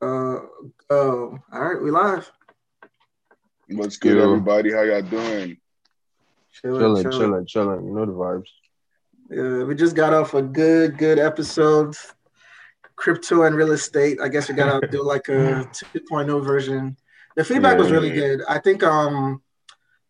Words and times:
Uh, 0.00 0.40
oh, 0.90 1.38
all 1.52 1.60
right, 1.60 1.82
we 1.82 1.90
live. 1.90 2.30
What's 3.68 3.96
good, 3.96 4.16
Yo. 4.18 4.24
everybody? 4.24 4.72
How 4.72 4.82
y'all 4.82 5.02
doing? 5.02 5.56
Chilling, 6.52 7.02
Chilling, 7.02 7.10
chilling, 7.10 7.46
chilling. 7.46 7.86
You 7.86 7.92
know 7.94 8.06
the 8.06 8.12
vibes. 8.12 8.48
Yeah, 9.30 9.64
we 9.64 9.74
just 9.74 9.96
got 9.96 10.12
off 10.14 10.34
a 10.34 10.42
good, 10.42 10.98
good 10.98 11.18
episode. 11.18 11.96
Crypto 12.96 13.42
and 13.42 13.56
real 13.56 13.72
estate. 13.72 14.18
I 14.22 14.28
guess 14.28 14.48
we 14.48 14.54
gotta 14.54 14.86
do 14.88 15.02
like 15.14 15.28
a 15.28 15.64
2.0 15.72 16.44
version. 16.44 16.96
The 17.36 17.44
feedback 17.44 17.78
was 17.78 17.90
really 17.90 18.08
Yeah. 18.08 18.14
good. 18.36 18.42
I 18.48 18.58
think 18.58 18.82
um, 18.82 19.42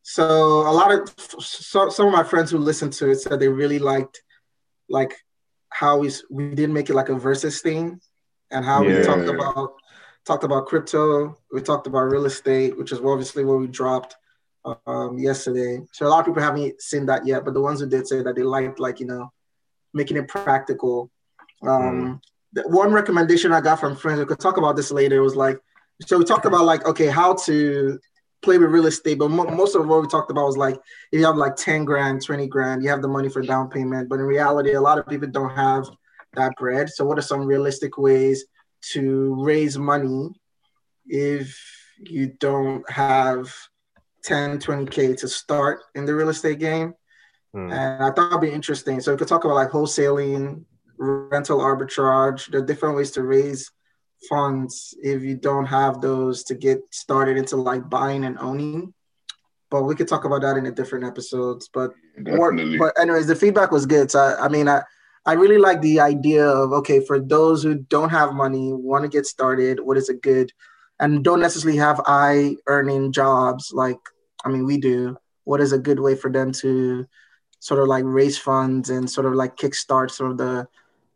so 0.03 0.25
a 0.69 0.71
lot 0.71 0.93
of 0.93 1.13
so, 1.41 1.89
some 1.89 2.07
of 2.07 2.13
my 2.13 2.23
friends 2.25 2.51
who 2.51 2.59
listened 2.59 2.93
to 2.95 3.11
it 3.11 3.17
said 3.17 3.41
they 3.41 3.49
really 3.49 3.79
liked 3.79 4.23
like 4.89 5.15
how 5.71 5.99
we 5.99 6.11
we 6.31 6.55
did 6.55 6.71
make 6.71 6.91
it 6.91 6.95
like 6.95 7.09
a 7.09 7.15
versus 7.15 7.61
thing, 7.61 8.01
and 8.51 8.65
how 8.65 8.83
we 8.85 9.03
talked 9.03 9.29
about 9.29 9.75
talked 10.25 10.45
about 10.45 10.67
crypto. 10.67 11.37
We 11.53 11.63
talked 11.63 11.87
about 11.87 12.11
real 12.11 12.27
estate, 12.27 12.77
which 12.77 12.93
is 12.93 13.01
obviously 13.01 13.45
what 13.45 13.61
we 13.61 13.69
dropped 13.69 14.17
um, 14.87 15.19
yesterday. 15.19 15.85
So 15.93 16.07
a 16.07 16.09
lot 16.09 16.21
of 16.21 16.27
people 16.27 16.43
haven't 16.43 16.83
seen 16.83 17.07
that 17.07 17.27
yet, 17.27 17.45
but 17.45 17.55
the 17.55 17.61
ones 17.61 17.81
who 17.81 17.89
did 17.89 18.07
say 18.09 18.23
that 18.23 18.35
they 18.35 18.43
liked 18.43 18.81
like 18.81 19.01
you 19.01 19.07
know 19.07 19.33
making 19.95 20.17
it 20.17 20.29
practical. 20.29 21.11
Um, 21.63 22.21
the 22.53 22.63
one 22.63 22.93
recommendation 22.93 23.53
I 23.53 23.61
got 23.61 23.81
from 23.81 23.97
friends, 23.97 24.19
we 24.19 24.27
could 24.27 24.41
talk 24.41 24.57
about 24.57 24.77
this 24.77 24.91
later, 24.91 25.23
was 25.23 25.37
like, 25.37 25.59
so 26.03 26.19
we 26.19 26.25
talked 26.25 26.45
about 26.45 26.65
like, 26.65 26.87
okay, 26.87 27.07
how 27.07 27.35
to 27.47 27.99
play 28.43 28.59
with 28.59 28.71
real 28.71 28.87
estate, 28.87 29.19
but 29.19 29.31
mo- 29.31 29.51
most 29.51 29.75
of 29.75 29.87
what 29.87 30.03
we 30.03 30.09
talked 30.09 30.31
about 30.31 30.47
was 30.47 30.57
like, 30.57 30.77
if 31.11 31.19
you 31.19 31.25
have 31.25 31.37
like 31.37 31.57
10 31.57 31.85
grand, 31.85 32.23
20 32.23 32.47
grand, 32.47 32.83
you 32.83 32.91
have 32.91 33.03
the 33.03 33.09
money 33.09 33.29
for 33.29 33.43
down 33.43 33.69
payment, 33.69 34.09
but 34.09 34.17
in 34.17 34.27
reality, 34.27 34.75
a 34.75 34.81
lot 34.81 34.99
of 34.99 35.07
people 35.07 35.29
don't 35.29 35.55
have 35.55 35.89
that 36.37 36.55
bread. 36.57 36.89
So 36.91 37.05
what 37.05 37.19
are 37.19 37.23
some 37.23 37.47
realistic 37.47 37.99
ways 37.99 38.45
to 38.93 39.35
raise 39.43 39.77
money 39.77 40.31
if 41.07 41.59
you 41.99 42.35
don't 42.39 42.89
have 42.91 43.53
10, 44.25 44.59
20K 44.59 45.19
to 45.19 45.29
start 45.29 45.81
in 45.95 46.05
the 46.05 46.15
real 46.15 46.29
estate 46.29 46.59
game? 46.59 46.95
Hmm. 47.53 47.73
And 47.73 48.05
I 48.05 48.11
thought 48.11 48.31
it'd 48.31 48.41
be 48.41 48.51
interesting. 48.51 49.01
So 49.01 49.13
we 49.13 49.19
could 49.19 49.29
talk 49.29 49.45
about 49.45 49.55
like 49.55 49.71
wholesaling, 49.71 50.65
rental 50.99 51.59
arbitrage, 51.59 52.51
the 52.51 52.63
different 52.63 52.97
ways 52.97 53.11
to 53.13 53.23
raise 53.23 53.71
funds 54.29 54.95
if 55.03 55.23
you 55.23 55.37
don't 55.37 55.67
have 55.67 56.01
those 56.01 56.45
to 56.45 56.55
get 56.55 56.81
started 56.91 57.37
into 57.37 57.57
like 57.57 57.89
buying 57.89 58.25
and 58.25 58.39
owning. 58.39 58.93
But 59.71 59.83
we 59.83 59.95
could 59.95 60.09
talk 60.09 60.25
about 60.25 60.43
that 60.43 60.57
in 60.57 60.67
a 60.67 60.71
different 60.71 61.05
episodes. 61.05 61.69
But 61.73 61.93
or, 62.27 62.53
Definitely. 62.53 62.79
but 62.79 62.99
anyways, 62.99 63.27
the 63.27 63.35
feedback 63.35 63.71
was 63.71 63.85
good. 63.85 64.11
So 64.11 64.21
I, 64.21 64.47
I 64.47 64.49
mean, 64.49 64.69
I 64.69 64.83
I 65.27 65.33
really 65.33 65.59
like 65.59 65.83
the 65.83 66.01
idea 66.01 66.47
of 66.47 66.73
okay 66.73 67.01
for 67.01 67.19
those 67.19 67.63
who 67.63 67.75
don't 67.75 68.11
have 68.11 68.33
money, 68.33 68.73
want 68.73 69.03
to 69.03 69.09
get 69.09 69.27
started. 69.27 69.81
What 69.81 69.97
is 69.97 70.09
a 70.09 70.15
good, 70.15 70.53
and 71.01 71.25
don't 71.25 71.41
necessarily 71.41 71.79
have 71.79 72.01
high 72.07 72.57
earning 72.67 73.13
jobs 73.13 73.73
like 73.75 73.99
I 74.45 74.49
mean 74.49 74.65
we 74.65 74.79
do. 74.79 75.17
What 75.45 75.61
is 75.61 75.73
a 75.73 75.79
good 75.79 76.01
way 76.01 76.15
for 76.15 76.31
them 76.31 76.53
to 76.63 77.07
sort 77.61 77.81
of 77.81 77.89
like 77.89 78.05
raise 78.07 78.39
funds 78.39 78.91
and 78.91 79.11
sort 79.11 79.27
of 79.27 79.35
like 79.35 79.57
kickstart 79.57 80.11
sort 80.11 80.31
of 80.31 80.39
the 80.39 80.69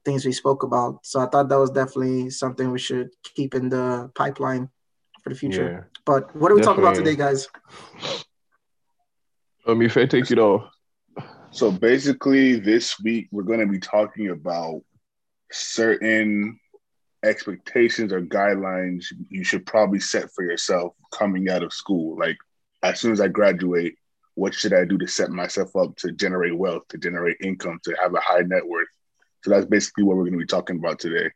things 0.04 0.24
we 0.24 0.32
spoke 0.32 0.62
about. 0.62 1.04
So 1.06 1.20
I 1.20 1.26
thought 1.26 1.48
that 1.48 1.58
was 1.58 1.70
definitely 1.70 2.30
something 2.30 2.70
we 2.70 2.78
should 2.78 3.10
keep 3.22 3.54
in 3.54 3.68
the 3.68 4.10
pipeline 4.14 4.68
for 5.22 5.28
the 5.28 5.34
future. 5.34 5.70
Yeah. 5.70 6.00
But 6.04 6.34
what 6.34 6.50
are 6.50 6.54
we 6.54 6.62
talking 6.62 6.82
about 6.82 6.96
today, 6.96 7.14
guys? 7.14 7.48
Um, 9.66 9.82
if 9.82 9.96
I 9.96 10.06
take 10.06 10.30
it 10.30 10.38
off. 10.38 10.70
So 11.52 11.70
basically, 11.70 12.56
this 12.56 13.00
week 13.00 13.28
we're 13.32 13.42
going 13.42 13.60
to 13.60 13.66
be 13.66 13.80
talking 13.80 14.30
about 14.30 14.82
certain 15.50 16.58
expectations 17.24 18.12
or 18.12 18.22
guidelines 18.22 19.06
you 19.28 19.44
should 19.44 19.66
probably 19.66 20.00
set 20.00 20.30
for 20.32 20.44
yourself 20.44 20.94
coming 21.12 21.50
out 21.50 21.62
of 21.62 21.72
school. 21.72 22.16
Like, 22.18 22.38
as 22.82 23.00
soon 23.00 23.12
as 23.12 23.20
I 23.20 23.28
graduate, 23.28 23.96
what 24.36 24.54
should 24.54 24.72
I 24.72 24.84
do 24.84 24.96
to 24.98 25.06
set 25.06 25.30
myself 25.30 25.74
up 25.76 25.96
to 25.96 26.12
generate 26.12 26.56
wealth, 26.56 26.86
to 26.88 26.98
generate 26.98 27.36
income, 27.42 27.80
to 27.84 27.96
have 28.00 28.14
a 28.14 28.20
high 28.20 28.40
net 28.40 28.66
worth? 28.66 28.88
So 29.42 29.50
that's 29.50 29.66
basically 29.66 30.04
what 30.04 30.16
we're 30.16 30.24
going 30.24 30.34
to 30.34 30.38
be 30.38 30.46
talking 30.46 30.78
about 30.78 30.98
today. 30.98 31.30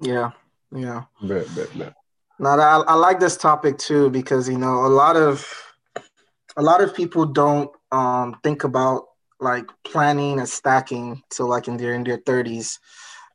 Yeah, 0.00 0.32
yeah. 0.74 1.04
Bet, 1.22 1.46
bet, 1.54 1.78
bet. 1.78 1.94
Now 2.38 2.58
I, 2.58 2.80
I 2.80 2.94
like 2.94 3.20
this 3.20 3.36
topic 3.36 3.78
too 3.78 4.10
because 4.10 4.48
you 4.48 4.58
know 4.58 4.84
a 4.84 4.88
lot 4.88 5.16
of 5.16 5.71
a 6.56 6.62
lot 6.62 6.82
of 6.82 6.94
people 6.94 7.24
don't 7.26 7.70
um, 7.90 8.36
think 8.42 8.64
about 8.64 9.04
like 9.40 9.66
planning 9.84 10.38
and 10.38 10.48
stacking 10.48 11.22
till 11.30 11.48
like 11.48 11.68
in 11.68 11.76
their 11.76 11.94
in 11.94 12.04
their 12.04 12.18
thirties, 12.24 12.78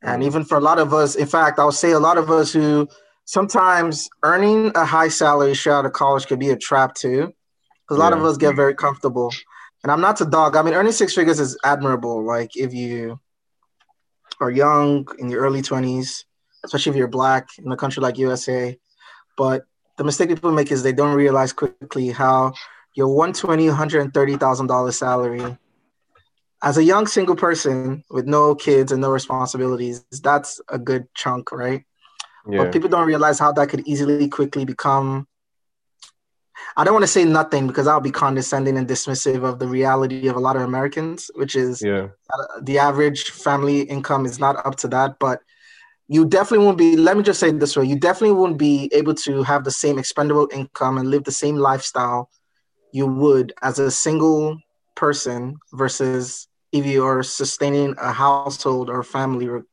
and 0.01 0.21
Mhm. 0.21 0.25
even 0.25 0.43
for 0.45 0.57
a 0.57 0.61
lot 0.61 0.79
of 0.79 0.93
us, 0.93 1.15
in 1.15 1.27
fact, 1.27 1.59
I 1.59 1.65
would 1.65 1.73
say 1.73 1.91
a 1.91 1.99
lot 1.99 2.17
of 2.17 2.29
us 2.31 2.53
who 2.53 2.87
sometimes 3.25 4.09
earning 4.23 4.71
a 4.75 4.85
high 4.85 5.09
salary 5.09 5.53
straight 5.55 5.73
out 5.73 5.85
of 5.85 5.93
college 5.93 6.27
could 6.27 6.39
be 6.39 6.49
a 6.49 6.55
trap 6.55 6.95
too, 6.95 7.33
because 7.83 7.97
a 7.97 7.99
lot 7.99 8.13
of 8.13 8.23
us 8.23 8.37
get 8.37 8.55
very 8.55 8.73
comfortable. 8.73 9.31
And 9.83 9.91
I'm 9.91 10.01
not 10.01 10.17
to 10.17 10.25
dog. 10.25 10.55
I 10.55 10.61
mean, 10.63 10.73
earning 10.73 10.91
six 10.91 11.13
figures 11.13 11.39
is 11.39 11.57
admirable. 11.63 12.23
Like 12.25 12.55
if 12.55 12.73
you 12.73 13.19
are 14.39 14.51
young 14.51 15.07
in 15.19 15.29
your 15.29 15.41
early 15.41 15.61
twenties, 15.61 16.25
especially 16.63 16.91
if 16.91 16.95
you're 16.95 17.07
black 17.07 17.49
in 17.57 17.71
a 17.71 17.77
country 17.77 18.01
like 18.01 18.17
USA. 18.17 18.77
But 19.37 19.63
the 19.97 20.03
mistake 20.03 20.29
people 20.29 20.51
make 20.51 20.71
is 20.71 20.83
they 20.83 20.93
don't 20.93 21.15
realize 21.15 21.53
quickly 21.53 22.09
how 22.09 22.53
your 22.97 23.07
120, 23.07 23.67
130,000 23.67 24.67
dollar 24.67 24.91
salary 24.91 25.57
as 26.61 26.77
a 26.77 26.83
young 26.83 27.07
single 27.07 27.35
person 27.35 28.03
with 28.09 28.25
no 28.25 28.55
kids 28.55 28.91
and 28.91 29.01
no 29.01 29.11
responsibilities, 29.11 30.03
that's 30.23 30.59
a 30.69 30.79
good 30.79 31.07
chunk, 31.13 31.51
right? 31.51 31.83
Yeah. 32.49 32.63
But 32.63 32.73
people 32.73 32.89
don't 32.89 33.07
realize 33.07 33.39
how 33.39 33.51
that 33.53 33.69
could 33.69 33.87
easily 33.87 34.27
quickly 34.27 34.65
become. 34.65 35.27
I 36.75 36.83
don't 36.83 36.93
want 36.93 37.03
to 37.03 37.07
say 37.07 37.25
nothing 37.25 37.67
because 37.67 37.87
I'll 37.87 37.99
be 37.99 38.11
condescending 38.11 38.77
and 38.77 38.87
dismissive 38.87 39.43
of 39.43 39.59
the 39.59 39.67
reality 39.67 40.27
of 40.27 40.35
a 40.35 40.39
lot 40.39 40.55
of 40.55 40.63
Americans, 40.63 41.29
which 41.35 41.55
is 41.55 41.81
yeah. 41.81 42.07
uh, 42.33 42.61
the 42.61 42.79
average 42.79 43.29
family 43.29 43.81
income 43.81 44.25
is 44.25 44.39
not 44.39 44.65
up 44.65 44.75
to 44.77 44.87
that, 44.89 45.19
but 45.19 45.41
you 46.07 46.25
definitely 46.25 46.65
won't 46.65 46.77
be, 46.77 46.95
let 46.95 47.17
me 47.17 47.23
just 47.23 47.39
say 47.39 47.49
it 47.49 47.59
this 47.59 47.75
way, 47.75 47.85
you 47.85 47.99
definitely 47.99 48.35
won't 48.35 48.57
be 48.57 48.89
able 48.93 49.13
to 49.13 49.43
have 49.43 49.63
the 49.63 49.71
same 49.71 49.99
expendable 49.99 50.47
income 50.53 50.97
and 50.97 51.11
live 51.11 51.25
the 51.25 51.31
same 51.31 51.57
lifestyle 51.57 52.29
you 52.91 53.05
would 53.05 53.53
as 53.61 53.79
a 53.79 53.91
single 53.91 54.59
person 54.95 55.57
versus 55.73 56.47
if 56.71 56.85
you 56.85 57.05
are 57.05 57.23
sustaining 57.23 57.95
a 58.01 58.11
household 58.11 58.89
or 58.89 59.03
family 59.03 59.47
or, 59.47 59.63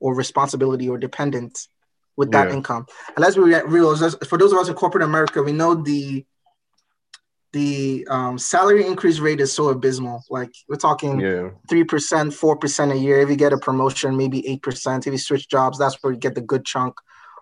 or 0.00 0.14
responsibility 0.14 0.88
or 0.88 0.98
dependence 0.98 1.68
with 2.16 2.30
that 2.32 2.48
Yeah. 2.48 2.54
income. 2.54 2.86
And 3.14 3.18
let's 3.22 3.36
be 3.36 3.42
real, 3.42 3.96
for 4.30 4.38
those 4.38 4.52
of 4.52 4.58
us 4.58 4.68
in 4.68 4.74
corporate 4.74 5.04
America, 5.04 5.42
we 5.42 5.52
know 5.52 5.74
the 5.74 6.24
the 7.52 8.04
um, 8.10 8.36
salary 8.36 8.84
increase 8.84 9.20
rate 9.20 9.40
is 9.40 9.52
so 9.52 9.68
abysmal. 9.68 10.24
Like 10.28 10.50
we're 10.68 10.74
talking 10.76 11.20
Yeah. 11.20 11.50
three 11.68 11.84
percent, 11.84 12.34
four 12.34 12.56
percent 12.56 12.90
a 12.90 12.96
year. 12.96 13.20
If 13.20 13.30
you 13.30 13.36
get 13.36 13.52
a 13.52 13.58
promotion, 13.58 14.16
maybe 14.16 14.46
eight 14.48 14.62
percent. 14.62 15.06
If 15.06 15.12
you 15.12 15.18
switch 15.18 15.48
jobs, 15.48 15.78
that's 15.78 15.96
where 16.02 16.12
you 16.12 16.18
get 16.18 16.34
the 16.34 16.40
good 16.40 16.64
chunk. 16.64 16.94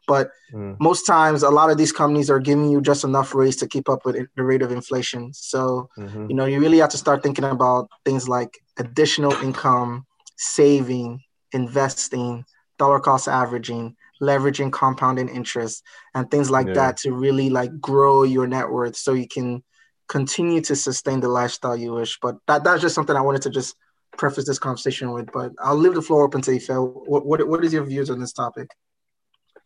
But 0.07 0.31
Mm. 0.53 0.77
most 0.81 1.07
times, 1.07 1.43
a 1.43 1.51
lot 1.51 1.71
of 1.71 1.77
these 1.79 1.93
companies 1.93 2.29
are 2.31 2.41
giving 2.41 2.69
you 2.71 2.81
just 2.81 3.05
enough 3.05 3.35
raise 3.35 3.57
to 3.57 3.67
keep 3.69 3.89
up 3.89 4.05
with 4.05 4.17
it- 4.17 4.29
the 4.37 4.43
rate 4.43 4.63
of 4.63 4.73
inflation. 4.73 5.33
So 5.33 5.89
Mhm. 5.99 6.29
you 6.29 6.35
know 6.37 6.45
you 6.45 6.61
really 6.61 6.79
have 6.79 6.91
to 6.91 6.99
start 6.99 7.23
thinking 7.23 7.45
about 7.45 7.89
things 8.05 8.29
like 8.29 8.59
additional 8.79 9.33
income, 9.43 10.07
saving, 10.37 11.21
investing, 11.53 12.45
dollar 12.79 13.01
cost 13.01 13.29
averaging, 13.29 13.97
leveraging 14.21 14.73
compounding 14.73 15.29
interest, 15.29 15.83
and 16.15 16.31
things 16.31 16.51
like 16.51 16.69
Yeah. 16.69 16.75
that 16.75 16.97
to 16.99 17.13
really 17.13 17.49
like 17.51 17.81
grow 17.81 18.23
your 18.25 18.47
net 18.47 18.71
worth 18.71 18.97
so 18.97 19.13
you 19.13 19.29
can 19.29 19.63
continue 20.09 20.61
to 20.61 20.75
sustain 20.77 21.21
the 21.21 21.29
lifestyle 21.29 21.77
you 21.77 21.93
wish. 21.95 22.19
But 22.21 22.37
that 22.49 22.65
that's 22.65 22.83
just 22.83 22.95
something 22.95 23.17
I 23.17 23.21
wanted 23.21 23.43
to 23.43 23.51
just 23.51 23.77
preface 24.19 24.47
this 24.47 24.59
conversation 24.59 25.13
with. 25.13 25.31
But 25.33 25.53
I'll 25.59 25.77
leave 25.77 25.95
the 25.95 26.03
floor 26.03 26.23
open 26.25 26.43
to 26.43 26.53
you, 26.55 26.61
Phil. 26.61 26.87
What 27.07 27.25
what, 27.25 27.47
what 27.49 27.65
is 27.65 27.73
your 27.73 27.85
views 27.85 28.11
on 28.11 28.19
this 28.21 28.33
topic? 28.33 28.69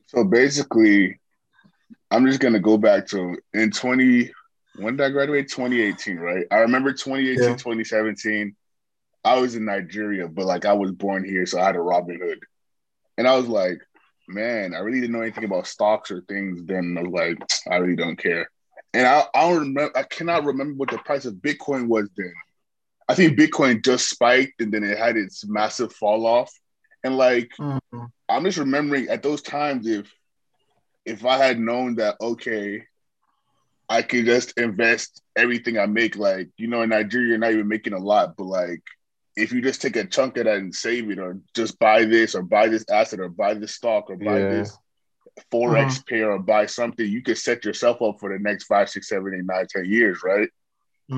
So 0.07 0.25
basically, 0.25 1.21
I'm 2.11 2.27
just 2.27 2.41
gonna 2.41 2.61
go 2.61 2.79
back 2.79 3.07
to 3.09 3.37
in 3.53 3.71
20 3.71 4.33
when 4.79 4.97
did 4.97 5.07
I 5.07 5.11
graduate? 5.11 5.49
2018, 5.49 6.19
right? 6.19 6.45
I 6.51 6.57
remember 6.59 6.93
2018, 6.93 7.43
Yeah. 7.43 7.57
2017. 7.57 8.55
I 9.25 9.39
was 9.39 9.57
in 9.57 9.65
Nigeria, 9.65 10.29
but 10.29 10.45
like 10.45 10.65
I 10.65 10.75
was 10.75 10.93
born 10.93 11.25
here, 11.25 11.47
so 11.47 11.59
I 11.59 11.65
had 11.65 11.77
a 11.77 11.81
Robinhood. 11.81 12.39
And 13.19 13.27
I 13.27 13.37
was 13.37 13.49
like, 13.49 13.81
man, 14.29 14.75
I 14.75 14.81
really 14.81 15.01
didn't 15.01 15.17
know 15.17 15.23
anything 15.23 15.45
about 15.45 15.67
stocks 15.67 16.11
or 16.11 16.21
things. 16.23 16.63
Then 16.65 16.97
I 16.99 17.03
was 17.03 17.11
like, 17.11 17.39
I 17.71 17.77
really 17.77 17.97
don't 17.97 18.17
care. 18.17 18.49
And 18.93 19.07
I, 19.07 19.25
I 19.35 19.49
don't 19.49 19.61
remember 19.61 19.97
I 19.97 20.03
cannot 20.05 20.45
remember 20.45 20.75
what 20.75 20.91
the 20.91 20.99
price 20.99 21.25
of 21.25 21.35
Bitcoin 21.35 21.87
was 21.89 22.09
then. 22.17 22.33
I 23.09 23.15
think 23.15 23.39
Bitcoin 23.39 23.85
just 23.85 24.11
spiked 24.11 24.61
and 24.61 24.73
then 24.73 24.85
it 24.85 24.99
had 24.99 25.17
its 25.17 25.47
massive 25.47 25.93
fall 25.93 26.27
off. 26.27 26.53
And 27.07 27.17
like 27.19 27.53
Mhm. 27.59 28.13
I'm 28.29 28.45
just 28.45 28.59
remembering 28.59 29.09
at 29.09 29.23
those 29.23 29.43
times 29.43 29.87
if 29.87 30.13
if 31.07 31.25
I 31.25 31.39
had 31.39 31.59
known 31.59 31.97
that 31.97 32.17
okay, 32.21 32.85
I 33.89 34.03
could 34.03 34.27
just 34.27 34.59
invest 34.59 35.23
everything 35.37 35.79
I 35.79 35.87
make. 35.87 36.17
Like 36.17 36.51
you 36.57 36.69
know, 36.69 36.83
in 36.83 36.91
Nigeria, 36.91 37.29
you're 37.31 37.39
not 37.39 37.53
even 37.53 37.69
making 37.69 37.95
a 37.95 37.99
lot, 37.99 38.37
but 38.37 38.45
like 38.45 38.83
if 39.37 39.53
you 39.53 39.63
just 39.63 39.83
take 39.83 39.97
a 39.97 40.07
chunk 40.07 40.37
of 40.39 40.45
that 40.47 40.57
and 40.57 40.75
save 40.75 41.11
it, 41.11 41.19
or 41.19 41.39
just 41.55 41.79
buy 41.79 42.05
this, 42.05 42.35
or 42.35 42.43
buy 42.43 42.69
this 42.69 42.85
asset, 42.91 43.21
or 43.21 43.29
buy 43.29 43.55
this 43.55 43.75
stock, 43.75 44.11
or 44.11 44.17
buy 44.17 44.43
Yeah. 44.43 44.45
this 44.45 44.79
forex 45.53 45.99
Uh-huh. 45.99 46.05
pair, 46.09 46.33
or 46.33 46.39
buy 46.39 46.67
something, 46.67 47.07
you 47.09 47.23
could 47.23 47.39
set 47.39 47.65
yourself 47.65 48.03
up 48.03 48.17
for 48.21 48.33
the 48.33 48.43
next 48.43 48.65
five, 48.65 48.89
six, 48.89 49.09
seven, 49.09 49.35
eight, 49.37 49.45
nine, 49.45 49.67
ten 49.71 49.85
years, 49.87 50.21
right? 50.25 50.49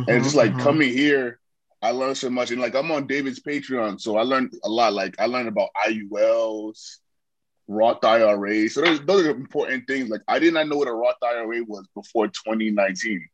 And 0.07 0.17
it's 0.17 0.27
just 0.27 0.37
like 0.37 0.57
Mhm, 0.57 0.59
mhm. 0.59 0.59
coming 0.59 0.91
here, 0.91 1.39
I 1.81 1.91
learned 1.93 2.17
so 2.19 2.29
much. 2.31 2.51
And 2.51 2.61
like 2.61 2.75
I'm 2.75 2.91
on 2.91 3.07
David's 3.07 3.41
Patreon, 3.41 4.01
so 4.01 4.17
I 4.17 4.23
learned 4.23 4.53
a 4.65 4.69
lot. 4.69 4.93
Like 4.93 5.15
I 5.19 5.27
learned 5.27 5.49
about 5.49 5.69
IULs, 5.87 6.97
Roth 7.69 8.05
IRA. 8.05 8.69
So 8.69 8.81
those, 8.81 9.01
those 9.05 9.27
are 9.27 9.31
important 9.31 9.87
things. 9.87 10.09
Like 10.09 10.23
I 10.27 10.39
did 10.39 10.55
not 10.55 10.69
know 10.69 10.77
what 10.77 10.89
a 10.89 10.93
Roth 10.93 11.23
IRA 11.23 11.63
was 11.65 11.87
before 11.95 12.27
2019. 12.29 13.29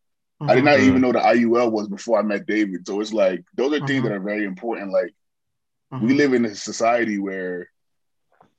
I 0.46 0.54
did 0.54 0.64
not 0.64 0.78
Mhm. 0.78 0.82
even 0.82 1.00
know 1.00 1.12
the 1.12 1.20
IUL 1.20 1.70
was 1.72 1.88
before 1.88 2.18
I 2.18 2.22
met 2.22 2.46
David. 2.46 2.86
So 2.86 3.00
it's 3.00 3.14
like 3.14 3.42
those 3.54 3.72
are 3.72 3.86
things 3.86 4.02
Mhm. 4.02 4.02
that 4.02 4.12
are 4.12 4.20
very 4.20 4.44
important. 4.44 4.92
Like 4.92 5.14
Mhm. 5.92 6.02
we 6.02 6.14
live 6.14 6.34
in 6.34 6.44
a 6.44 6.54
society 6.54 7.18
where 7.18 7.70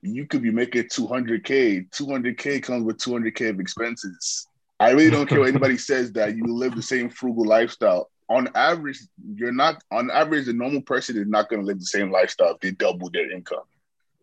you 0.01 0.25
could 0.25 0.41
be 0.41 0.51
making 0.51 0.87
200k. 0.89 1.85
200k 1.91 2.59
comes 2.61 2.85
with 2.85 2.97
200k 2.97 3.49
of 3.49 3.59
expenses. 3.59 4.47
I 4.79 4.91
really 4.91 5.11
don't 5.11 5.27
care 5.27 5.39
what 5.39 5.49
anybody 5.55 5.77
says 5.77 6.11
that 6.13 6.35
you 6.35 6.45
live 6.45 6.75
the 6.75 6.81
same 6.81 7.09
frugal 7.09 7.45
lifestyle. 7.45 8.09
On 8.27 8.49
average, 8.55 8.99
you're 9.35 9.51
not. 9.51 9.83
On 9.91 10.09
average, 10.09 10.45
the 10.45 10.53
normal 10.53 10.81
person 10.81 11.17
is 11.17 11.27
not 11.27 11.49
going 11.49 11.61
to 11.61 11.65
live 11.65 11.79
the 11.79 11.85
same 11.85 12.11
lifestyle 12.11 12.55
if 12.55 12.59
they 12.59 12.71
double 12.71 13.09
their 13.09 13.31
income, 13.31 13.65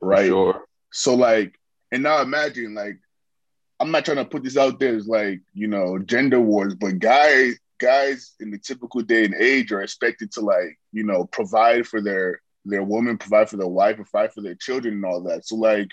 right? 0.01 0.27
Sure. 0.27 0.65
So 0.91 1.15
like, 1.15 1.59
and 1.93 2.03
now 2.03 2.21
imagine 2.21 2.75
like, 2.75 2.99
I'm 3.79 3.93
not 3.93 4.05
trying 4.05 4.17
to 4.17 4.25
put 4.25 4.43
this 4.43 4.57
out 4.57 4.81
there 4.81 4.97
as 4.97 5.07
like 5.07 5.41
you 5.55 5.69
know 5.69 5.99
gender 5.99 6.41
wars, 6.41 6.75
but 6.75 6.99
guys, 6.99 7.59
guys 7.79 8.35
in 8.41 8.51
the 8.51 8.59
typical 8.59 9.03
day 9.03 9.25
and 9.25 9.35
age 9.35 9.71
are 9.71 9.83
expected 9.83 10.33
to 10.33 10.41
like 10.41 10.79
you 10.93 11.05
know 11.05 11.25
provide 11.25 11.87
for 11.87 12.01
their 12.01 12.41
their 12.65 12.83
woman, 12.83 13.19
provide 13.19 13.49
for 13.51 13.57
their 13.57 13.69
wife, 13.69 13.97
provide 13.97 14.33
for 14.33 14.41
their 14.41 14.55
children 14.57 14.95
and 14.95 15.05
all 15.05 15.23
that. 15.23 15.47
So 15.47 15.57
like, 15.57 15.89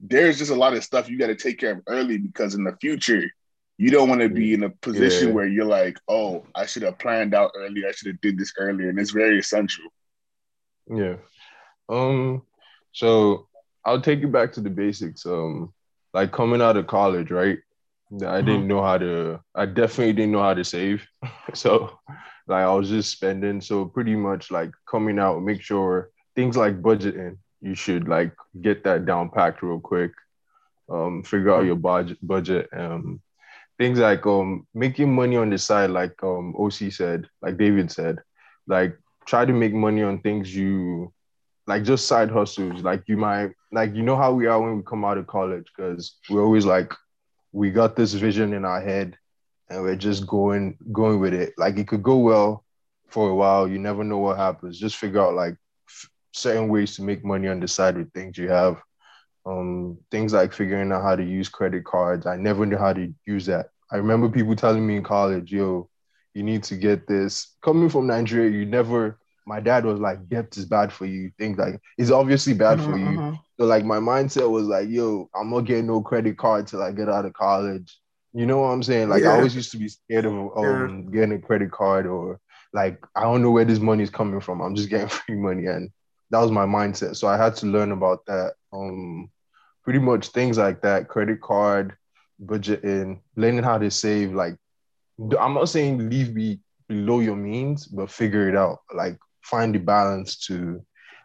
there's 0.00 0.38
just 0.38 0.50
a 0.50 0.56
lot 0.56 0.74
of 0.74 0.84
stuff 0.84 1.08
you 1.08 1.18
got 1.18 1.28
to 1.28 1.34
take 1.34 1.58
care 1.58 1.72
of 1.72 1.82
early 1.86 2.18
because 2.18 2.54
in 2.54 2.64
the 2.64 2.76
future. 2.80 3.30
You 3.78 3.90
don't 3.90 4.08
want 4.08 4.22
to 4.22 4.28
be 4.28 4.54
in 4.54 4.62
a 4.62 4.70
position 4.70 5.28
Yeah. 5.28 5.34
where 5.34 5.46
you're 5.46 5.66
like, 5.66 5.98
oh, 6.08 6.44
I 6.54 6.64
should 6.66 6.82
have 6.82 6.98
planned 6.98 7.34
out 7.34 7.50
earlier. 7.54 7.88
I 7.88 7.92
should 7.92 8.08
have 8.08 8.20
did 8.22 8.38
this 8.38 8.52
earlier, 8.58 8.88
and 8.88 8.98
it's 8.98 9.10
very 9.10 9.38
essential. 9.38 9.84
Yeah. 10.88 11.16
Um, 11.88 12.42
so 12.92 13.48
I'll 13.84 14.00
take 14.00 14.20
you 14.20 14.28
back 14.28 14.52
to 14.54 14.60
the 14.60 14.70
basics. 14.70 15.26
Um, 15.26 15.72
like 16.14 16.32
coming 16.32 16.62
out 16.62 16.76
of 16.76 16.86
college, 16.86 17.30
right? 17.30 17.58
I 18.24 18.40
didn't 18.40 18.68
know 18.68 18.82
how 18.82 18.98
to, 18.98 19.40
I 19.54 19.66
definitely 19.66 20.12
didn't 20.12 20.32
know 20.32 20.42
how 20.42 20.54
to 20.54 20.64
save. 20.64 21.06
so 21.54 21.98
like 22.46 22.64
I 22.64 22.72
was 22.72 22.88
just 22.88 23.10
spending. 23.12 23.60
So 23.60 23.84
pretty 23.84 24.14
much 24.14 24.50
like 24.50 24.70
coming 24.88 25.18
out, 25.18 25.42
make 25.42 25.60
sure 25.60 26.10
things 26.34 26.56
like 26.56 26.80
budgeting, 26.80 27.36
you 27.60 27.74
should 27.74 28.08
like 28.08 28.32
get 28.62 28.84
that 28.84 29.04
down 29.06 29.28
packed 29.30 29.62
real 29.62 29.80
quick. 29.80 30.12
Um, 30.88 31.24
figure 31.24 31.52
out 31.52 31.64
your 31.66 31.74
budget 31.76 32.18
budget. 32.22 32.68
Um 32.72 33.20
things 33.78 33.98
like 33.98 34.26
um 34.26 34.66
making 34.74 35.14
money 35.14 35.36
on 35.36 35.50
the 35.50 35.58
side, 35.58 35.90
like 35.90 36.14
um 36.22 36.54
OC 36.58 36.90
said, 36.90 37.28
like 37.42 37.56
David 37.58 37.90
said, 37.90 38.18
like 38.66 38.96
try 39.26 39.44
to 39.44 39.52
make 39.52 39.72
money 39.74 40.02
on 40.02 40.20
things 40.20 40.54
you 40.54 41.12
like 41.66 41.84
just 41.84 42.06
side 42.06 42.30
hustles. 42.30 42.82
Like 42.82 43.04
you 43.06 43.16
might 43.16 43.52
like 43.72 43.94
you 43.94 44.02
know 44.02 44.16
how 44.16 44.32
we 44.32 44.46
are 44.46 44.60
when 44.60 44.76
we 44.76 44.82
come 44.82 45.04
out 45.04 45.18
of 45.18 45.26
college 45.26 45.66
because 45.76 46.16
we're 46.30 46.44
always 46.44 46.64
like 46.66 46.92
we 47.52 47.70
got 47.70 47.96
this 47.96 48.14
vision 48.14 48.52
in 48.52 48.64
our 48.64 48.80
head 48.80 49.16
and 49.68 49.82
we're 49.82 49.96
just 49.96 50.26
going 50.26 50.76
going 50.92 51.20
with 51.20 51.34
it. 51.34 51.52
Like 51.56 51.76
it 51.78 51.88
could 51.88 52.02
go 52.02 52.16
well 52.18 52.64
for 53.08 53.30
a 53.30 53.34
while. 53.34 53.68
You 53.68 53.78
never 53.78 54.04
know 54.04 54.18
what 54.18 54.36
happens. 54.36 54.78
Just 54.78 54.96
figure 54.96 55.20
out 55.20 55.34
like 55.34 55.54
f- 55.88 56.10
certain 56.32 56.68
ways 56.68 56.96
to 56.96 57.02
make 57.02 57.24
money 57.24 57.48
on 57.48 57.60
the 57.60 57.68
side 57.68 57.96
with 57.96 58.12
things 58.12 58.38
you 58.38 58.48
have 58.50 58.80
um 59.46 59.96
things 60.10 60.32
like 60.32 60.52
figuring 60.52 60.92
out 60.92 61.02
how 61.02 61.16
to 61.16 61.24
use 61.24 61.48
credit 61.48 61.84
cards 61.84 62.26
i 62.26 62.36
never 62.36 62.66
knew 62.66 62.76
how 62.76 62.92
to 62.92 63.12
use 63.26 63.46
that 63.46 63.66
i 63.92 63.96
remember 63.96 64.28
people 64.28 64.56
telling 64.56 64.86
me 64.86 64.96
in 64.96 65.02
college 65.04 65.52
yo 65.52 65.88
you 66.34 66.42
need 66.42 66.62
to 66.62 66.76
get 66.76 67.06
this 67.08 67.56
coming 67.62 67.88
from 67.88 68.06
nigeria 68.06 68.50
you 68.50 68.66
never 68.66 69.18
my 69.46 69.60
dad 69.60 69.84
was 69.84 70.00
like 70.00 70.28
debt 70.28 70.56
is 70.56 70.66
bad 70.66 70.92
for 70.92 71.06
you 71.06 71.30
things 71.38 71.58
like 71.58 71.80
it's 71.98 72.10
obviously 72.10 72.54
bad 72.54 72.80
for 72.80 72.94
Mhm, 72.94 72.98
you 72.98 73.20
mhm. 73.20 73.38
so 73.58 73.66
like 73.66 73.84
my 73.84 73.98
mindset 73.98 74.50
was 74.50 74.66
like, 74.66 74.88
yo, 74.88 75.28
I'm 75.34 75.50
not 75.50 75.60
getting 75.60 75.86
no 75.86 76.00
credit 76.02 76.36
card 76.38 76.66
till 76.66 76.82
I 76.82 76.92
get 76.92 77.08
out 77.08 77.24
of 77.24 77.32
college. 77.34 77.98
You 78.32 78.46
know 78.46 78.58
what 78.60 78.68
I'm 78.68 78.82
saying? 78.82 79.08
Like 79.08 79.24
Yeah. 79.24 79.26
I 79.26 79.30
always 79.30 79.54
used 79.54 79.70
to 79.72 79.78
be 79.78 79.88
scared 79.88 80.26
of 80.26 80.34
um 80.56 81.08
getting 81.10 81.32
a 81.32 81.38
credit 81.38 81.70
card 81.70 82.06
or 82.06 82.38
like 82.72 82.98
I 83.14 83.22
don't 83.22 83.42
know 83.42 83.50
where 83.50 83.64
this 83.64 83.78
money 83.80 84.02
is 84.02 84.10
coming 84.10 84.40
from. 84.40 84.60
I'm 84.60 84.74
just 84.74 84.90
getting 84.90 85.08
free 85.08 85.36
money 85.36 85.66
and 85.66 85.90
that 86.30 86.40
was 86.40 86.50
my 86.50 86.66
mindset. 86.66 87.16
So 87.16 87.28
I 87.28 87.36
had 87.36 87.54
to 87.56 87.66
learn 87.66 87.92
about 87.92 88.26
that. 88.26 88.54
Um 88.72 89.25
pretty 89.96 90.04
much 90.04 90.28
things 90.28 90.58
like 90.58 90.82
that, 90.82 91.08
credit 91.08 91.40
card, 91.40 91.96
budgeting, 92.44 93.20
learning 93.36 93.64
how 93.64 93.78
to 93.78 93.90
save. 93.90 94.32
Like 94.34 94.56
I'm 95.38 95.54
not 95.54 95.68
saying 95.70 96.10
leave 96.10 96.34
be 96.34 96.60
below 96.88 97.20
your 97.20 97.36
means, 97.36 97.86
but 97.86 98.10
figure 98.10 98.48
it 98.48 98.56
out. 98.56 98.80
Like 98.94 99.18
find 99.42 99.74
the 99.74 99.78
balance 99.78 100.36
to 100.48 100.84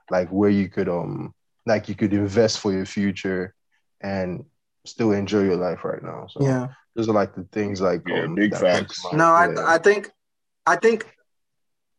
like 0.09 0.29
where 0.29 0.49
you 0.49 0.69
could 0.69 0.87
um 0.87 1.33
like 1.65 1.89
you 1.89 1.95
could 1.95 2.13
invest 2.13 2.59
for 2.59 2.71
your 2.71 2.85
future 2.85 3.53
and 4.01 4.45
still 4.85 5.11
enjoy 5.11 5.43
your 5.43 5.57
life 5.57 5.83
right 5.83 6.01
now. 6.01 6.27
So 6.29 6.41
Yeah. 6.41 6.67
those 6.95 7.09
are 7.09 7.13
like 7.13 7.35
the 7.35 7.43
things 7.51 7.81
like 7.81 8.03
Yeah, 8.07 8.23
um, 8.23 8.35
big 8.35 8.51
that 8.51 8.61
come 8.61 8.69
to 8.69 8.77
facts. 8.77 9.03
mind. 9.03 9.17
No, 9.17 9.33
Yeah. 9.33 9.61
I 9.67 9.75
I 9.75 9.77
think 9.79 10.11
I 10.65 10.75
think 10.77 11.17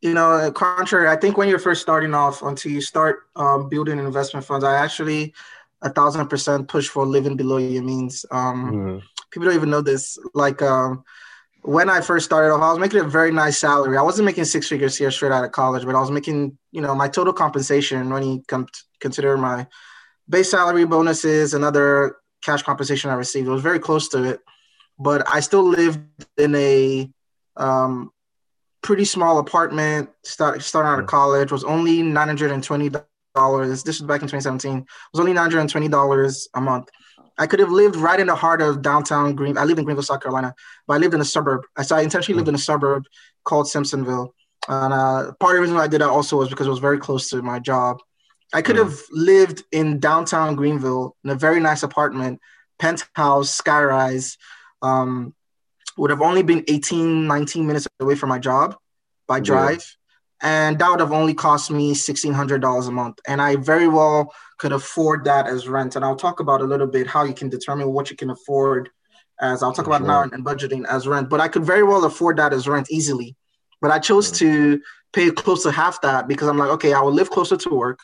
you 0.01 0.15
know, 0.15 0.51
contrary, 0.51 1.09
I 1.09 1.17
think 1.17 1.37
when 1.37 1.49
you're 1.49 1.61
first 1.61 1.81
starting 1.81 2.13
off, 2.13 2.43
until 2.43 2.73
you 2.73 2.81
start 2.81 3.21
um, 3.37 3.69
building 3.69 3.99
investment 4.01 4.45
funds, 4.45 4.65
I 4.65 4.75
actually 4.75 5.33
a 5.83 5.91
thousand 5.91 6.27
percent 6.29 6.69
push 6.69 6.89
for 6.89 7.05
living 7.07 7.37
below 7.37 7.59
your 7.59 7.83
means. 7.83 8.25
Um, 8.31 8.73
Mhm. 8.73 9.03
people 9.31 9.47
don't 9.47 9.57
even 9.57 9.71
know 9.71 9.83
this. 9.83 10.19
Like 10.35 10.63
um, 10.63 11.05
when 11.63 11.89
I 11.91 12.01
first 12.01 12.25
started 12.25 12.53
off, 12.53 12.63
I 12.63 12.71
was 12.71 12.79
making 12.79 13.01
a 13.01 13.05
very 13.05 13.33
nice 13.33 13.59
salary. 13.59 13.97
I 13.97 14.03
wasn't 14.03 14.27
making 14.27 14.45
six 14.45 14.69
figures 14.69 14.97
here 14.97 15.11
straight 15.11 15.33
out 15.33 15.45
of 15.45 15.53
college, 15.53 15.85
but 15.85 15.95
I 15.95 16.01
was 16.01 16.11
making, 16.11 16.59
you 16.71 16.81
know, 16.81 16.95
my 16.95 17.09
total 17.09 17.33
compensation 17.33 18.11
when 18.11 18.23
you 18.23 18.43
come 18.49 18.67
to 18.67 18.81
consider 19.01 19.37
my 19.37 19.67
base 20.29 20.51
salary, 20.51 20.85
bonuses, 20.85 21.55
and 21.55 21.65
other 21.65 22.17
cash 22.43 22.63
compensation 22.63 23.11
I 23.11 23.15
received. 23.15 23.47
It 23.49 23.51
was 23.51 23.63
very 23.63 23.79
close 23.79 24.09
to 24.09 24.25
it, 24.25 24.41
but 24.99 25.27
I 25.33 25.41
still 25.41 25.63
lived 25.65 26.01
in 26.37 26.55
a 26.55 27.11
um, 27.57 28.11
pretty 28.83 29.05
small 29.05 29.39
apartment. 29.39 30.11
Start, 30.25 30.63
starting 30.63 30.91
out 30.93 31.01
of 31.01 31.07
college 31.07 31.53
was 31.53 31.65
only 31.65 32.03
nine 32.03 32.29
hundred 32.29 32.51
and 32.51 32.63
twenty 32.63 32.91
dollars. 33.43 33.83
This 33.83 34.01
was 34.01 34.07
back 34.07 34.23
in 34.23 34.29
2017. 34.29 34.79
It 34.79 34.85
was 35.13 35.21
only 35.21 35.33
nine 35.33 35.43
hundred 35.45 35.61
and 35.61 35.71
twenty 35.71 35.89
dollars 35.89 36.49
a 36.55 36.61
month. 36.61 36.89
I 37.39 37.47
could 37.47 37.61
have 37.61 37.71
lived 37.71 37.97
right 37.97 38.21
in 38.21 38.27
the 38.27 38.35
heart 38.35 38.61
of 38.61 38.83
downtown 38.83 39.35
Green. 39.35 39.57
I 39.57 39.65
lived 39.65 39.79
in 39.79 39.85
Greenville, 39.85 40.03
South 40.03 40.21
Carolina, 40.21 40.55
but 40.87 40.95
I 40.95 40.99
lived 40.99 41.15
in 41.15 41.21
a 41.21 41.25
suburb. 41.25 41.63
I 41.77 41.83
so 41.83 41.97
I 41.97 42.03
intentionally 42.03 42.37
lived 42.37 42.49
in 42.49 42.55
a 42.55 42.59
suburb 42.59 43.05
called 43.45 43.67
Simpsonville. 43.67 44.29
And 44.69 44.93
uh, 44.93 45.33
part 45.41 45.55
of 45.55 45.57
the 45.57 45.61
reason 45.63 45.77
why 45.77 45.85
I 45.85 45.89
did 45.89 46.03
that 46.03 46.09
also 46.09 46.37
was 46.37 46.49
because 46.49 46.67
it 46.67 46.71
was 46.71 46.79
very 46.79 46.99
close 46.99 47.31
to 47.31 47.43
my 47.43 47.59
job. 47.59 47.99
I 48.53 48.63
could 48.63 48.77
Mm. 48.77 48.85
have 48.85 49.01
lived 49.11 49.65
in 49.73 49.99
downtown 49.99 50.55
Greenville 50.57 51.17
in 51.25 51.31
a 51.31 51.35
very 51.35 51.59
nice 51.59 51.83
apartment, 51.83 52.39
penthouse, 52.79 53.59
skyrise. 53.61 54.37
Um, 54.83 55.35
would 55.97 56.11
have 56.11 56.23
only 56.23 56.43
been 56.43 56.65
18, 56.69 57.27
19 57.27 57.67
minutes 57.67 57.87
away 58.01 58.15
from 58.15 58.29
my 58.29 58.39
job 58.39 58.77
by 59.27 59.41
drive. 59.41 59.97
And 60.43 60.79
that 60.81 60.91
would 60.91 61.01
have 61.01 61.13
only 61.13 61.35
cost 61.35 61.71
me 61.71 61.95
$1,600 61.95 62.89
a 62.89 62.91
month. 62.91 63.21
And 63.29 63.41
I 63.41 63.57
very 63.57 63.87
well 63.87 64.35
could 64.59 64.73
afford 64.73 65.25
that 65.25 65.47
as 65.47 65.69
rent. 65.69 65.95
And 65.95 66.05
I'll 66.05 66.17
talk 66.17 66.41
about 66.41 66.61
a 66.61 66.65
little 66.65 66.89
bit 66.89 67.07
how 67.07 67.23
you 67.25 67.33
can 67.33 67.49
determine 67.49 67.93
what 67.93 68.11
you 68.11 68.17
can 68.17 68.31
afford 68.31 68.91
as 69.41 69.63
I'll 69.63 69.73
talk 69.73 69.87
For 69.87 69.97
about 69.97 70.07
now 70.07 70.23
and 70.23 70.45
budgeting 70.45 70.85
as 70.87 71.07
rent. 71.07 71.31
But 71.31 71.41
I 71.41 71.49
could 71.49 71.65
very 71.65 71.85
well 71.85 72.05
afford 72.05 72.37
that 72.39 72.53
as 72.53 72.67
rent 72.67 72.89
easily. 72.91 73.37
But 73.81 73.93
I 73.93 74.01
chose 74.01 74.33
mm. 74.33 74.39
to 74.39 74.81
pay 75.13 75.31
close 75.31 75.63
to 75.63 75.71
half 75.71 76.01
that 76.03 76.27
because 76.27 76.49
I'm 76.49 76.59
like, 76.59 76.71
okay, 76.71 76.93
I 76.93 77.01
will 77.01 77.13
live 77.13 77.31
closer 77.31 77.57
to 77.57 77.71
work. 77.71 78.01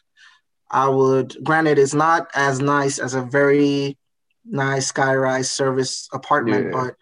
I 0.71 0.89
would, 0.89 1.37
granted, 1.43 1.79
it's 1.79 1.95
not 1.95 2.29
as 2.35 2.61
nice 2.61 2.99
as 2.99 3.15
a 3.15 3.23
very 3.23 3.97
nice 4.45 4.93
skyrise 4.93 5.47
service 5.47 6.09
apartment, 6.13 6.67
Yeah. 6.67 6.71
but 6.73 6.97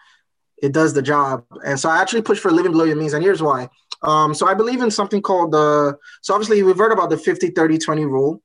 it 0.62 0.72
does 0.72 0.94
the 0.94 1.02
job. 1.02 1.44
And 1.64 1.78
so 1.78 1.88
I 1.88 2.00
actually 2.00 2.22
push 2.22 2.38
for 2.38 2.50
living 2.50 2.72
below 2.72 2.84
your 2.84 2.96
means. 2.96 3.12
And 3.12 3.22
here's 3.22 3.42
why. 3.42 3.68
Um, 4.06 4.34
so 4.34 4.46
I 4.46 4.54
believe 4.54 4.82
in 4.82 4.90
something 4.90 5.20
called 5.20 5.52
the, 5.52 5.98
so 6.22 6.32
obviously 6.32 6.62
we've 6.62 6.78
heard 6.78 6.92
about 6.92 7.10
the 7.10 7.18
50, 7.18 7.50
30, 7.50 7.78
20 7.78 8.04
rule. 8.04 8.42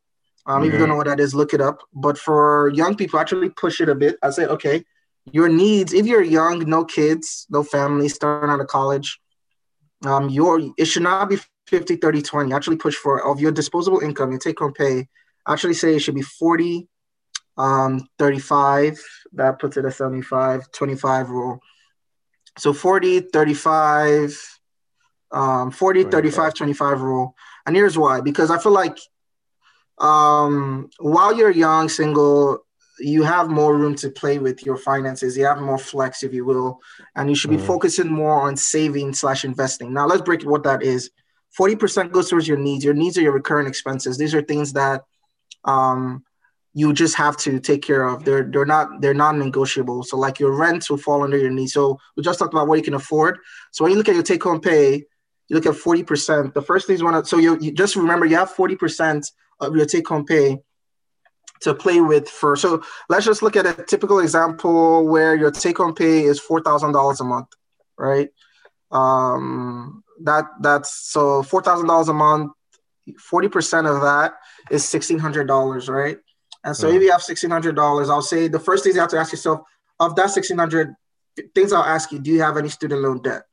Um, 0.47 0.63
If 0.63 0.73
you 0.73 0.79
don't 0.79 0.89
know 0.89 0.95
what 0.95 1.05
that 1.05 1.19
is, 1.19 1.35
look 1.35 1.53
it 1.53 1.61
up. 1.61 1.81
But 1.93 2.17
for 2.17 2.69
young 2.69 2.95
people, 2.95 3.19
actually 3.19 3.49
push 3.49 3.79
it 3.79 3.89
a 3.89 3.95
bit. 3.95 4.17
I 4.23 4.31
say, 4.31 4.45
okay, 4.45 4.83
your 5.31 5.49
needs, 5.49 5.93
if 5.93 6.07
you're 6.07 6.23
young, 6.23 6.67
no 6.67 6.83
kids, 6.83 7.45
no 7.49 7.63
family, 7.63 8.09
starting 8.09 8.49
out 8.49 8.59
of 8.59 8.67
college, 8.67 9.19
um, 10.03 10.29
your 10.29 10.59
it 10.77 10.85
should 10.85 11.03
not 11.03 11.29
be 11.29 11.37
50, 11.67 11.97
30, 11.97 12.21
20. 12.23 12.53
Actually 12.53 12.77
push 12.77 12.95
for 12.95 13.23
of 13.23 13.39
your 13.39 13.51
disposable 13.51 13.99
income, 13.99 14.31
your 14.31 14.39
take 14.39 14.57
home 14.57 14.73
pay. 14.73 15.07
Actually 15.47 15.75
say 15.75 15.95
it 15.95 15.99
should 15.99 16.15
be 16.15 16.23
40, 16.23 16.87
um, 17.57 18.07
35. 18.17 18.99
That 19.33 19.59
puts 19.59 19.77
it 19.77 19.85
at 19.85 19.93
75, 19.93 20.71
25 20.71 21.29
rule. 21.29 21.59
So 22.57 22.73
40, 22.73 23.21
35, 23.31 24.60
um, 25.31 25.71
40, 25.71 26.05
35, 26.05 26.53
25 26.53 27.01
rule. 27.01 27.35
And 27.65 27.75
here's 27.75 27.97
why 27.97 28.21
because 28.21 28.51
I 28.51 28.57
feel 28.57 28.71
like 28.71 28.97
um, 29.97 30.89
while 30.99 31.35
you're 31.35 31.51
young, 31.51 31.87
single, 31.89 32.65
you 32.99 33.23
have 33.23 33.49
more 33.49 33.75
room 33.75 33.95
to 33.95 34.09
play 34.09 34.39
with 34.39 34.65
your 34.65 34.77
finances. 34.77 35.37
You 35.37 35.45
have 35.45 35.59
more 35.59 35.77
flex, 35.77 36.23
if 36.23 36.33
you 36.33 36.45
will, 36.45 36.79
and 37.15 37.29
you 37.29 37.35
should 37.35 37.49
be 37.49 37.57
mm. 37.57 37.65
focusing 37.65 38.11
more 38.11 38.41
on 38.41 38.57
saving 38.57 39.13
slash 39.13 39.45
investing. 39.45 39.93
Now, 39.93 40.07
let's 40.07 40.21
break 40.21 40.43
what 40.43 40.63
that 40.63 40.83
is. 40.83 41.11
40% 41.57 42.11
goes 42.11 42.29
towards 42.29 42.47
your 42.47 42.57
needs. 42.57 42.85
Your 42.85 42.93
needs 42.93 43.17
are 43.17 43.21
your 43.21 43.33
recurring 43.33 43.67
expenses. 43.67 44.17
These 44.17 44.33
are 44.33 44.41
things 44.41 44.73
that 44.73 45.03
um, 45.65 46.23
you 46.73 46.93
just 46.93 47.15
have 47.15 47.35
to 47.37 47.59
take 47.59 47.81
care 47.81 48.03
of. 48.07 48.23
They're 48.23 48.43
they're 48.43 48.65
not 48.65 49.01
they're 49.01 49.13
non-negotiable. 49.13 50.03
So 50.03 50.17
like 50.17 50.39
your 50.39 50.55
rent 50.55 50.89
will 50.89 50.97
fall 50.97 51.23
under 51.23 51.37
your 51.37 51.49
needs. 51.49 51.73
So 51.73 51.99
we 52.15 52.23
just 52.23 52.39
talked 52.39 52.53
about 52.53 52.67
what 52.67 52.77
you 52.77 52.83
can 52.83 52.93
afford. 52.93 53.39
So 53.71 53.83
when 53.83 53.91
you 53.91 53.97
look 53.97 54.09
at 54.09 54.15
your 54.15 54.23
take-home 54.23 54.61
pay, 54.61 55.05
you 55.51 55.55
look 55.55 55.65
at 55.65 55.73
40%. 55.73 56.53
The 56.53 56.61
first 56.61 56.87
things 56.87 57.01
you 57.01 57.05
want 57.05 57.25
to 57.25 57.29
so 57.29 57.37
you, 57.37 57.57
you 57.59 57.73
just 57.73 57.97
remember 57.97 58.25
you 58.25 58.37
have 58.37 58.53
40% 58.53 59.29
of 59.59 59.75
your 59.75 59.85
take-home 59.85 60.25
pay 60.25 60.59
to 61.59 61.75
play 61.75 61.99
with 61.99 62.29
for 62.29 62.55
so 62.55 62.81
let's 63.09 63.25
just 63.25 63.43
look 63.43 63.57
at 63.57 63.65
a 63.65 63.83
typical 63.83 64.19
example 64.19 65.05
where 65.07 65.35
your 65.35 65.51
take-home 65.51 65.93
pay 65.93 66.23
is 66.23 66.39
four 66.39 66.61
thousand 66.61 66.93
dollars 66.93 67.19
a 67.19 67.25
month, 67.25 67.49
right? 67.97 68.29
Um 68.91 70.03
that 70.23 70.45
that's 70.61 71.11
so 71.11 71.43
four 71.43 71.61
thousand 71.61 71.87
dollars 71.87 72.07
a 72.07 72.13
month, 72.13 72.53
40% 73.09 73.93
of 73.93 74.01
that 74.03 74.35
is 74.71 74.85
sixteen 74.85 75.19
hundred 75.19 75.47
dollars, 75.47 75.89
right? 75.89 76.17
And 76.63 76.77
so 76.77 76.87
if 76.87 77.01
you 77.01 77.11
have 77.11 77.21
sixteen 77.21 77.51
hundred 77.51 77.75
dollars, 77.75 78.09
I'll 78.09 78.21
say 78.21 78.47
the 78.47 78.59
first 78.59 78.85
things 78.85 78.95
you 78.95 79.01
have 79.01 79.09
to 79.11 79.19
ask 79.19 79.33
yourself 79.33 79.59
of 79.99 80.15
that 80.15 80.29
sixteen 80.29 80.57
hundred 80.57 80.95
things 81.53 81.73
I'll 81.73 81.83
ask 81.83 82.11
you, 82.13 82.19
do 82.19 82.31
you 82.31 82.41
have 82.41 82.55
any 82.55 82.69
student 82.69 83.01
loan 83.01 83.21
debt? 83.21 83.43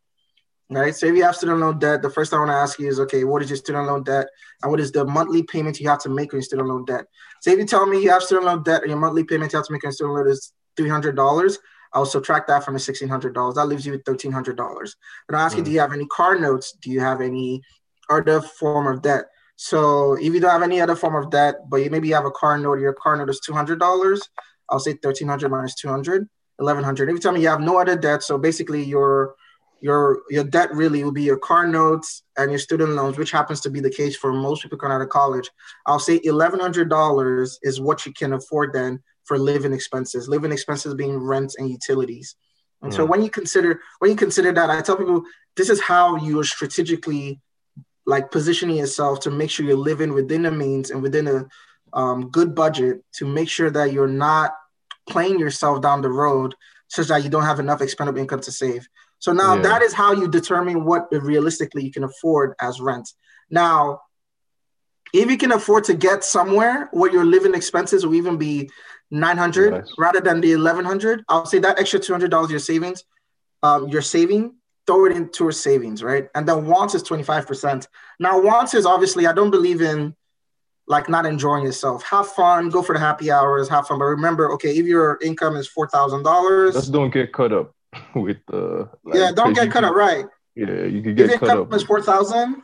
Right. 0.70 0.94
So 0.94 1.06
if 1.06 1.16
you 1.16 1.22
have 1.24 1.34
student 1.34 1.60
loan 1.60 1.78
debt, 1.78 2.02
the 2.02 2.10
first 2.10 2.30
thing 2.30 2.36
I 2.36 2.40
want 2.40 2.50
to 2.50 2.56
ask 2.56 2.78
you 2.78 2.88
is, 2.88 3.00
okay, 3.00 3.24
what 3.24 3.42
is 3.42 3.48
your 3.48 3.56
student 3.56 3.86
loan 3.86 4.02
debt, 4.02 4.26
and 4.62 4.70
what 4.70 4.80
is 4.80 4.92
the 4.92 5.02
monthly 5.02 5.42
payment 5.42 5.80
you 5.80 5.88
have 5.88 6.00
to 6.00 6.10
make 6.10 6.34
on 6.34 6.38
your 6.38 6.42
student 6.42 6.68
loan 6.68 6.84
debt? 6.84 7.06
So 7.40 7.50
if 7.50 7.58
you 7.58 7.64
tell 7.64 7.86
me 7.86 8.02
you 8.02 8.10
have 8.10 8.22
student 8.22 8.44
loan 8.46 8.62
debt 8.64 8.82
and 8.82 8.90
your 8.90 8.98
monthly 8.98 9.24
payment 9.24 9.50
you 9.50 9.58
have 9.58 9.66
to 9.66 9.72
make 9.72 9.86
on 9.86 9.92
student 9.92 10.16
loan 10.16 10.28
is 10.28 10.52
three 10.76 10.90
hundred 10.90 11.16
dollars, 11.16 11.58
I'll 11.94 12.04
subtract 12.04 12.48
that 12.48 12.64
from 12.64 12.74
the 12.74 12.80
sixteen 12.80 13.08
hundred 13.08 13.34
dollars. 13.34 13.54
That 13.54 13.64
leaves 13.64 13.86
you 13.86 13.92
with 13.92 14.04
thirteen 14.04 14.30
hundred 14.30 14.58
dollars. 14.58 14.94
And 15.28 15.36
I'll 15.38 15.46
ask 15.46 15.54
mm. 15.54 15.60
you, 15.60 15.64
do 15.64 15.70
you 15.70 15.80
have 15.80 15.94
any 15.94 16.06
car 16.06 16.38
notes? 16.38 16.76
Do 16.82 16.90
you 16.90 17.00
have 17.00 17.22
any 17.22 17.62
other 18.10 18.42
form 18.42 18.86
of 18.88 19.00
debt? 19.00 19.24
So 19.56 20.14
if 20.14 20.34
you 20.34 20.38
don't 20.38 20.50
have 20.50 20.62
any 20.62 20.82
other 20.82 20.96
form 20.96 21.14
of 21.14 21.30
debt, 21.30 21.56
but 21.70 21.78
you 21.78 21.88
maybe 21.88 22.08
you 22.08 22.14
have 22.14 22.26
a 22.26 22.30
car 22.30 22.58
note, 22.58 22.78
your 22.78 22.92
car 22.92 23.16
note 23.16 23.30
is 23.30 23.40
two 23.40 23.54
hundred 23.54 23.80
dollars. 23.80 24.20
I'll 24.68 24.80
say 24.80 24.92
thirteen 25.02 25.28
hundred 25.28 25.50
minus 25.50 25.74
200, 25.76 26.28
1100. 26.58 27.08
If 27.08 27.14
you 27.14 27.20
tell 27.20 27.32
me 27.32 27.40
you 27.40 27.48
have 27.48 27.62
no 27.62 27.80
other 27.80 27.96
debt, 27.96 28.22
so 28.22 28.36
basically 28.36 28.84
your 28.84 29.34
your 29.80 30.22
your 30.28 30.44
debt 30.44 30.72
really 30.74 31.04
will 31.04 31.12
be 31.12 31.22
your 31.22 31.38
car 31.38 31.66
notes 31.66 32.22
and 32.36 32.50
your 32.50 32.58
student 32.58 32.90
loans, 32.92 33.16
which 33.16 33.30
happens 33.30 33.60
to 33.62 33.70
be 33.70 33.80
the 33.80 33.90
case 33.90 34.16
for 34.16 34.32
most 34.32 34.62
people 34.62 34.78
coming 34.78 34.94
out 34.94 35.02
of 35.02 35.08
college. 35.08 35.50
I'll 35.86 35.98
say 35.98 36.20
eleven 36.24 36.60
hundred 36.60 36.88
dollars 36.88 37.58
is 37.62 37.80
what 37.80 38.04
you 38.04 38.12
can 38.12 38.32
afford 38.32 38.72
then 38.72 39.02
for 39.24 39.38
living 39.38 39.72
expenses. 39.72 40.28
Living 40.28 40.52
expenses 40.52 40.94
being 40.94 41.16
rent 41.18 41.54
and 41.58 41.70
utilities. 41.70 42.36
And 42.82 42.92
mm. 42.92 42.96
so 42.96 43.04
when 43.04 43.22
you 43.22 43.30
consider 43.30 43.80
when 43.98 44.10
you 44.10 44.16
consider 44.16 44.52
that, 44.52 44.70
I 44.70 44.80
tell 44.80 44.96
people 44.96 45.22
this 45.56 45.70
is 45.70 45.80
how 45.80 46.16
you 46.16 46.40
are 46.40 46.44
strategically 46.44 47.40
like 48.06 48.30
positioning 48.30 48.76
yourself 48.76 49.20
to 49.20 49.30
make 49.30 49.50
sure 49.50 49.66
you're 49.66 49.76
living 49.76 50.14
within 50.14 50.42
the 50.42 50.50
means 50.50 50.90
and 50.90 51.02
within 51.02 51.28
a 51.28 51.46
um, 51.92 52.30
good 52.30 52.54
budget 52.54 53.02
to 53.12 53.26
make 53.26 53.48
sure 53.48 53.70
that 53.70 53.92
you're 53.92 54.06
not 54.08 54.54
playing 55.08 55.38
yourself 55.38 55.82
down 55.82 56.02
the 56.02 56.08
road 56.08 56.54
such 56.88 57.08
that 57.08 57.22
you 57.22 57.30
don't 57.30 57.44
have 57.44 57.60
enough 57.60 57.82
expendable 57.82 58.20
income 58.20 58.40
to 58.40 58.52
save. 58.52 58.88
So 59.18 59.32
now 59.32 59.56
yeah. 59.56 59.62
that 59.62 59.82
is 59.82 59.92
how 59.92 60.12
you 60.12 60.28
determine 60.28 60.84
what 60.84 61.08
realistically 61.10 61.84
you 61.84 61.90
can 61.90 62.04
afford 62.04 62.54
as 62.60 62.80
rent. 62.80 63.12
Now, 63.50 64.00
if 65.12 65.30
you 65.30 65.38
can 65.38 65.52
afford 65.52 65.84
to 65.84 65.94
get 65.94 66.22
somewhere 66.22 66.88
where 66.92 67.10
your 67.10 67.24
living 67.24 67.54
expenses 67.54 68.04
will 68.04 68.14
even 68.14 68.36
be 68.36 68.68
900 69.10 69.72
nice. 69.72 69.94
rather 69.98 70.20
than 70.20 70.40
the 70.40 70.54
1100, 70.54 71.24
I'll 71.28 71.46
say 71.46 71.58
that 71.60 71.78
extra 71.78 71.98
$200 71.98 72.50
your 72.50 72.58
savings, 72.58 73.04
um, 73.62 73.88
you're 73.88 74.02
saving 74.02 74.54
throw 74.86 75.04
it 75.04 75.12
into 75.12 75.52
savings, 75.52 76.02
right? 76.02 76.28
And 76.34 76.48
then 76.48 76.64
wants 76.66 76.94
is 76.94 77.02
25%. 77.02 77.86
Now, 78.18 78.40
wants 78.40 78.72
is 78.72 78.86
obviously, 78.86 79.26
I 79.26 79.34
don't 79.34 79.50
believe 79.50 79.82
in 79.82 80.16
like 80.86 81.10
not 81.10 81.26
enjoying 81.26 81.64
yourself. 81.64 82.02
Have 82.04 82.26
fun, 82.28 82.70
go 82.70 82.82
for 82.82 82.94
the 82.94 82.98
happy 82.98 83.30
hours, 83.30 83.68
have 83.68 83.86
fun. 83.86 83.98
But 83.98 84.06
remember, 84.06 84.50
okay, 84.52 84.70
if 84.70 84.86
your 84.86 85.18
income 85.22 85.56
is 85.56 85.68
$4,000. 85.68 86.72
Just 86.72 86.90
don't 86.90 87.12
get 87.12 87.34
caught 87.34 87.52
up 87.52 87.74
with 88.14 88.38
uh 88.52 88.86
like, 89.04 89.14
Yeah, 89.14 89.32
don't 89.32 89.54
get 89.54 89.70
caught 89.70 89.84
up, 89.84 89.94
right? 89.94 90.26
Yeah, 90.54 90.84
you 90.84 91.02
can 91.02 91.14
get 91.14 91.30
if 91.30 91.40
caught 91.40 91.58
up. 91.58 91.74
is 91.74 91.82
4000 91.82 92.62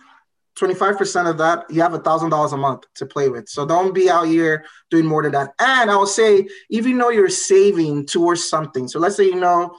25% 0.56 1.28
of 1.28 1.36
that, 1.38 1.68
you 1.68 1.82
have 1.82 1.94
a 1.94 1.98
thousand 1.98 2.30
dollars 2.30 2.52
a 2.52 2.56
month 2.56 2.84
to 2.94 3.04
play 3.04 3.28
with. 3.28 3.48
So 3.48 3.66
don't 3.66 3.92
be 3.92 4.08
out 4.08 4.28
here 4.28 4.64
doing 4.88 5.04
more 5.04 5.20
than 5.24 5.32
that. 5.32 5.52
And 5.58 5.90
I 5.90 5.96
will 5.96 6.06
say, 6.06 6.46
even 6.70 6.96
though 6.96 7.08
you're 7.08 7.28
saving 7.28 8.06
towards 8.06 8.48
something, 8.48 8.86
so 8.86 9.00
let's 9.00 9.16
say 9.16 9.24
you 9.24 9.34
know 9.34 9.74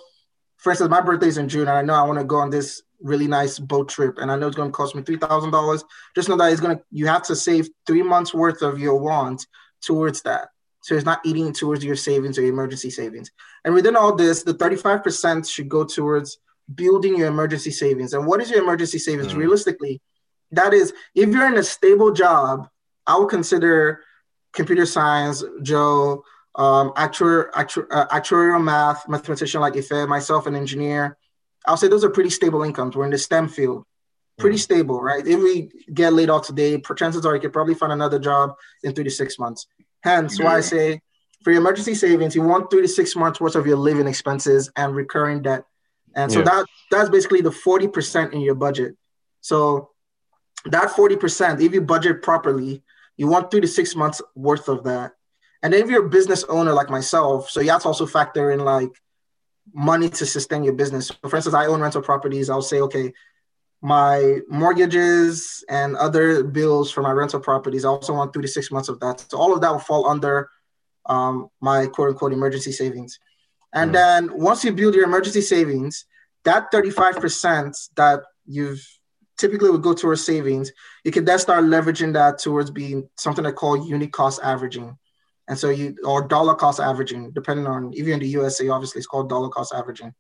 for 0.66 0.72
instance, 0.72 0.90
my 0.90 1.00
birthday's 1.00 1.38
in 1.38 1.48
June, 1.48 1.68
and 1.68 1.78
I 1.78 1.84
know 1.84 1.94
I 1.94 2.02
want 2.02 2.18
to 2.18 2.26
go 2.26 2.38
on 2.38 2.50
this 2.50 2.82
really 3.00 3.28
nice 3.28 3.60
boat 3.60 3.88
trip, 3.88 4.18
and 4.18 4.32
I 4.32 4.36
know 4.36 4.48
it's 4.48 4.56
going 4.56 4.70
to 4.70 4.76
cost 4.76 4.96
me 4.96 5.04
three 5.04 5.16
thousand 5.16 5.52
dollars. 5.52 5.84
Just 6.16 6.28
know 6.28 6.38
that 6.38 6.52
it's 6.52 6.60
going 6.60 6.76
to 6.76 6.84
you 6.90 7.06
have 7.06 7.22
to 7.26 7.36
save 7.36 7.70
three 7.86 8.02
months 8.02 8.34
worth 8.34 8.64
of 8.64 8.80
your 8.80 8.96
want 8.96 9.46
towards 9.84 10.24
that. 10.24 10.48
So 10.82 10.96
it's 10.96 11.06
not 11.06 11.22
eating 11.24 11.54
towards 11.54 11.86
your 11.86 11.96
savings 11.96 12.40
or 12.40 12.42
your 12.42 12.54
emergency 12.54 12.90
savings. 12.90 13.30
And 13.66 13.74
within 13.74 13.98
all 13.98 14.16
this, 14.16 14.44
the 14.44 14.54
thirty-five 14.54 15.04
percent 15.04 15.46
should 15.48 15.68
go 15.68 15.84
towards 15.84 16.38
building 16.74 17.18
your 17.18 17.28
emergency 17.28 17.72
savings. 17.72 18.14
And 18.14 18.26
what 18.26 18.40
is 18.42 18.50
your 18.50 18.62
emergency 18.62 19.00
savings? 19.00 19.34
Mm. 19.34 19.38
Realistically, 19.38 20.02
that 20.52 20.74
is 20.74 20.94
if 21.16 21.30
you're 21.30 21.48
in 21.48 21.58
a 21.58 21.64
stable 21.64 22.12
job, 22.12 22.70
I 23.06 23.18
would 23.18 23.30
consider 23.30 24.02
computer 24.54 24.86
science, 24.86 25.44
Joe, 25.64 26.24
um, 26.56 26.92
actuar, 26.94 27.52
actuar, 27.52 27.88
uh, 27.92 28.08
actuarial 28.08 28.64
math, 28.64 29.10
mathematician 29.10 29.60
like 29.62 29.76
Ife, 29.76 30.08
myself, 30.08 30.48
an 30.48 30.56
engineer. 30.56 31.18
I'll 31.68 31.76
say 31.76 31.88
those 31.88 32.06
are 32.06 32.10
pretty 32.10 32.30
stable 32.30 32.64
incomes. 32.64 32.96
We're 32.96 33.06
in 33.06 33.12
the 33.12 33.18
STEM 33.18 33.50
field, 33.50 33.84
pretty 34.38 34.58
mm-hmm. 34.58 34.62
stable, 34.62 35.02
right? 35.02 35.26
If 35.26 35.40
we 35.42 35.72
get 35.94 36.14
laid 36.14 36.30
off 36.30 36.46
today, 36.46 36.80
chances 36.96 37.26
are 37.26 37.34
you 37.36 37.42
could 37.42 37.52
probably 37.52 37.74
find 37.74 37.92
another 37.92 38.20
job 38.20 38.56
in 38.84 38.94
three 38.94 39.04
to 39.04 39.10
six 39.12 39.38
months. 39.40 39.68
Hence, 40.04 40.40
why 40.40 40.58
I 40.58 40.62
say 40.62 41.02
for 41.46 41.52
your 41.52 41.62
emergency 41.62 41.94
savings, 41.94 42.34
you 42.34 42.42
want 42.42 42.72
three 42.72 42.82
to 42.82 42.88
six 42.88 43.16
months 43.16 43.40
worth 43.40 43.56
of 43.56 43.68
your 43.68 43.78
living 43.78 44.08
expenses 44.08 44.72
and 44.76 44.96
recurring 44.96 45.44
debt. 45.44 45.64
And 46.16 46.32
so 46.32 46.40
yeah. 46.40 46.46
that 46.46 46.66
that's 46.90 47.10
basically 47.12 47.42
the 47.42 47.52
40% 47.52 48.34
in 48.34 48.42
your 48.42 48.56
budget. 48.56 48.96
So 49.42 49.92
that 50.66 50.90
40%, 50.90 51.62
if 51.62 51.72
you 51.72 51.82
budget 51.82 52.24
properly, 52.24 52.82
you 53.16 53.28
want 53.28 53.52
three 53.52 53.62
to 53.62 53.68
six 53.68 53.96
months 53.96 54.24
worth 54.34 54.68
of 54.68 54.86
that. 54.86 55.12
And 55.62 55.76
if 55.76 55.88
you're 55.88 56.08
a 56.08 56.10
business 56.10 56.44
owner 56.46 56.74
like 56.74 56.90
myself, 56.90 57.52
so 57.52 57.62
you 57.62 57.70
have 57.70 57.84
to 57.84 57.90
also 57.90 58.08
factor 58.08 58.50
in 58.50 58.62
like 58.62 59.00
money 59.72 60.10
to 60.10 60.26
sustain 60.26 60.64
your 60.64 60.74
business. 60.74 61.10
So 61.10 61.30
for 61.30 61.36
instance, 61.36 61.54
I 61.54 61.68
own 61.68 61.80
rental 61.80 62.02
properties. 62.02 62.50
I'll 62.50 62.64
say, 62.64 62.82
okay, 62.82 63.14
my 63.84 64.40
mortgages 64.50 65.64
and 65.70 65.96
other 65.98 66.44
bills 66.44 66.90
for 66.90 67.04
my 67.04 67.12
rental 67.12 67.40
properties, 67.40 67.86
I 67.86 67.90
also 67.90 68.14
want 68.14 68.34
three 68.34 68.42
to 68.42 68.48
six 68.48 68.72
months 68.72 68.90
of 68.90 69.00
that. 69.02 69.20
So 69.30 69.38
all 69.38 69.54
of 69.54 69.62
that 69.62 69.72
will 69.72 69.78
fall 69.78 70.08
under 70.08 70.50
um, 71.06 71.50
my 71.62 71.88
quote 71.88 72.10
unquote 72.10 72.34
emergency 72.34 72.72
savings. 72.72 73.20
And 73.74 73.92
mm. 73.92 73.94
then 73.94 74.38
once 74.40 74.64
you 74.64 74.72
build 74.72 74.96
your 74.96 75.06
emergency 75.06 75.42
savings, 75.42 76.06
that 76.44 76.72
35% 76.72 77.90
that 77.96 78.22
you've 78.46 78.86
typically 79.38 79.70
would 79.70 79.82
go 79.82 79.94
towards 79.94 80.26
savings, 80.26 80.72
you 81.04 81.12
can 81.12 81.26
then 81.26 81.40
start 81.40 81.66
leveraging 81.66 82.14
that 82.14 82.40
towards 82.40 82.72
being 82.72 83.10
something 83.18 83.46
I 83.46 83.52
call 83.52 83.88
unit 83.88 84.12
cost 84.12 84.40
averaging. 84.44 84.98
And 85.48 85.58
so 85.58 85.70
you 85.70 85.96
or 86.04 86.28
dollar 86.28 86.56
cost 86.56 86.80
averaging, 86.80 87.32
depending 87.32 87.68
on 87.68 87.92
if 87.94 88.06
you're 88.06 88.14
in 88.14 88.20
the 88.20 88.28
USA, 88.28 88.70
obviously 88.70 89.00
it's 89.00 89.08
called 89.08 89.30
dollar 89.30 89.50
cost 89.50 89.74
averaging. 89.74 90.14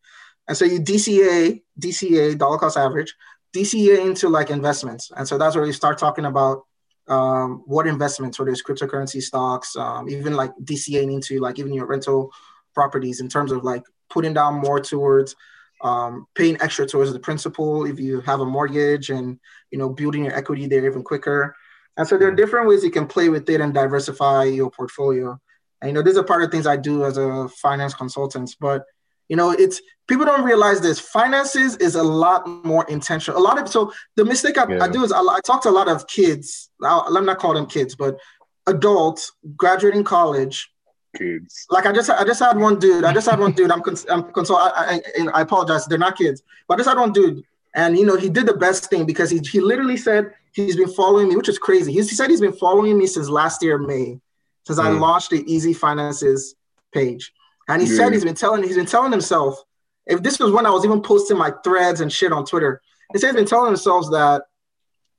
And 0.48 0.56
so 0.56 0.65
you 0.65 0.80
DCA, 0.80 1.63
DCA, 1.80 2.38
dollar 2.38 2.58
cost 2.60 2.77
average, 2.77 3.13
DCA 3.56 4.06
into 4.06 4.30
like 4.30 4.50
investments. 4.50 5.12
And 5.15 5.27
so 5.27 5.38
that's 5.38 5.56
where 5.56 5.65
you 5.65 5.74
start 5.74 5.98
talking 5.98 6.25
about 6.25 6.65
um, 7.08 7.64
what 7.66 7.88
investments, 7.88 8.40
whether 8.40 8.52
it's 8.52 8.64
cryptocurrency 8.64 9.22
stocks, 9.22 9.76
um, 9.76 10.10
even 10.10 10.34
like 10.36 10.52
DCA 10.64 11.04
into 11.04 11.40
like 11.40 11.60
even 11.60 11.74
your 11.74 11.86
rental 11.86 12.32
properties 12.74 13.20
in 13.22 13.30
terms 13.30 13.52
of 13.52 13.64
like 13.64 13.84
putting 14.10 14.34
down 14.34 14.56
more 14.56 14.80
towards 14.80 15.36
um, 15.82 16.26
paying 16.36 16.58
extra 16.62 16.86
towards 16.86 17.12
the 17.14 17.20
principal 17.20 17.86
if 17.86 18.00
you 18.00 18.22
have 18.22 18.40
a 18.40 18.46
mortgage 18.46 19.10
and 19.10 19.40
you 19.72 19.78
know 19.78 19.90
building 19.90 20.24
your 20.24 20.36
equity 20.36 20.68
there 20.68 20.86
even 20.86 21.04
quicker 21.04 21.56
and 21.98 22.08
so 22.08 22.18
there 22.18 22.28
are 22.28 22.36
different 22.36 22.68
ways 22.68 22.84
you 22.84 22.92
can 22.92 23.08
play 23.08 23.30
with 23.30 23.50
it 23.50 23.62
and 23.62 23.74
diversify 23.74 24.44
your 24.44 24.70
portfolio. 24.70 25.40
And 25.82 25.90
you 25.90 25.94
know, 25.94 26.02
these 26.02 26.18
are 26.18 26.24
part 26.24 26.44
of 26.44 26.52
things 26.52 26.68
I 26.68 26.78
do 26.78 27.06
as 27.06 27.18
a 27.18 27.48
finance 27.50 27.94
consultant. 27.94 28.56
But 28.60 28.84
you 29.29 29.36
know, 29.36 29.51
it's 29.51 29.82
people 30.08 30.25
don't 30.25 30.44
realize 30.44 30.82
this. 30.82 31.00
Finances 31.00 31.75
is 31.77 31.96
a 31.96 32.03
lot 32.03 32.48
more 32.63 32.86
intentional. 32.89 33.39
A 33.39 33.41
lot 33.41 33.60
of 33.60 33.67
so 33.67 33.91
the 34.15 34.25
mistake 34.25 34.58
I, 34.58 34.67
yeah. 34.70 34.84
I 34.84 34.88
do 34.88 35.03
is 35.03 35.12
I, 35.12 35.20
I, 35.20 35.39
talk 35.46 35.63
to 35.63 35.70
a 35.70 35.72
lot 35.72 35.88
of 35.88 36.08
kids. 36.08 36.70
Let 36.79 37.12
me 37.12 37.22
not 37.22 37.39
call 37.39 37.53
them 37.53 37.65
kids, 37.65 37.96
but 37.96 38.20
adults 38.67 39.32
graduating 39.55 40.03
college. 40.03 40.70
Kids. 41.17 41.65
Like 41.70 41.86
I 41.86 41.94
just 41.94 42.10
I 42.10 42.24
just 42.25 42.39
had 42.39 42.58
one 42.58 42.77
dude. 42.77 43.03
I 43.03 43.13
just 43.13 43.29
had 43.29 43.39
one 43.39 43.53
dude. 43.53 43.72
I'm 43.72 43.82
cons- 43.82 44.05
I'm 44.10 44.32
consult. 44.34 44.60
I, 44.62 45.01
I, 45.17 45.27
I 45.34 45.41
apologize. 45.41 45.86
They're 45.86 45.98
not 45.98 46.17
kids, 46.17 46.44
but 46.67 46.75
I 46.75 46.77
just 46.77 46.89
had 46.89 47.00
one 47.00 47.13
dude, 47.13 47.44
and 47.74 47.98
you 47.98 48.05
know 48.05 48.17
he 48.17 48.29
did 48.29 48.46
the 48.46 48.53
best 48.53 48.89
thing 48.89 49.05
because 49.05 49.29
he 49.29 49.39
he 49.39 49.62
literally 49.62 49.96
said 49.96 50.34
he's 50.51 50.75
been 50.75 50.91
following 50.91 51.29
me, 51.29 51.38
which 51.38 51.48
is 51.48 51.58
crazy. 51.58 51.94
He's, 51.94 52.10
he 52.10 52.15
said 52.15 52.29
he's 52.29 52.41
been 52.41 52.53
following 52.53 52.98
me 52.98 53.08
since 53.08 53.29
last 53.29 53.63
year 53.63 53.77
May, 53.77 54.20
since 54.65 54.77
mm. 54.77 54.84
I 54.84 54.89
launched 54.89 55.29
the 55.29 55.41
Easy 55.51 55.74
Finances 55.74 56.55
page. 56.94 57.32
And 57.68 57.82
he 57.82 57.88
yeah. 57.88 57.96
said 57.96 58.14
he's 58.14 58.24
been 58.24 58.36
telling 58.36 58.64
he's 58.64 58.76
been 58.76 58.86
telling 58.86 59.12
himself, 59.12 59.62
if 60.06 60.22
this 60.22 60.40
was 60.40 60.52
when 60.52 60.66
I 60.66 60.72
was 60.72 60.86
even 60.86 61.02
posting 61.02 61.38
my 61.38 61.52
threads 61.64 62.02
and 62.02 62.12
shit 62.12 62.32
on 62.32 62.46
Twitter, 62.46 62.82
he 63.14 63.20
said 63.20 63.28
he's 63.28 63.36
been 63.36 63.46
telling 63.46 63.68
himself 63.68 64.06
that 64.12 64.44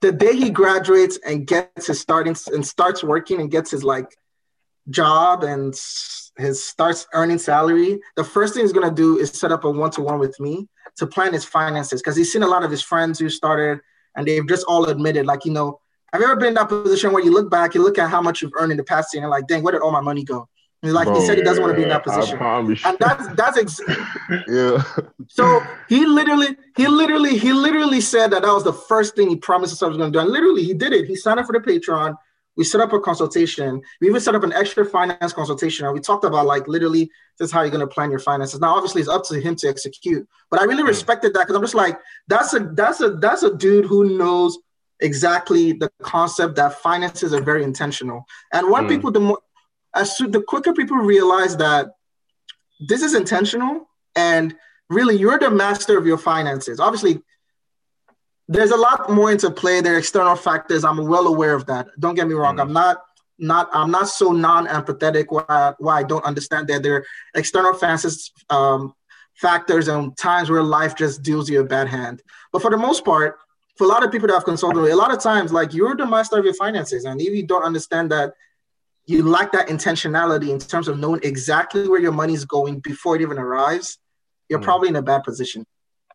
the 0.00 0.12
day 0.12 0.36
he 0.36 0.50
graduates 0.50 1.18
and 1.26 1.46
gets 1.46 1.86
his 1.86 2.00
starting 2.00 2.36
and 2.52 2.66
starts 2.66 3.02
working 3.02 3.40
and 3.40 3.50
gets 3.50 3.70
his 3.70 3.82
like 3.82 4.16
job 4.90 5.42
and 5.42 5.74
his 6.36 6.62
starts 6.62 7.06
earning 7.14 7.38
salary, 7.38 7.98
the 8.14 8.24
first 8.24 8.54
thing 8.54 8.62
he's 8.62 8.72
gonna 8.72 8.94
do 8.94 9.18
is 9.18 9.30
set 9.30 9.50
up 9.50 9.64
a 9.64 9.70
one-to-one 9.70 10.18
with 10.18 10.38
me 10.38 10.68
to 10.96 11.06
plan 11.06 11.32
his 11.32 11.44
finances 11.44 12.00
because 12.00 12.16
he's 12.16 12.32
seen 12.32 12.42
a 12.42 12.46
lot 12.46 12.64
of 12.64 12.70
his 12.70 12.82
friends 12.82 13.18
who 13.18 13.28
started 13.28 13.80
and 14.16 14.26
they've 14.26 14.46
just 14.48 14.64
all 14.66 14.84
admitted, 14.86 15.26
like, 15.26 15.44
you 15.44 15.52
know, 15.52 15.80
have 16.12 16.22
you 16.22 16.26
ever 16.26 16.36
been 16.36 16.48
in 16.48 16.54
that 16.54 16.68
position 16.68 17.12
where 17.12 17.22
you 17.22 17.32
look 17.32 17.50
back, 17.50 17.74
you 17.74 17.82
look 17.82 17.98
at 17.98 18.08
how 18.08 18.22
much 18.22 18.40
you've 18.40 18.52
earned 18.58 18.70
in 18.70 18.78
the 18.78 18.84
past 18.84 19.12
year, 19.12 19.22
and 19.22 19.30
like, 19.30 19.46
dang, 19.46 19.62
where 19.62 19.72
did 19.72 19.82
all 19.82 19.90
my 19.90 20.00
money 20.00 20.24
go? 20.24 20.48
And 20.82 20.92
like 20.92 21.06
Bro, 21.06 21.20
he 21.20 21.26
said, 21.26 21.38
he 21.38 21.44
doesn't 21.44 21.62
yeah, 21.62 21.66
want 21.66 21.74
to 21.74 21.76
be 21.76 21.82
in 21.84 21.88
that 21.88 22.04
position, 22.04 22.38
and 22.38 22.98
that's 22.98 23.28
that's 23.34 23.58
ex- 23.58 23.80
yeah. 24.48 24.82
So 25.28 25.62
he 25.88 26.04
literally, 26.04 26.56
he 26.76 26.86
literally, 26.86 27.38
he 27.38 27.52
literally 27.52 28.00
said 28.00 28.30
that 28.32 28.42
that 28.42 28.52
was 28.52 28.64
the 28.64 28.74
first 28.74 29.16
thing 29.16 29.28
he 29.28 29.36
promised 29.36 29.72
himself 29.72 29.90
was 29.90 29.98
going 29.98 30.12
to 30.12 30.18
do, 30.18 30.22
and 30.22 30.30
literally 30.30 30.62
he 30.62 30.74
did 30.74 30.92
it. 30.92 31.06
He 31.06 31.16
signed 31.16 31.40
up 31.40 31.46
for 31.46 31.52
the 31.52 31.60
Patreon. 31.60 32.14
We 32.56 32.64
set 32.64 32.80
up 32.80 32.92
a 32.92 33.00
consultation. 33.00 33.80
We 34.00 34.08
even 34.08 34.20
set 34.20 34.34
up 34.34 34.42
an 34.42 34.52
extra 34.52 34.84
finance 34.84 35.32
consultation, 35.32 35.86
and 35.86 35.94
we 35.94 36.00
talked 36.00 36.24
about 36.24 36.46
like 36.46 36.68
literally 36.68 37.10
this 37.38 37.46
is 37.48 37.52
how 37.52 37.62
you're 37.62 37.70
going 37.70 37.80
to 37.80 37.86
plan 37.86 38.10
your 38.10 38.20
finances. 38.20 38.60
Now, 38.60 38.76
obviously, 38.76 39.00
it's 39.00 39.10
up 39.10 39.24
to 39.24 39.40
him 39.40 39.56
to 39.56 39.68
execute, 39.68 40.28
but 40.50 40.60
I 40.60 40.64
really 40.64 40.82
mm. 40.82 40.88
respected 40.88 41.32
that 41.34 41.40
because 41.40 41.56
I'm 41.56 41.62
just 41.62 41.74
like, 41.74 41.98
that's 42.28 42.52
a 42.52 42.60
that's 42.74 43.00
a 43.00 43.10
that's 43.10 43.42
a 43.42 43.56
dude 43.56 43.86
who 43.86 44.16
knows 44.16 44.58
exactly 45.00 45.72
the 45.72 45.90
concept 46.02 46.56
that 46.56 46.74
finances 46.80 47.32
are 47.34 47.42
very 47.42 47.62
intentional. 47.64 48.24
And 48.52 48.70
when 48.70 48.84
mm. 48.84 48.88
people, 48.88 49.10
the 49.10 49.20
more 49.20 49.38
as 49.96 50.16
soon 50.16 50.30
the 50.30 50.42
quicker 50.42 50.72
people 50.72 50.96
realize 50.96 51.56
that 51.56 51.92
this 52.88 53.02
is 53.02 53.14
intentional 53.14 53.88
and 54.14 54.54
really 54.88 55.16
you're 55.16 55.38
the 55.38 55.50
master 55.50 55.96
of 55.98 56.06
your 56.06 56.18
finances. 56.18 56.80
Obviously, 56.80 57.20
there's 58.48 58.70
a 58.70 58.76
lot 58.76 59.10
more 59.10 59.32
into 59.32 59.50
play. 59.50 59.80
There 59.80 59.94
are 59.94 59.98
external 59.98 60.36
factors. 60.36 60.84
I'm 60.84 61.04
well 61.06 61.26
aware 61.26 61.54
of 61.54 61.66
that. 61.66 61.88
Don't 61.98 62.14
get 62.14 62.28
me 62.28 62.34
wrong. 62.34 62.56
Mm. 62.56 62.62
I'm 62.62 62.72
not 62.72 63.02
not 63.38 63.68
I'm 63.72 63.90
not 63.90 64.08
so 64.08 64.32
non-empathetic 64.32 65.26
why, 65.28 65.74
why 65.78 65.98
I 65.98 66.02
don't 66.02 66.24
understand 66.24 66.68
that 66.68 66.82
there 66.82 66.94
are 66.96 67.06
external 67.34 67.74
factors 67.74 68.32
um, 68.50 68.94
factors 69.34 69.88
and 69.88 70.16
times 70.16 70.48
where 70.48 70.62
life 70.62 70.96
just 70.96 71.22
deals 71.22 71.50
you 71.50 71.60
a 71.60 71.64
bad 71.64 71.88
hand. 71.88 72.22
But 72.52 72.62
for 72.62 72.70
the 72.70 72.78
most 72.78 73.04
part, 73.04 73.38
for 73.76 73.84
a 73.84 73.88
lot 73.88 74.04
of 74.04 74.10
people 74.10 74.28
that 74.28 74.34
I've 74.34 74.44
consulted, 74.44 74.80
with, 74.80 74.92
a 74.92 74.96
lot 74.96 75.12
of 75.12 75.20
times 75.20 75.52
like 75.52 75.74
you're 75.74 75.94
the 75.94 76.06
master 76.06 76.38
of 76.38 76.44
your 76.44 76.54
finances, 76.54 77.04
and 77.04 77.20
if 77.20 77.34
you 77.34 77.46
don't 77.46 77.62
understand 77.62 78.10
that, 78.12 78.32
you 79.06 79.22
lack 79.22 79.52
that 79.52 79.68
intentionality 79.68 80.48
in 80.48 80.58
terms 80.58 80.88
of 80.88 80.98
knowing 80.98 81.20
exactly 81.22 81.88
where 81.88 82.00
your 82.00 82.12
money 82.12 82.34
is 82.34 82.44
going 82.44 82.80
before 82.80 83.16
it 83.16 83.22
even 83.22 83.38
arrives. 83.38 83.98
You're 84.48 84.58
mm. 84.58 84.64
probably 84.64 84.88
in 84.88 84.96
a 84.96 85.02
bad 85.02 85.22
position. 85.22 85.64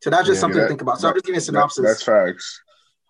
So 0.02 0.10
that's 0.10 0.26
just 0.26 0.38
yeah, 0.38 0.42
something 0.42 0.58
that, 0.58 0.66
to 0.66 0.70
think 0.70 0.82
about. 0.82 1.00
So 1.00 1.08
that, 1.08 1.10
I'm 1.10 1.16
just 1.16 1.26
giving 1.26 1.38
a 1.38 1.42
synopsis. 1.42 1.84
That, 1.84 1.88
that's 1.90 2.04
facts. 2.04 2.62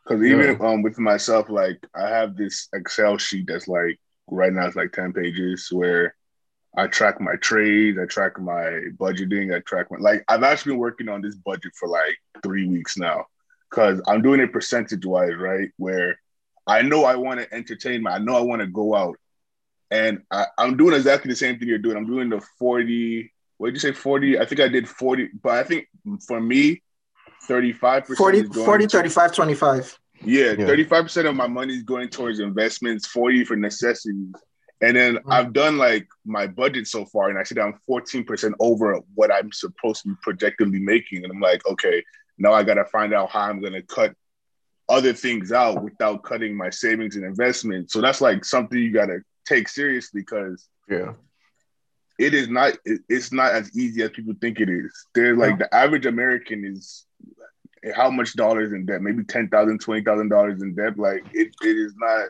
Because 0.03 0.23
even 0.23 0.57
yeah. 0.59 0.67
um, 0.67 0.81
with 0.81 1.00
myself, 1.00 1.50
like 1.50 1.79
I 1.95 2.09
have 2.09 2.35
this 2.35 2.67
Excel 2.73 3.17
sheet 3.17 3.47
that's 3.47 3.67
like 3.67 4.00
right 4.27 4.51
now 4.51 4.65
it's 4.65 4.75
like 4.75 4.91
10 4.91 5.13
pages 5.13 5.67
where 5.71 6.15
I 6.75 6.88
track 6.88 7.19
my 7.19 7.35
trades, 7.35 7.97
I 8.01 8.05
track 8.05 8.39
my 8.39 8.81
budgeting, 8.97 9.55
I 9.55 9.59
track 9.59 9.88
my 9.91 9.97
like 10.00 10.23
I've 10.27 10.43
actually 10.43 10.73
been 10.73 10.79
working 10.79 11.09
on 11.09 11.21
this 11.21 11.35
budget 11.35 11.73
for 11.77 11.88
like 11.88 12.17
three 12.43 12.67
weeks 12.67 12.97
now. 12.97 13.25
Cause 13.71 14.01
I'm 14.07 14.21
doing 14.21 14.41
it 14.41 14.51
percentage 14.51 15.05
wise, 15.05 15.35
right? 15.38 15.69
Where 15.77 16.19
I 16.67 16.81
know 16.81 17.05
I 17.05 17.15
want 17.15 17.39
to 17.39 17.53
entertain 17.53 18.03
my 18.03 18.11
I 18.11 18.19
know 18.19 18.35
I 18.35 18.41
want 18.41 18.61
to 18.61 18.67
go 18.67 18.95
out. 18.95 19.17
And 19.91 20.24
I, 20.31 20.45
I'm 20.57 20.77
doing 20.77 20.95
exactly 20.95 21.29
the 21.29 21.36
same 21.36 21.60
thing 21.60 21.67
you're 21.67 21.77
doing. 21.77 21.98
I'm 21.98 22.07
doing 22.07 22.29
the 22.29 22.41
40, 22.57 23.31
what 23.57 23.67
did 23.67 23.74
you 23.74 23.79
say 23.79 23.91
40? 23.91 24.39
I 24.39 24.45
think 24.45 24.62
I 24.62 24.69
did 24.69 24.88
40, 24.88 25.29
but 25.43 25.51
I 25.51 25.63
think 25.63 25.88
for 26.25 26.39
me, 26.39 26.81
35% 27.48 28.16
40, 28.16 28.44
40 28.44 28.87
35, 28.87 29.33
25. 29.33 30.00
Yeah, 30.24 30.53
35% 30.53 31.29
of 31.29 31.35
my 31.35 31.48
money 31.48 31.74
is 31.75 31.83
going 31.83 32.09
towards 32.09 32.39
investments, 32.39 33.07
40 33.07 33.44
for 33.44 33.55
necessities. 33.55 34.33
And 34.81 34.96
then 34.96 35.16
mm-hmm. 35.16 35.31
I've 35.31 35.51
done 35.51 35.77
like 35.77 36.07
my 36.25 36.48
budget 36.48 36.87
so 36.87 37.05
far, 37.05 37.29
and 37.29 37.37
I 37.37 37.44
see 37.44 37.55
that 37.55 37.61
I'm 37.61 37.79
14% 37.89 38.53
over 38.59 39.00
what 39.16 39.31
I'm 39.31 39.51
supposed 39.51 40.03
to 40.03 40.09
be 40.09 40.16
projectively 40.24 40.79
making. 40.79 41.24
And 41.24 41.31
I'm 41.31 41.39
like, 41.39 41.66
okay, 41.68 42.03
now 42.37 42.53
I 42.53 42.63
got 42.63 42.75
to 42.75 42.85
find 42.85 43.13
out 43.13 43.29
how 43.29 43.42
I'm 43.42 43.59
going 43.59 43.74
to 43.74 43.81
cut 43.81 44.16
other 44.89 45.13
things 45.13 45.51
out 45.51 45.83
without 45.83 46.24
cutting 46.24 46.55
my 46.55 46.70
savings 46.70 47.16
and 47.16 47.25
investments. 47.25 47.94
So 47.94 48.01
that's 48.01 48.22
like 48.22 48.44
something 48.44 48.77
you 48.77 48.92
got 48.92 49.07
to 49.07 49.20
take 49.46 49.68
seriously 49.68 50.22
because 50.22 50.68
yeah, 50.90 51.14
it 52.20 52.34
is 52.34 52.50
not. 52.50 52.74
it's 52.86 53.32
not 53.32 53.54
as 53.54 53.75
easy 53.77 54.01
as 54.04 54.12
people 54.12 54.34
think 54.40 54.60
it 54.60 54.70
is. 54.70 55.08
There's 55.14 55.38
like 55.38 55.60
the 55.60 55.74
average 55.74 56.06
American 56.06 56.66
is 56.66 57.06
how 57.96 58.10
much 58.10 58.34
dollars 58.36 58.74
in 58.74 58.86
debt? 58.86 59.01
Maybe 59.01 59.24
ten 59.24 59.50
thousand, 59.50 59.80
twenty 59.80 60.04
thousand 60.04 60.30
dollars 60.30 60.62
in 60.62 60.75
debt. 60.75 60.98
Like 60.98 61.24
it, 61.34 61.50
it 61.62 61.77
is 61.77 61.94
not. 61.98 62.30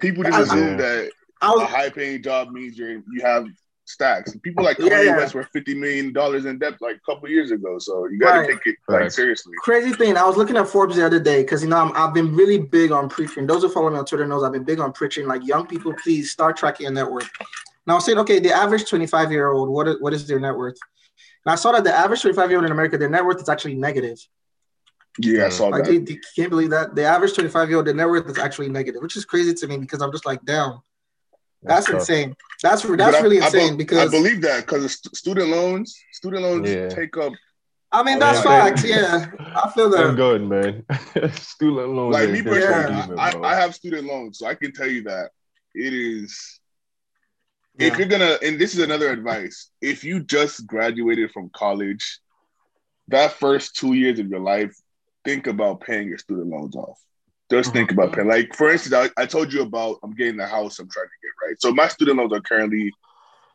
People 0.00 0.24
just 0.24 0.52
assume 0.52 0.78
that 0.78 1.10
was, 1.42 1.62
a 1.62 1.66
high 1.66 1.90
paying 1.90 2.22
job 2.22 2.50
means 2.50 2.76
you 2.78 3.02
you 3.12 3.22
have 3.22 3.46
stacks. 3.84 4.36
People 4.42 4.64
like 4.64 4.78
Kanye 4.78 4.90
yeah, 4.90 5.02
yeah. 5.02 5.16
West 5.16 5.34
were 5.34 5.44
fifty 5.44 5.74
million 5.74 6.12
dollars 6.12 6.44
in 6.44 6.58
debt 6.58 6.74
like 6.80 6.96
a 6.96 7.12
couple 7.12 7.28
years 7.28 7.50
ago. 7.50 7.78
So 7.78 8.06
you 8.06 8.18
got 8.18 8.32
to 8.32 8.38
right. 8.40 8.48
take 8.50 8.66
it 8.66 8.76
like 8.88 9.10
seriously. 9.10 9.52
Crazy 9.60 9.92
thing, 9.92 10.16
I 10.16 10.24
was 10.24 10.36
looking 10.36 10.56
at 10.56 10.68
Forbes 10.68 10.96
the 10.96 11.04
other 11.04 11.20
day 11.20 11.42
because 11.42 11.62
you 11.62 11.68
know 11.68 11.92
i 11.94 11.98
have 11.98 12.14
been 12.14 12.34
really 12.34 12.58
big 12.58 12.92
on 12.92 13.08
preaching. 13.08 13.46
Those 13.46 13.62
who 13.62 13.68
follow 13.68 13.90
me 13.90 13.98
on 13.98 14.04
Twitter 14.04 14.26
knows 14.26 14.42
I've 14.42 14.52
been 14.52 14.64
big 14.64 14.80
on 14.80 14.92
preaching. 14.92 15.26
Like 15.26 15.46
young 15.46 15.66
people, 15.66 15.94
please 16.02 16.30
start 16.30 16.56
tracking 16.56 16.84
your 16.84 16.92
net 16.92 17.10
worth. 17.10 17.28
Now 17.86 17.94
I 17.94 17.96
was 17.96 18.06
saying, 18.06 18.18
okay, 18.18 18.38
the 18.38 18.52
average 18.52 18.88
twenty 18.88 19.06
five 19.06 19.30
year 19.30 19.52
old, 19.52 19.68
what 19.68 19.88
is, 19.88 19.96
what 20.00 20.12
is 20.12 20.26
their 20.26 20.40
net 20.40 20.56
worth? 20.56 20.78
And 21.44 21.52
I 21.52 21.56
saw 21.56 21.72
that 21.72 21.84
the 21.84 21.94
average 21.94 22.22
twenty 22.22 22.36
five 22.36 22.50
year 22.50 22.58
old 22.58 22.66
in 22.66 22.72
America, 22.72 22.98
their 22.98 23.10
net 23.10 23.24
worth 23.24 23.40
is 23.40 23.48
actually 23.48 23.74
negative. 23.74 24.18
Yeah, 25.18 25.44
I 25.44 25.48
mm. 25.48 25.52
saw 25.52 25.68
like, 25.68 25.84
that. 25.84 25.90
They, 25.90 25.98
they 25.98 26.18
can't 26.34 26.50
believe 26.50 26.70
that 26.70 26.94
the 26.94 27.04
average 27.04 27.34
twenty 27.34 27.50
five 27.50 27.68
year 27.68 27.76
old, 27.76 27.86
their 27.86 27.94
net 27.94 28.08
worth 28.08 28.28
is 28.28 28.38
actually 28.38 28.68
negative, 28.70 29.02
which 29.02 29.16
is 29.16 29.24
crazy 29.24 29.54
to 29.54 29.66
me 29.66 29.78
because 29.78 30.02
I'm 30.02 30.12
just 30.12 30.26
like, 30.26 30.44
damn. 30.44 30.80
That's, 31.64 31.86
that's 31.86 32.08
insane. 32.08 32.36
That's 32.62 32.82
that's 32.82 33.22
really 33.22 33.40
I, 33.40 33.46
insane 33.46 33.74
I, 33.74 33.76
because 33.76 34.08
I 34.08 34.10
believe 34.10 34.42
that 34.42 34.66
because 34.66 34.92
student 35.16 35.48
loans, 35.50 35.98
student 36.12 36.42
loans 36.42 36.68
yeah. 36.70 36.88
take 36.88 37.16
up. 37.16 37.32
I 37.90 38.02
mean, 38.02 38.18
that's 38.18 38.44
yeah, 38.44 38.64
facts. 38.64 38.84
Yeah, 38.84 39.26
I 39.38 39.70
feel 39.70 39.88
that. 39.90 40.04
I'm 40.04 40.16
good, 40.16 40.42
man. 40.42 40.84
student 41.34 41.90
loans. 41.90 42.12
Like 42.12 42.30
me 42.30 42.42
personally, 42.42 43.14
yeah. 43.14 43.14
I, 43.18 43.52
I, 43.52 43.54
have 43.54 43.74
student 43.74 44.06
loans, 44.06 44.38
so 44.38 44.46
I 44.46 44.54
can 44.54 44.72
tell 44.72 44.88
you 44.88 45.04
that 45.04 45.30
it 45.74 45.94
is. 45.94 46.60
Yeah. 47.78 47.88
If 47.88 47.98
you're 47.98 48.08
gonna, 48.08 48.36
and 48.42 48.58
this 48.58 48.74
is 48.74 48.80
another 48.80 49.10
advice, 49.10 49.70
if 49.80 50.04
you 50.04 50.20
just 50.20 50.66
graduated 50.66 51.30
from 51.30 51.50
college, 51.54 52.18
that 53.08 53.32
first 53.32 53.76
two 53.76 53.94
years 53.94 54.18
of 54.18 54.28
your 54.28 54.40
life, 54.40 54.76
think 55.24 55.46
about 55.46 55.80
paying 55.80 56.08
your 56.08 56.18
student 56.18 56.48
loans 56.48 56.76
off. 56.76 57.00
Just 57.50 57.72
think 57.72 57.92
about 57.92 58.12
paying. 58.12 58.28
Like 58.28 58.54
for 58.54 58.70
instance, 58.70 58.94
I, 58.94 59.22
I 59.22 59.26
told 59.26 59.52
you 59.52 59.62
about 59.62 59.98
I'm 60.02 60.14
getting 60.14 60.36
the 60.36 60.46
house 60.46 60.78
I'm 60.78 60.88
trying 60.88 61.06
to 61.06 61.10
get 61.22 61.48
right. 61.48 61.60
So 61.60 61.72
my 61.72 61.88
student 61.88 62.16
loans 62.16 62.32
are 62.32 62.40
currently 62.40 62.92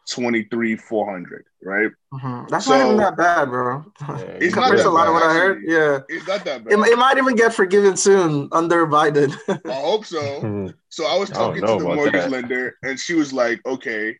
twenty 0.08 0.43
three 0.43 0.75
four 0.75 1.10
hundred, 1.12 1.45
right? 1.63 1.91
Mm-hmm. 2.13 2.47
That's 2.49 2.65
so, 2.65 2.78
not 2.78 2.86
even 2.86 2.97
that 2.97 3.17
bad, 3.17 3.45
bro. 3.49 3.84
Yeah, 4.02 4.17
it's 4.39 4.56
not 4.56 4.75
that 4.75 4.86
a 4.86 4.89
lot 4.89 5.06
bad, 5.06 5.08
of 5.08 5.13
what 5.13 5.23
actually. 5.23 5.30
I 5.30 5.41
heard. 5.41 5.63
Yeah, 5.65 5.99
it's 6.08 6.28
not 6.28 6.45
that 6.45 6.63
bad. 6.63 6.73
It, 6.73 6.80
it, 6.80 6.97
might 6.97 7.17
even 7.17 7.36
get 7.36 7.54
forgiven 7.54 7.97
soon 7.97 8.47
under 8.52 8.86
Biden. 8.86 9.36
I 9.65 9.73
hope 9.73 10.06
so. 10.06 10.73
So 10.91 11.06
I 11.06 11.15
was 11.19 11.30
talking 11.30 11.63
I 11.63 11.67
to 11.67 11.78
the 11.78 11.84
mortgage 11.84 12.13
that. 12.13 12.32
lender, 12.32 12.75
and 12.82 12.99
she 12.99 13.13
was 13.13 13.32
like, 13.32 13.63
"Okay." 13.65 14.17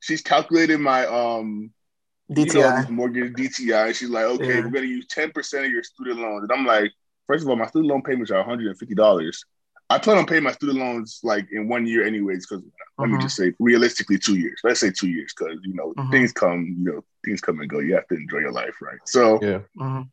She's 0.00 0.20
calculating 0.20 0.82
my 0.82 1.06
um 1.06 1.72
DTI 2.32 2.54
you 2.54 2.62
know, 2.62 2.86
mortgage 2.90 3.32
DTI. 3.34 3.94
She's 3.94 4.10
like, 4.10 4.24
"Okay, 4.24 4.56
yeah. 4.56 4.60
we're 4.60 4.70
gonna 4.70 4.86
use 4.86 5.06
ten 5.06 5.30
percent 5.30 5.66
of 5.66 5.70
your 5.70 5.84
student 5.84 6.18
loans," 6.18 6.42
and 6.42 6.52
I'm 6.52 6.66
like 6.66 6.92
First 7.28 7.44
of 7.44 7.50
all, 7.50 7.56
my 7.56 7.66
student 7.66 7.90
loan 7.90 8.02
payments 8.02 8.32
are 8.32 8.42
$150. 8.42 9.38
I 9.90 9.98
plan 9.98 10.18
on 10.18 10.26
paying 10.26 10.42
my 10.42 10.52
student 10.52 10.78
loans 10.78 11.20
like 11.22 11.46
in 11.52 11.68
one 11.68 11.86
year, 11.86 12.06
anyways. 12.06 12.46
Because 12.46 12.64
uh-huh. 12.64 13.02
let 13.02 13.08
me 13.08 13.14
uh-huh. 13.14 13.22
just 13.22 13.36
say, 13.36 13.52
realistically, 13.58 14.18
two 14.18 14.36
years. 14.36 14.60
Let's 14.64 14.80
say 14.80 14.90
two 14.90 15.08
years, 15.08 15.32
because 15.36 15.58
you 15.62 15.74
know 15.74 15.94
uh-huh. 15.96 16.10
things 16.10 16.32
come, 16.32 16.76
you 16.78 16.92
know 16.92 17.04
things 17.24 17.40
come 17.40 17.60
and 17.60 17.68
go. 17.68 17.78
You 17.78 17.94
have 17.94 18.08
to 18.08 18.14
enjoy 18.14 18.38
your 18.38 18.52
life, 18.52 18.74
right? 18.82 18.98
So, 19.04 19.38
yeah. 19.42 19.60
Uh-huh. 19.80 20.04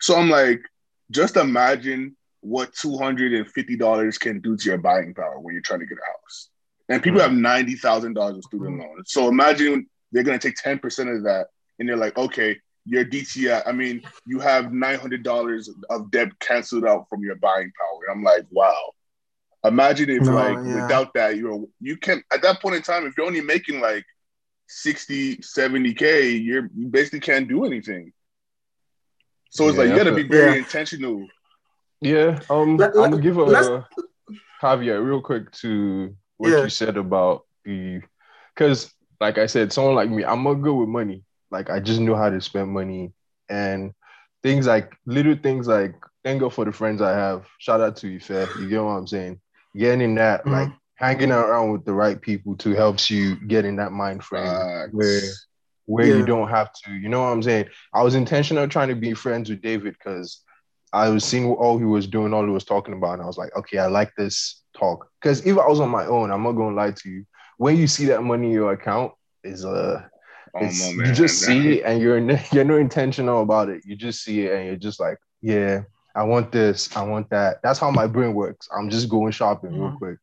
So 0.00 0.16
I'm 0.16 0.30
like, 0.30 0.62
just 1.10 1.36
imagine 1.36 2.16
what 2.40 2.74
two 2.74 2.96
hundred 2.98 3.32
and 3.32 3.50
fifty 3.50 3.76
dollars 3.76 4.18
can 4.18 4.40
do 4.40 4.56
to 4.56 4.64
your 4.64 4.78
buying 4.78 5.14
power 5.14 5.38
when 5.38 5.54
you're 5.54 5.62
trying 5.62 5.80
to 5.80 5.86
get 5.86 5.98
a 5.98 6.06
house. 6.06 6.48
And 6.88 7.02
people 7.02 7.20
uh-huh. 7.20 7.30
have 7.30 7.38
ninety 7.38 7.76
thousand 7.76 8.14
dollars 8.14 8.38
of 8.38 8.44
student 8.44 8.78
loans. 8.78 9.10
So 9.12 9.28
imagine 9.28 9.86
they're 10.12 10.22
gonna 10.22 10.38
take 10.38 10.56
ten 10.56 10.78
percent 10.78 11.10
of 11.10 11.24
that, 11.24 11.48
and 11.78 11.88
they're 11.88 11.96
like, 11.96 12.18
okay, 12.18 12.58
your 12.86 13.04
DTI, 13.04 13.62
I 13.66 13.72
mean, 13.72 14.02
you 14.26 14.40
have 14.40 14.72
nine 14.72 14.98
hundred 14.98 15.22
dollars 15.22 15.70
of 15.90 16.10
debt 16.10 16.38
canceled 16.40 16.84
out 16.84 17.08
from 17.08 17.22
your 17.22 17.36
buying 17.36 17.72
power. 17.78 18.10
I'm 18.10 18.22
like, 18.22 18.44
wow. 18.50 18.92
Imagine 19.64 20.10
if 20.10 20.22
no, 20.22 20.34
like 20.34 20.58
yeah. 20.66 20.82
without 20.82 21.14
that, 21.14 21.36
you're 21.38 21.64
you 21.80 21.96
can 21.96 22.22
at 22.32 22.42
that 22.42 22.60
point 22.60 22.76
in 22.76 22.82
time, 22.82 23.06
if 23.06 23.16
you're 23.16 23.26
only 23.26 23.40
making 23.40 23.80
like 23.80 24.04
60, 24.68 25.38
70k, 25.38 26.44
you're 26.44 26.68
you 26.76 26.88
basically 26.88 27.20
can't 27.20 27.48
do 27.48 27.64
anything. 27.64 28.12
So 29.50 29.68
it's 29.68 29.76
yeah, 29.76 29.84
like 29.84 29.90
you 29.90 29.96
gotta 29.96 30.14
be 30.14 30.24
very 30.28 30.52
yeah. 30.52 30.58
intentional. 30.58 31.26
Yeah, 32.00 32.40
um, 32.50 32.76
Let- 32.76 32.90
I'm 32.90 33.12
gonna 33.12 33.22
give 33.22 33.38
a 33.38 33.86
caveat 34.60 35.00
real 35.00 35.22
quick 35.22 35.50
to 35.52 36.14
what 36.36 36.50
Yeah. 36.50 36.64
you 36.64 36.68
said 36.68 36.98
about 36.98 37.46
the, 37.64 38.02
because 38.54 38.92
like 39.20 39.38
I 39.38 39.46
said, 39.46 39.72
someone 39.72 39.94
like 39.94 40.10
me, 40.10 40.24
I'm 40.24 40.42
not 40.42 40.54
good 40.54 40.74
with 40.74 40.88
money. 40.88 41.22
Like 41.50 41.70
I 41.70 41.80
just 41.80 42.00
knew 42.00 42.14
how 42.14 42.30
to 42.30 42.40
spend 42.40 42.70
money 42.70 43.12
and 43.48 43.92
things 44.42 44.66
like 44.66 44.92
little 45.06 45.36
things 45.36 45.66
like 45.66 45.94
thank 46.24 46.40
God 46.40 46.52
for 46.54 46.64
the 46.64 46.72
friends 46.72 47.00
I 47.02 47.12
have. 47.12 47.46
Shout 47.58 47.80
out 47.80 47.96
to 47.96 48.16
Ife. 48.16 48.30
You 48.58 48.68
get 48.68 48.82
what 48.82 48.90
I'm 48.92 49.06
saying? 49.06 49.40
Getting 49.76 50.00
in 50.00 50.14
that 50.16 50.44
Mhm. 50.44 50.52
like 50.52 50.68
hanging 50.96 51.32
around 51.32 51.72
with 51.72 51.84
the 51.84 51.92
right 51.92 52.20
people 52.20 52.56
to 52.56 52.70
helps 52.74 53.10
you 53.10 53.36
get 53.46 53.64
in 53.64 53.76
that 53.76 53.92
mind 53.92 54.22
frame 54.24 54.44
where 54.92 55.20
where 55.86 56.06
Yeah. 56.06 56.16
you 56.16 56.26
don't 56.26 56.48
have 56.48 56.72
to. 56.84 56.92
You 56.92 57.08
know 57.08 57.20
what 57.20 57.28
I'm 57.32 57.42
saying? 57.42 57.66
I 57.92 58.02
was 58.02 58.14
intentional 58.14 58.66
trying 58.68 58.88
to 58.88 58.94
be 58.94 59.12
friends 59.12 59.50
with 59.50 59.60
David 59.60 59.94
because 59.94 60.40
I 60.94 61.08
was 61.08 61.24
seeing 61.24 61.52
all 61.52 61.76
he 61.76 61.84
was 61.84 62.06
doing, 62.06 62.32
all 62.32 62.44
he 62.44 62.50
was 62.50 62.64
talking 62.64 62.94
about, 62.94 63.14
and 63.14 63.22
I 63.22 63.26
was 63.26 63.36
like, 63.36 63.54
okay, 63.56 63.78
I 63.78 63.86
like 63.88 64.12
this 64.16 64.62
talk. 64.78 65.08
Because 65.20 65.44
if 65.44 65.58
I 65.58 65.66
was 65.66 65.80
on 65.80 65.90
my 65.90 66.06
own, 66.06 66.30
I'm 66.30 66.42
not 66.44 66.52
gonna 66.52 66.76
lie 66.76 66.92
to 66.92 67.10
you. 67.10 67.26
When 67.58 67.76
you 67.76 67.86
see 67.86 68.06
that 68.06 68.22
money 68.22 68.46
in 68.46 68.52
your 68.52 68.72
account, 68.72 69.12
is 69.42 69.64
uh, 69.64 70.02
Oh, 70.02 70.13
it's, 70.60 70.94
you 70.96 71.12
just 71.12 71.38
see 71.44 71.78
it 71.78 71.84
and 71.84 72.00
you're 72.00 72.18
you're 72.52 72.64
no 72.64 72.76
intentional 72.76 73.42
about 73.42 73.68
it. 73.68 73.82
You 73.84 73.96
just 73.96 74.22
see 74.22 74.46
it 74.46 74.52
and 74.52 74.66
you're 74.66 74.76
just 74.76 75.00
like, 75.00 75.18
yeah, 75.42 75.82
I 76.14 76.22
want 76.22 76.52
this, 76.52 76.94
I 76.96 77.02
want 77.02 77.28
that. 77.30 77.60
That's 77.62 77.78
how 77.78 77.90
my 77.90 78.06
brain 78.06 78.34
works. 78.34 78.68
I'm 78.76 78.88
just 78.90 79.08
going 79.08 79.32
shopping 79.32 79.78
real 79.78 79.90
Mhm. 79.90 79.98
quick. 79.98 80.18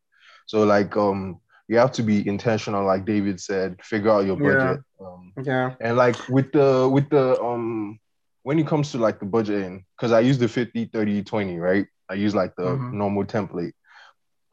So 0.47 0.63
like, 0.63 0.95
um, 0.97 1.39
you 1.67 1.77
have 1.77 1.91
to 1.93 2.03
be 2.03 2.27
intentional, 2.27 2.85
like 2.85 3.05
David 3.05 3.39
said. 3.39 3.77
Figure 3.83 4.11
out 4.11 4.25
your 4.25 4.37
Yeah. 4.37 4.55
budget. 4.55 4.83
Um, 4.99 5.33
Yeah. 5.41 5.75
and 5.79 5.97
like 5.97 6.15
with 6.29 6.51
the 6.51 6.89
with 6.91 7.09
the 7.09 7.41
um 7.41 7.99
when 8.43 8.57
it 8.59 8.67
comes 8.67 8.91
to 8.91 8.97
like 8.97 9.19
the 9.19 9.25
budgeting, 9.25 9.85
because 9.97 10.11
I 10.11 10.19
use 10.21 10.37
the 10.39 10.47
50, 10.47 10.85
30, 10.85 11.23
20, 11.23 11.59
right? 11.59 11.85
I 12.09 12.15
use 12.15 12.33
like 12.35 12.55
the 12.55 12.63
Mhm. 12.63 12.93
normal 12.93 13.23
template. 13.25 13.73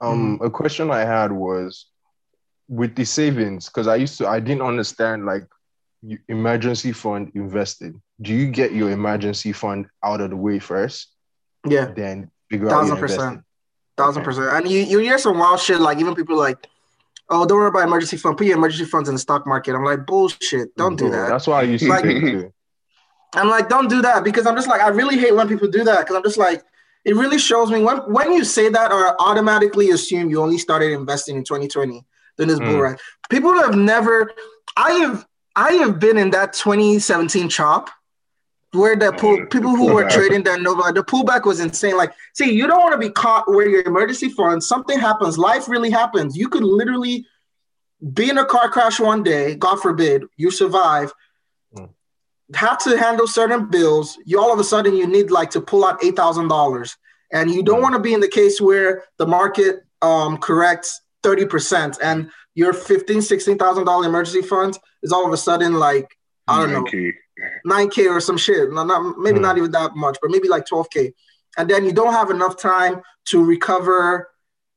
Um, 0.01 0.39
a 0.43 0.51
question 0.51 0.91
I 0.91 1.01
had 1.01 1.33
was 1.33 1.87
with 2.69 2.95
the 2.95 3.05
savings, 3.05 3.67
because 3.67 3.89
I 3.89 3.97
used 3.97 4.19
to 4.19 4.29
I 4.29 4.41
didn't 4.41 4.63
understand 4.63 5.25
like 5.27 5.47
emergency 6.29 6.93
fund 6.93 7.33
invested. 7.35 7.95
Do 8.21 8.33
you 8.35 8.51
get 8.51 8.73
your 8.73 8.91
emergency 8.91 9.53
fund 9.53 9.87
out 10.05 10.21
of 10.21 10.31
the 10.31 10.37
way 10.37 10.59
first, 10.59 11.09
Yeah. 11.67 11.87
then 11.95 12.31
figure 12.51 12.67
out 12.69 12.71
Thousand 12.73 12.97
your 12.97 13.07
percent. 13.07 13.41
Thousand 13.97 14.21
Okay. 14.23 14.25
percent. 14.27 14.47
And 14.53 14.69
you, 14.71 14.81
you 14.81 14.99
hear 14.99 15.19
some 15.19 15.39
wild 15.39 15.61
shit 15.61 15.81
like 15.81 15.99
even 15.99 16.15
people 16.15 16.37
like, 16.37 16.67
oh, 17.31 17.45
don't 17.47 17.59
worry 17.59 17.69
about 17.69 17.83
emergency 17.87 18.17
fund. 18.17 18.37
Put 18.39 18.47
your 18.47 18.57
emergency 18.57 18.89
funds 18.91 19.09
in 19.09 19.15
the 19.15 19.19
stock 19.19 19.47
market. 19.47 19.75
I'm 19.75 19.85
like, 19.85 20.07
bullshit. 20.07 20.75
Don't 20.77 20.97
do 20.97 21.11
that. 21.11 21.29
That's 21.29 21.47
why 21.47 21.61
I 21.61 21.63
used 21.63 21.85
to 21.85 21.91
Like- 21.91 22.05
think. 22.05 22.53
I'm 23.35 23.49
like, 23.51 23.69
don't 23.69 23.89
do 23.91 24.01
that 24.03 24.25
because 24.25 24.47
I'm 24.47 24.57
just 24.57 24.69
like, 24.69 24.81
I 24.81 24.89
really 24.89 25.19
hate 25.19 25.35
when 25.35 25.49
people 25.49 25.69
do 25.69 25.85
that 25.85 26.01
because 26.01 26.17
I'm 26.17 26.23
just 26.23 26.39
like, 26.39 26.63
it 27.05 27.15
really 27.15 27.39
shows 27.39 27.71
me 27.71 27.83
when 27.83 27.99
when 28.13 28.33
you 28.33 28.43
say 28.45 28.69
that 28.71 28.91
or 28.91 29.15
automatically 29.21 29.91
assume 29.91 30.31
you 30.31 30.41
only 30.43 30.57
started 30.59 30.93
investing 30.93 31.37
in 31.37 31.45
2020 31.45 32.05
during 32.39 32.49
this 32.49 32.59
bull 32.59 32.69
Mm. 32.69 32.81
run. 32.81 32.97
People 33.29 33.53
have 33.53 33.75
never, 33.77 34.31
I 34.77 34.93
have, 34.93 35.27
I 35.59 35.73
have 35.73 35.99
been 35.99 36.17
in 36.19 36.31
that 36.31 36.53
2017 36.53 37.49
chop 37.49 37.91
where 38.73 38.95
the 38.95 39.13
pull, 39.13 39.45
people 39.47 39.75
who 39.75 39.93
were 39.93 40.09
trading 40.17 40.45
that 40.45 40.61
Nova, 40.61 40.93
the 40.93 41.03
pullback 41.03 41.45
was 41.45 41.59
insane. 41.59 41.97
Like, 41.97 42.13
see, 42.35 42.53
you 42.53 42.69
don't 42.69 42.79
want 42.79 42.93
to 42.93 42.99
be 42.99 43.11
caught 43.13 43.49
where 43.49 43.69
your 43.69 43.83
emergency 43.83 44.29
fund, 44.29 44.63
something 44.63 45.01
happens, 45.01 45.37
life 45.37 45.69
really 45.69 45.91
happens. 45.91 46.37
You 46.37 46.49
could 46.49 46.63
literally 46.63 47.27
be 48.13 48.31
in 48.31 48.39
a 48.39 48.45
car 48.45 48.69
crash 48.69 49.01
one 49.01 49.25
day, 49.25 49.57
God 49.57 49.81
forbid, 49.81 50.25
you 50.37 50.51
survive, 50.53 51.13
Mm. 51.75 51.91
have 52.55 52.79
to 52.85 52.97
handle 52.97 53.27
certain 53.27 53.67
bills. 53.69 54.17
You 54.25 54.41
all 54.41 54.53
of 54.53 54.61
a 54.61 54.65
sudden 54.65 54.95
you 54.95 55.09
need 55.09 55.33
like 55.33 55.51
to 55.51 55.61
pull 55.61 55.85
out 55.85 56.03
eight 56.05 56.15
thousand 56.15 56.47
dollars, 56.49 56.97
and 57.33 57.51
you 57.51 57.65
don't 57.65 57.81
Mm. 57.81 57.83
want 57.83 57.95
to 57.97 58.01
be 58.01 58.15
in 58.15 58.21
the 58.21 58.29
case 58.41 58.61
where 58.61 59.03
the 59.19 59.27
market 59.27 59.85
um, 60.03 60.39
corrects 60.39 61.01
thirty 61.25 61.45
percent, 61.45 61.99
and 62.01 62.31
your 62.61 62.73
fifteen, 62.91 63.23
sixteen 63.33 63.59
thousand 63.63 63.85
dollar 63.89 64.05
emergency 64.11 64.43
fund 64.53 64.73
is 65.05 65.13
all 65.15 65.25
of 65.29 65.33
a 65.33 65.41
sudden 65.47 65.73
like 65.87 66.09
I 66.51 66.55
don't 66.61 66.73
know, 66.73 66.85
nine 67.73 67.89
k 67.95 68.07
or 68.15 68.21
some 68.29 68.39
shit. 68.47 68.65
No, 68.77 68.81
not 68.93 69.01
maybe 69.25 69.39
Hmm. 69.39 69.47
not 69.49 69.57
even 69.59 69.71
that 69.79 69.91
much, 70.05 70.17
but 70.21 70.31
maybe 70.35 70.49
like 70.55 70.65
twelve 70.71 70.89
k, 70.95 71.13
and 71.59 71.67
then 71.71 71.81
you 71.87 71.93
don't 72.01 72.15
have 72.21 72.31
enough 72.37 72.55
time 72.75 72.95
to 73.31 73.37
recover 73.55 74.01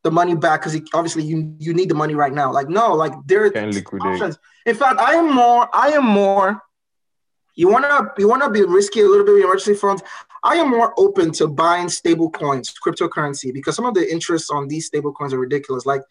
the 0.04 0.12
money 0.20 0.36
back 0.46 0.58
because 0.62 0.76
obviously 0.94 1.24
you 1.32 1.38
you 1.66 1.74
need 1.80 1.90
the 1.94 2.00
money 2.04 2.16
right 2.24 2.36
now. 2.42 2.50
Like 2.58 2.70
no, 2.80 2.86
like 3.04 3.14
there 3.30 3.42
are 3.46 3.52
options. 4.14 4.36
In 4.72 4.76
fact, 4.82 4.98
I 5.00 5.12
am 5.22 5.28
more. 5.44 5.64
I 5.86 5.88
am 6.00 6.06
more. 6.06 6.48
You 7.62 7.68
wanna 7.74 7.96
you 8.22 8.28
wanna 8.32 8.50
be 8.58 8.64
risky 8.64 9.02
a 9.02 9.08
little 9.12 9.26
bit 9.26 9.34
with 9.36 9.44
emergency 9.44 9.76
funds. 9.86 10.02
I 10.44 10.56
am 10.62 10.68
more 10.78 10.90
open 11.06 11.28
to 11.40 11.48
buying 11.48 11.90
stable 11.90 12.30
coins, 12.42 12.74
cryptocurrency, 12.84 13.54
because 13.58 13.76
some 13.76 13.86
of 13.86 13.94
the 13.94 14.06
interests 14.16 14.50
on 14.50 14.68
these 14.72 14.86
stable 14.88 15.14
coins 15.18 15.34
are 15.34 15.40
ridiculous. 15.48 15.86
Like 15.86 16.02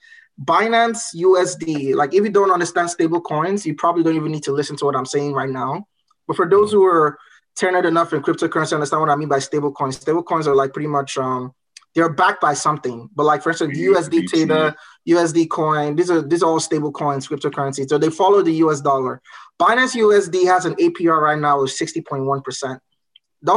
Binance 0.45 1.15
USD. 1.17 1.95
Like 1.95 2.15
if 2.15 2.25
you 2.25 2.31
don't 2.31 2.51
understand 2.51 2.91
stable 2.91 3.21
coins, 3.21 3.67
you 3.67 3.75
probably 3.75 4.03
don't 4.03 4.17
even 4.17 4.33
need 4.33 4.45
to 4.45 4.53
listen 4.53 4.77
to 4.77 4.85
what 4.87 4.97
I'm 4.97 5.07
saying 5.07 5.33
right 5.33 5.51
now. 5.51 5.87
But 6.27 6.37
for 6.37 6.49
those 6.49 6.73
who 6.73 6.85
are 6.85 7.19
tenured 7.59 7.85
enough 7.87 8.13
in 8.13 8.23
cryptocurrency, 8.23 8.73
understand 8.73 9.01
what 9.03 9.11
I 9.11 9.17
mean 9.17 9.29
by 9.29 9.39
stable 9.41 9.73
coins. 9.73 9.97
Stable 9.97 10.23
coins 10.23 10.47
are 10.47 10.55
like 10.55 10.73
pretty 10.73 10.89
much 10.89 11.19
um 11.19 11.53
they're 11.95 12.09
backed 12.09 12.41
by 12.41 12.55
something. 12.55 13.09
But 13.15 13.25
like 13.25 13.43
for 13.43 13.51
instance, 13.51 13.77
USD. 13.77 14.31
Tether, 14.31 14.77
USD 15.09 15.51
coin, 15.51 15.97
these 15.97 16.11
are 16.11 16.23
these 16.23 16.43
are 16.43 16.51
all 16.51 16.61
stable 16.61 16.93
coins, 16.93 17.27
cryptocurrency. 17.29 17.87
So 17.89 17.99
they 17.99 18.11
follow 18.11 18.43
the 18.43 18.53
US 18.65 18.81
dollar. 18.81 19.21
Binance 19.61 19.95
USD 19.97 20.47
has 20.47 20.65
an 20.65 20.75
APR 20.77 21.21
right 21.21 21.39
now 21.39 21.61
of 21.61 21.69
60.1%. 21.69 22.79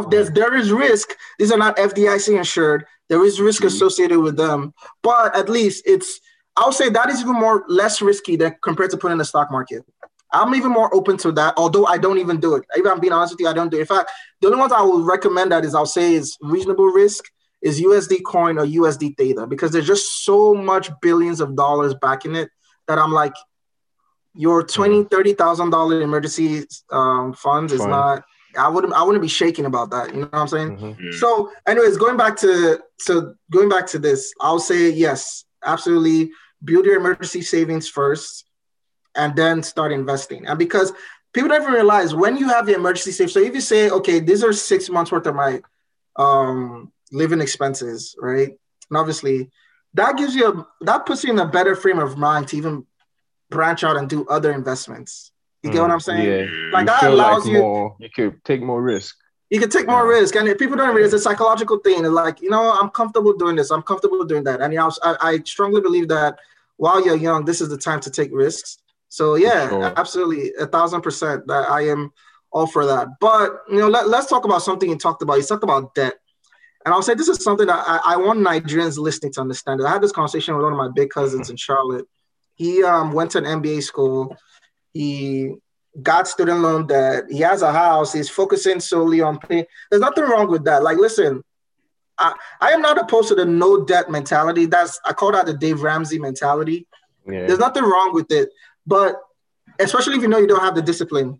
There's, 0.09 0.31
there 0.31 0.55
is 0.55 0.71
risk. 0.71 1.09
These 1.39 1.51
are 1.51 1.57
not 1.57 1.77
FDIC 1.77 2.37
insured. 2.37 2.85
There 3.09 3.23
is 3.23 3.39
risk 3.39 3.63
Mhm. 3.63 3.67
associated 3.67 4.19
with 4.19 4.35
them, 4.35 4.73
but 5.01 5.35
at 5.35 5.47
least 5.47 5.83
it's. 5.85 6.19
I'll 6.55 6.71
say 6.71 6.89
that 6.89 7.09
is 7.09 7.21
even 7.21 7.33
more 7.33 7.65
less 7.67 8.01
risky 8.01 8.35
than 8.35 8.55
compared 8.61 8.91
to 8.91 8.97
putting 8.97 9.13
in 9.13 9.17
the 9.17 9.25
stock 9.25 9.51
market. 9.51 9.83
I'm 10.31 10.55
even 10.55 10.71
more 10.71 10.93
open 10.93 11.17
to 11.17 11.31
that, 11.33 11.53
although 11.57 11.85
I 11.85 11.97
don't 11.97 12.17
even 12.17 12.39
do 12.39 12.55
it. 12.55 12.63
Even 12.77 12.91
I'm 12.91 12.99
being 12.99 13.13
honest 13.13 13.33
with 13.33 13.41
you, 13.41 13.47
I 13.47 13.53
don't 13.53 13.69
do 13.69 13.77
it. 13.77 13.81
In 13.81 13.85
fact, 13.85 14.09
the 14.41 14.47
only 14.47 14.59
ones 14.59 14.71
I 14.71 14.81
would 14.81 15.05
recommend 15.05 15.51
that 15.51 15.63
is 15.63 15.75
I'll 15.75 15.85
say 15.85 16.15
is 16.15 16.37
reasonable 16.41 16.87
risk 16.87 17.25
is 17.61 17.79
USD 17.79 18.23
coin 18.25 18.57
or 18.57 18.65
USD 18.65 19.15
Tether 19.15 19.45
because 19.45 19.71
there's 19.71 19.87
just 19.87 20.23
so 20.23 20.53
much 20.53 20.89
billions 21.01 21.39
of 21.39 21.55
dollars 21.55 21.93
backing 22.01 22.35
it 22.35 22.49
that 22.87 22.97
I'm 22.97 23.11
like, 23.11 23.33
your 24.35 24.63
twenty, 24.63 25.03
thirty 25.03 25.33
thousand 25.33 25.69
dollar 25.69 26.01
emergency 26.01 26.63
um, 26.91 27.33
funds 27.33 27.71
is 27.71 27.79
Fund. 27.79 27.91
not. 27.91 28.23
I 28.57 28.67
wouldn't. 28.67 28.93
I 28.93 29.03
wouldn't 29.03 29.21
be 29.21 29.27
shaking 29.27 29.65
about 29.65 29.91
that. 29.91 30.13
You 30.13 30.21
know 30.21 30.27
what 30.27 30.39
I'm 30.39 30.47
saying? 30.47 30.77
Mhm. 30.77 30.97
Yeah. 30.99 31.19
So, 31.19 31.51
anyways, 31.67 31.97
going 31.97 32.17
back 32.17 32.35
to 32.37 32.79
so 32.99 33.35
going 33.51 33.69
back 33.69 33.85
to 33.87 33.99
this, 33.99 34.33
I'll 34.41 34.59
say 34.59 34.89
yes, 34.89 35.45
absolutely. 35.63 36.31
Build 36.63 36.85
your 36.85 36.97
emergency 36.97 37.41
savings 37.41 37.87
first, 37.89 38.45
and 39.15 39.35
then 39.35 39.61
start 39.63 39.91
investing. 39.91 40.47
And 40.47 40.57
because 40.57 40.93
people 41.33 41.49
don't 41.49 41.61
even 41.61 41.73
realize 41.73 42.15
when 42.15 42.37
you 42.37 42.47
have 42.49 42.65
the 42.65 42.75
emergency 42.75 43.11
savings, 43.11 43.33
So 43.33 43.39
if 43.41 43.53
you 43.53 43.61
say, 43.61 43.89
okay, 43.89 44.19
these 44.19 44.43
are 44.43 44.53
six 44.53 44.89
months 44.89 45.11
worth 45.11 45.27
of 45.27 45.35
my 45.35 45.61
um, 46.15 46.91
living 47.11 47.41
expenses, 47.41 48.15
right? 48.19 48.49
And 48.89 48.97
obviously, 48.97 49.49
that 49.95 50.17
gives 50.17 50.35
you 50.35 50.47
a 50.47 50.67
that 50.85 51.05
puts 51.05 51.23
you 51.23 51.31
in 51.31 51.39
a 51.39 51.45
better 51.47 51.75
frame 51.75 51.99
of 51.99 52.17
mind 52.17 52.47
to 52.49 52.57
even 52.57 52.85
branch 53.49 53.83
out 53.83 53.97
and 53.97 54.09
do 54.09 54.25
other 54.27 54.51
investments. 54.51 55.31
You 55.61 55.71
get 55.71 55.81
what 55.81 55.91
I'm 55.91 55.99
saying? 55.99 56.25
Yeah. 56.27 56.71
Like 56.71 56.81
you 56.81 56.85
that 56.87 57.03
allows 57.03 57.45
like 57.45 57.53
you- 57.53 57.59
more, 57.59 57.95
you 57.99 58.09
could 58.09 58.43
take 58.43 58.61
more 58.61 58.81
risk. 58.81 59.15
You 59.49 59.59
can 59.59 59.69
take 59.69 59.87
more 59.87 60.03
Yeah. 60.05 60.19
risk, 60.19 60.35
and 60.35 60.47
if 60.47 60.57
people 60.57 60.75
don't 60.75 60.95
realize 60.95 61.13
it's 61.13 61.25
a 61.25 61.29
psychological 61.29 61.77
thing. 61.77 61.99
It's 62.03 62.09
like 62.09 62.41
you 62.41 62.49
know, 62.49 62.71
I'm 62.73 62.89
comfortable 62.89 63.33
doing 63.33 63.55
this. 63.55 63.69
I'm 63.69 63.83
comfortable 63.83 64.23
doing 64.23 64.43
that, 64.45 64.61
and 64.61 64.73
you 64.73 64.79
know, 64.79 64.91
I, 65.03 65.15
I 65.21 65.39
strongly 65.45 65.79
believe 65.79 66.07
that 66.07 66.39
while 66.77 67.05
you're 67.05 67.15
young, 67.15 67.45
this 67.45 67.61
is 67.61 67.69
the 67.69 67.77
time 67.77 67.99
to 68.01 68.09
take 68.09 68.29
risks. 68.33 68.77
So 69.09 69.35
yeah, 69.35 69.69
sure. 69.69 69.93
absolutely, 69.97 70.53
a 70.59 70.65
thousand 70.65 71.01
percent. 71.01 71.45
That 71.47 71.69
I 71.69 71.87
am 71.87 72.11
all 72.51 72.67
for 72.67 72.85
that. 72.85 73.07
But 73.19 73.61
you 73.69 73.77
know, 73.77 73.87
let, 73.87 74.09
let's 74.09 74.27
talk 74.27 74.45
about 74.45 74.63
something 74.63 74.89
you 74.89 74.97
talked 74.97 75.21
about. 75.21 75.37
You 75.37 75.43
talked 75.43 75.63
about 75.63 75.93
debt, 75.93 76.15
and 76.85 76.93
I'll 76.93 77.01
say 77.01 77.13
this 77.13 77.27
is 77.27 77.43
something 77.43 77.67
that 77.67 77.83
I, 77.87 78.13
I 78.13 78.17
want 78.17 78.39
Nigerians 78.39 78.97
listening 78.97 79.31
to 79.33 79.41
understand. 79.41 79.85
I 79.85 79.89
had 79.91 80.01
this 80.01 80.11
conversation 80.11 80.55
with 80.55 80.63
one 80.63 80.73
of 80.73 80.77
my 80.77 80.89
big 80.93 81.09
cousins 81.09 81.49
in 81.49 81.57
Charlotte. 81.57 82.05
He 82.55 82.83
um, 82.83 83.13
went 83.13 83.31
to 83.31 83.39
an 83.39 83.45
MBA 83.45 83.83
school. 83.83 84.35
He 84.93 85.55
got 86.01 86.27
student 86.27 86.59
loan 86.61 86.87
debt. 86.87 87.25
He 87.29 87.39
has 87.39 87.61
a 87.61 87.71
house. 87.71 88.13
He's 88.13 88.29
focusing 88.29 88.79
solely 88.79 89.21
on 89.21 89.37
paying. 89.39 89.65
There's 89.89 90.01
nothing 90.01 90.23
wrong 90.23 90.49
with 90.49 90.65
that. 90.65 90.83
Like, 90.83 90.97
listen, 90.97 91.43
I, 92.23 92.33
I 92.61 92.71
am 92.71 92.81
not 92.81 92.97
opposed 92.97 93.27
to 93.29 93.35
the 93.35 93.45
no 93.45 93.83
debt 93.85 94.09
mentality. 94.09 94.65
That's 94.65 94.99
I 95.05 95.13
call 95.13 95.31
that 95.33 95.45
the 95.45 95.53
Dave 95.53 95.83
Ramsey 95.83 96.17
mentality. 96.17 96.87
Yeah. 97.27 97.45
There's 97.47 97.59
nothing 97.59 97.83
wrong 97.83 98.13
with 98.13 98.31
it, 98.31 98.49
but 98.87 99.15
especially 99.79 100.15
if 100.15 100.21
you 100.21 100.27
know 100.27 100.39
you 100.39 100.47
don't 100.47 100.61
have 100.61 100.75
the 100.75 100.81
discipline. 100.81 101.39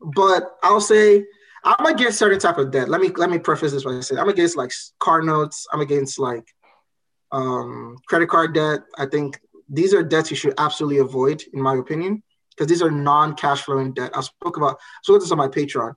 But 0.00 0.56
I'll 0.62 0.80
say 0.80 1.24
I'm 1.64 1.86
against 1.86 2.18
certain 2.18 2.40
type 2.40 2.58
of 2.58 2.70
debt. 2.70 2.88
Let 2.88 3.00
me 3.00 3.10
let 3.10 3.30
me 3.30 3.38
preface 3.38 3.72
this 3.72 3.84
by 3.84 4.00
saying 4.00 4.18
I'm 4.18 4.28
against 4.28 4.56
like 4.56 4.72
car 4.98 5.22
notes. 5.22 5.66
I'm 5.72 5.80
against 5.80 6.18
like 6.18 6.46
um, 7.30 7.96
credit 8.06 8.28
card 8.28 8.54
debt. 8.54 8.80
I 8.96 9.06
think 9.06 9.40
these 9.68 9.94
are 9.94 10.02
debts 10.02 10.30
you 10.30 10.36
should 10.36 10.54
absolutely 10.58 10.98
avoid, 10.98 11.42
in 11.52 11.60
my 11.60 11.76
opinion, 11.76 12.22
because 12.50 12.66
these 12.66 12.82
are 12.82 12.90
non-cash 12.90 13.62
flowing 13.62 13.92
debt. 13.92 14.10
I 14.14 14.20
spoke 14.22 14.56
about 14.56 14.78
spoke 15.02 15.20
this 15.20 15.30
on 15.30 15.38
my 15.38 15.48
Patreon. 15.48 15.94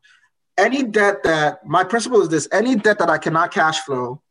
Any 0.58 0.84
debt 0.84 1.24
that 1.24 1.66
my 1.66 1.84
principle 1.84 2.22
is 2.22 2.30
this: 2.30 2.48
any 2.52 2.76
debt 2.76 3.00
that 3.00 3.10
I 3.10 3.18
cannot 3.18 3.52
cash 3.52 3.80
flow, 3.82 4.22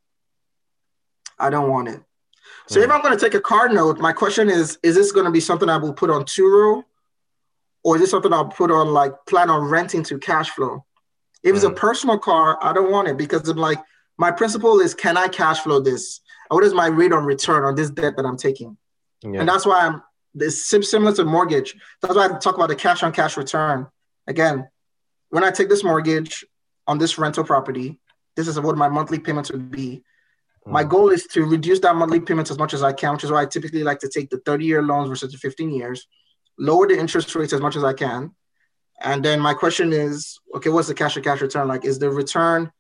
I 1.39 1.51
don't 1.51 1.71
want 1.71 1.89
it. 1.89 2.01
So 2.67 2.81
if 2.81 2.87
hmm. 2.87 2.93
I'm 2.93 3.03
going 3.03 3.17
to 3.17 3.23
take 3.23 3.35
a 3.35 3.41
card 3.41 3.73
note, 3.73 3.99
my 3.99 4.13
question 4.13 4.49
is: 4.49 4.79
Is 4.83 4.95
this 4.95 5.13
going 5.13 5.27
to 5.27 5.31
be 5.31 5.41
something 5.41 5.69
I 5.69 5.77
will 5.77 5.93
put 5.93 6.11
on 6.11 6.25
Turo, 6.25 6.85
or 7.83 7.97
is 7.97 8.03
this 8.03 8.11
something 8.11 8.33
I'll 8.33 8.49
put 8.49 8.71
on 8.71 8.89
like 8.89 9.13
plan 9.27 9.51
on 9.51 9.65
renting 9.65 10.03
to 10.05 10.19
cash 10.19 10.51
flow? 10.51 10.85
If 11.43 11.55
it's 11.55 11.65
a 11.65 11.69
hmm. 11.69 11.75
personal 11.75 12.19
car, 12.19 12.59
I 12.63 12.73
don't 12.73 12.91
want 12.91 13.09
it 13.09 13.17
because 13.17 13.49
I'm 13.49 13.57
like 13.57 13.79
my 14.17 14.31
principle 14.31 14.81
is: 14.81 14.95
Can 14.95 15.17
I 15.17 15.29
cash 15.29 15.61
flow 15.61 15.81
this? 15.81 16.21
What 16.49 16.65
is 16.65 16.75
my 16.75 16.87
rate 16.87 17.13
on 17.13 17.25
return 17.25 17.65
on 17.65 17.75
this 17.75 17.91
debt 17.91 18.17
that 18.17 18.25
I'm 18.25 18.37
taking? 18.37 18.77
Yeah. 19.23 19.41
And 19.41 19.49
that's 19.49 19.67
why 19.67 19.87
I'm 19.87 20.03
this 20.35 20.67
similar 20.67 21.13
to 21.15 21.25
mortgage. 21.25 21.77
That's 22.03 22.15
why 22.15 22.27
I 22.27 22.39
talk 22.39 22.57
about 22.57 22.69
the 22.69 22.77
cash 22.77 23.03
on 23.03 23.13
cash 23.13 23.37
return. 23.37 23.87
Again, 24.27 24.69
when 25.31 25.45
I 25.45 25.51
take 25.51 25.69
this 25.69 25.85
mortgage 25.85 26.45
on 26.87 26.99
this 26.99 27.19
rental 27.19 27.45
property, 27.45 27.99
this 28.37 28.49
is 28.49 28.59
what 28.59 28.77
my 28.77 28.89
monthly 28.89 29.19
payments 29.19 29.51
would 29.51 29.71
be. 29.71 30.03
My 30.67 30.83
Mm. 30.85 30.89
goal 30.89 31.11
is 31.11 31.27
to 31.29 31.45
reduce 31.45 31.81
that 31.81 31.95
monthly 31.95 32.21
payments 32.21 32.51
as 32.51 32.59
much 32.59 32.73
as 32.73 32.83
I 32.83 32.93
can, 32.93 33.13
which 33.13 33.25
is 33.25 33.31
why 33.31 33.43
I 33.43 33.47
typically 33.47 33.83
like 33.83 33.99
to 34.01 34.09
take 34.09 34.31
the 34.31 34.39
30 34.39 34.65
year 34.65 34.83
loans 34.83 35.09
versus 35.09 35.33
the 35.33 35.39
15 35.39 35.71
years, 35.71 36.07
lower 36.59 36.87
the 36.87 36.99
interest 36.99 37.35
rates 37.35 37.53
as 37.53 37.61
much 37.61 37.77
as 37.77 37.85
I 37.85 37.93
can. 37.93 38.35
And 39.01 39.25
then 39.25 39.41
my 39.41 39.55
question 39.55 39.93
is 39.93 40.39
okay, 40.55 40.71
what's 40.71 40.89
the 40.89 40.95
cash 40.95 41.15
to 41.15 41.21
cash 41.21 41.41
return? 41.43 41.69
Like, 41.69 41.85
is 41.85 41.99
the 41.99 42.11
return 42.11 42.71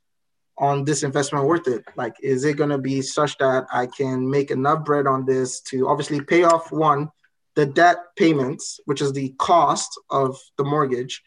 on 0.56 0.84
this 0.84 1.02
investment 1.02 1.44
worth 1.44 1.66
it? 1.68 1.84
Like, 1.96 2.14
is 2.22 2.44
it 2.44 2.56
going 2.56 2.70
to 2.70 2.78
be 2.78 3.02
such 3.02 3.36
that 3.38 3.66
I 3.72 3.86
can 3.86 4.28
make 4.30 4.50
enough 4.50 4.84
bread 4.84 5.06
on 5.06 5.26
this 5.26 5.60
to 5.62 5.88
obviously 5.88 6.20
pay 6.20 6.44
off 6.44 6.70
one, 6.72 7.10
the 7.56 7.66
debt 7.66 7.98
payments, 8.16 8.80
which 8.86 9.02
is 9.02 9.12
the 9.12 9.34
cost 9.38 10.00
of 10.10 10.38
the 10.56 10.64
mortgage 10.64 11.22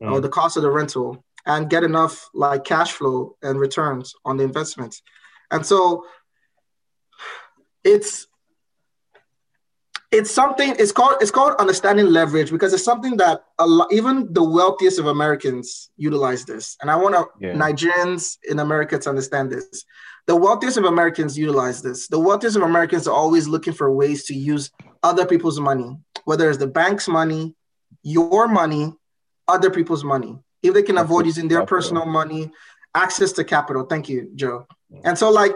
or 0.00 0.18
Mm. 0.18 0.22
the 0.22 0.28
cost 0.30 0.56
of 0.56 0.62
the 0.62 0.70
rental, 0.70 1.22
and 1.46 1.68
get 1.70 1.84
enough 1.84 2.28
like 2.34 2.64
cash 2.64 2.92
flow 2.92 3.36
and 3.42 3.60
returns 3.60 4.14
on 4.24 4.38
the 4.38 4.44
investments? 4.44 5.02
And 5.50 5.64
so 5.64 6.04
it's 7.84 8.26
it's 10.12 10.30
something 10.30 10.74
it's 10.78 10.90
called 10.90 11.16
it's 11.20 11.30
called 11.30 11.54
understanding 11.60 12.06
leverage 12.06 12.50
because 12.50 12.72
it's 12.72 12.84
something 12.84 13.16
that 13.18 13.44
a 13.58 13.66
lot, 13.66 13.92
even 13.92 14.32
the 14.32 14.42
wealthiest 14.42 14.98
of 14.98 15.06
Americans 15.06 15.90
utilize 15.96 16.44
this. 16.44 16.76
And 16.80 16.90
I 16.90 16.96
want 16.96 17.14
Yeah. 17.40 17.54
Nigerians 17.54 18.36
in 18.48 18.58
America 18.58 18.98
to 18.98 19.08
understand 19.08 19.50
this. 19.50 19.84
The 20.26 20.36
wealthiest 20.36 20.76
of 20.76 20.84
Americans 20.84 21.38
utilize 21.38 21.80
this. 21.82 22.08
The 22.08 22.18
wealthiest 22.18 22.56
of 22.56 22.62
Americans 22.62 23.06
are 23.06 23.14
always 23.14 23.46
looking 23.48 23.72
for 23.72 23.90
ways 23.92 24.24
to 24.26 24.34
use 24.34 24.70
other 25.02 25.26
people's 25.26 25.60
money, 25.60 25.96
whether 26.24 26.48
it's 26.48 26.58
the 26.58 26.66
bank's 26.66 27.08
money, 27.08 27.54
your 28.02 28.48
money, 28.48 28.92
other 29.48 29.70
people's 29.70 30.04
money. 30.04 30.38
If 30.62 30.74
they 30.74 30.82
can 30.82 30.98
avoid 30.98 31.26
using 31.26 31.48
their 31.48 31.64
personal 31.64 32.04
money, 32.04 32.50
access 32.94 33.32
to 33.32 33.44
capital. 33.44 33.84
Thank 33.84 34.08
you, 34.08 34.30
Joe. 34.34 34.66
And 35.04 35.18
so, 35.18 35.30
like, 35.30 35.52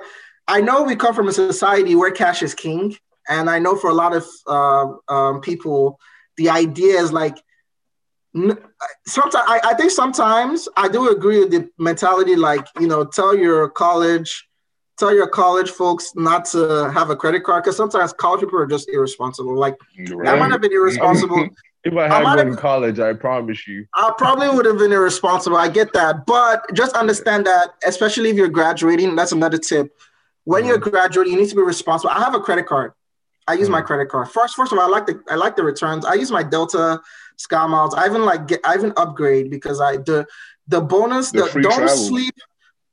I 0.47 0.61
know 0.61 0.83
we 0.83 0.97
come 0.97 1.15
from 1.15 1.29
a 1.29 1.33
society 1.33 1.95
where 1.95 2.11
cash 2.11 2.43
is 2.43 2.55
king, 2.55 2.97
and 3.29 3.49
I 3.49 3.59
know 3.59 3.77
for 3.77 3.91
a 3.91 3.95
lot 3.95 4.15
of 4.15 4.27
uh, 4.47 5.13
um, 5.13 5.41
people, 5.41 5.99
the 6.37 6.51
idea 6.51 7.01
is 7.01 7.13
like. 7.13 7.37
Sometimes 9.07 9.45
I, 9.47 9.61
I 9.63 9.75
think 9.75 9.93
sometimes 9.93 10.69
I 10.77 10.89
do 10.89 11.09
agree 11.09 11.39
with 11.39 11.53
the 11.53 11.71
mentality, 11.79 12.35
like 12.35 12.67
you 12.81 12.89
know, 12.89 13.05
tell 13.05 13.37
your 13.37 13.69
college, 13.69 14.49
tell 14.99 15.15
your 15.15 15.29
college 15.29 15.71
folks 15.71 16.11
not 16.17 16.45
to 16.47 16.91
have 16.93 17.11
a 17.11 17.17
credit 17.17 17.45
card 17.45 17.63
because 17.63 17.77
sometimes 17.77 18.13
college 18.13 18.41
people 18.41 18.59
are 18.59 18.67
just 18.67 18.89
irresponsible. 18.89 19.57
Like 19.57 19.77
I 20.27 20.37
might 20.37 20.51
have 20.51 20.61
been 20.61 20.73
irresponsible. 20.73 21.49
If 21.85 21.95
I 21.97 22.05
had 22.05 22.11
might 22.11 22.25
one 22.25 22.39
have- 22.39 22.47
in 22.49 22.57
college, 22.57 22.99
I 22.99 23.13
promise 23.13 23.67
you. 23.69 23.87
I 23.95 24.11
probably 24.17 24.49
would 24.49 24.65
have 24.65 24.79
been 24.79 24.93
irresponsible. 24.93 25.57
I 25.57 25.69
get 25.69 25.93
that. 25.93 26.25
But 26.27 26.65
just 26.75 26.97
understand 26.97 27.47
that, 27.47 27.75
especially 27.87 28.31
if 28.31 28.37
you're 28.37 28.49
graduating, 28.49 29.15
that's 29.17 29.33
another 29.33 29.59
tip. 29.59 29.95
When 30.45 30.65
you're 30.65 30.79
graduating, 30.79 31.33
you 31.35 31.39
need 31.41 31.49
to 31.51 31.57
be 31.57 31.63
responsible. 31.63 32.11
I 32.15 32.21
have 32.21 32.35
a 32.35 32.41
credit 32.41 32.67
card. 32.67 32.93
I 33.47 33.55
use 33.55 33.69
my 33.69 33.83
Mhm. 33.83 33.87
credit 33.87 34.09
card. 34.09 34.31
First, 34.31 34.57
first 34.57 34.73
of 34.73 34.79
all, 34.79 34.85
I 34.87 34.89
like 34.89 35.07
the 35.07 35.21
I 35.31 35.35
like 35.35 35.57
the 35.57 35.63
returns. 35.63 36.07
I 36.07 36.15
use 36.15 36.31
my 36.31 36.43
Delta 36.43 37.01
Sky 37.37 37.67
Miles. 37.67 37.95
I 37.95 38.07
even 38.07 38.25
like 38.25 38.47
get 38.47 38.61
I 38.65 38.75
even 38.75 38.93
upgrade 38.97 39.51
because 39.51 39.81
I 39.83 39.99
the 39.99 40.27
the 40.67 40.81
bonus 40.81 41.31
The 41.31 41.43
the 41.53 41.61
don't 41.61 41.73
travel. 41.75 41.89
sleep. 41.89 42.35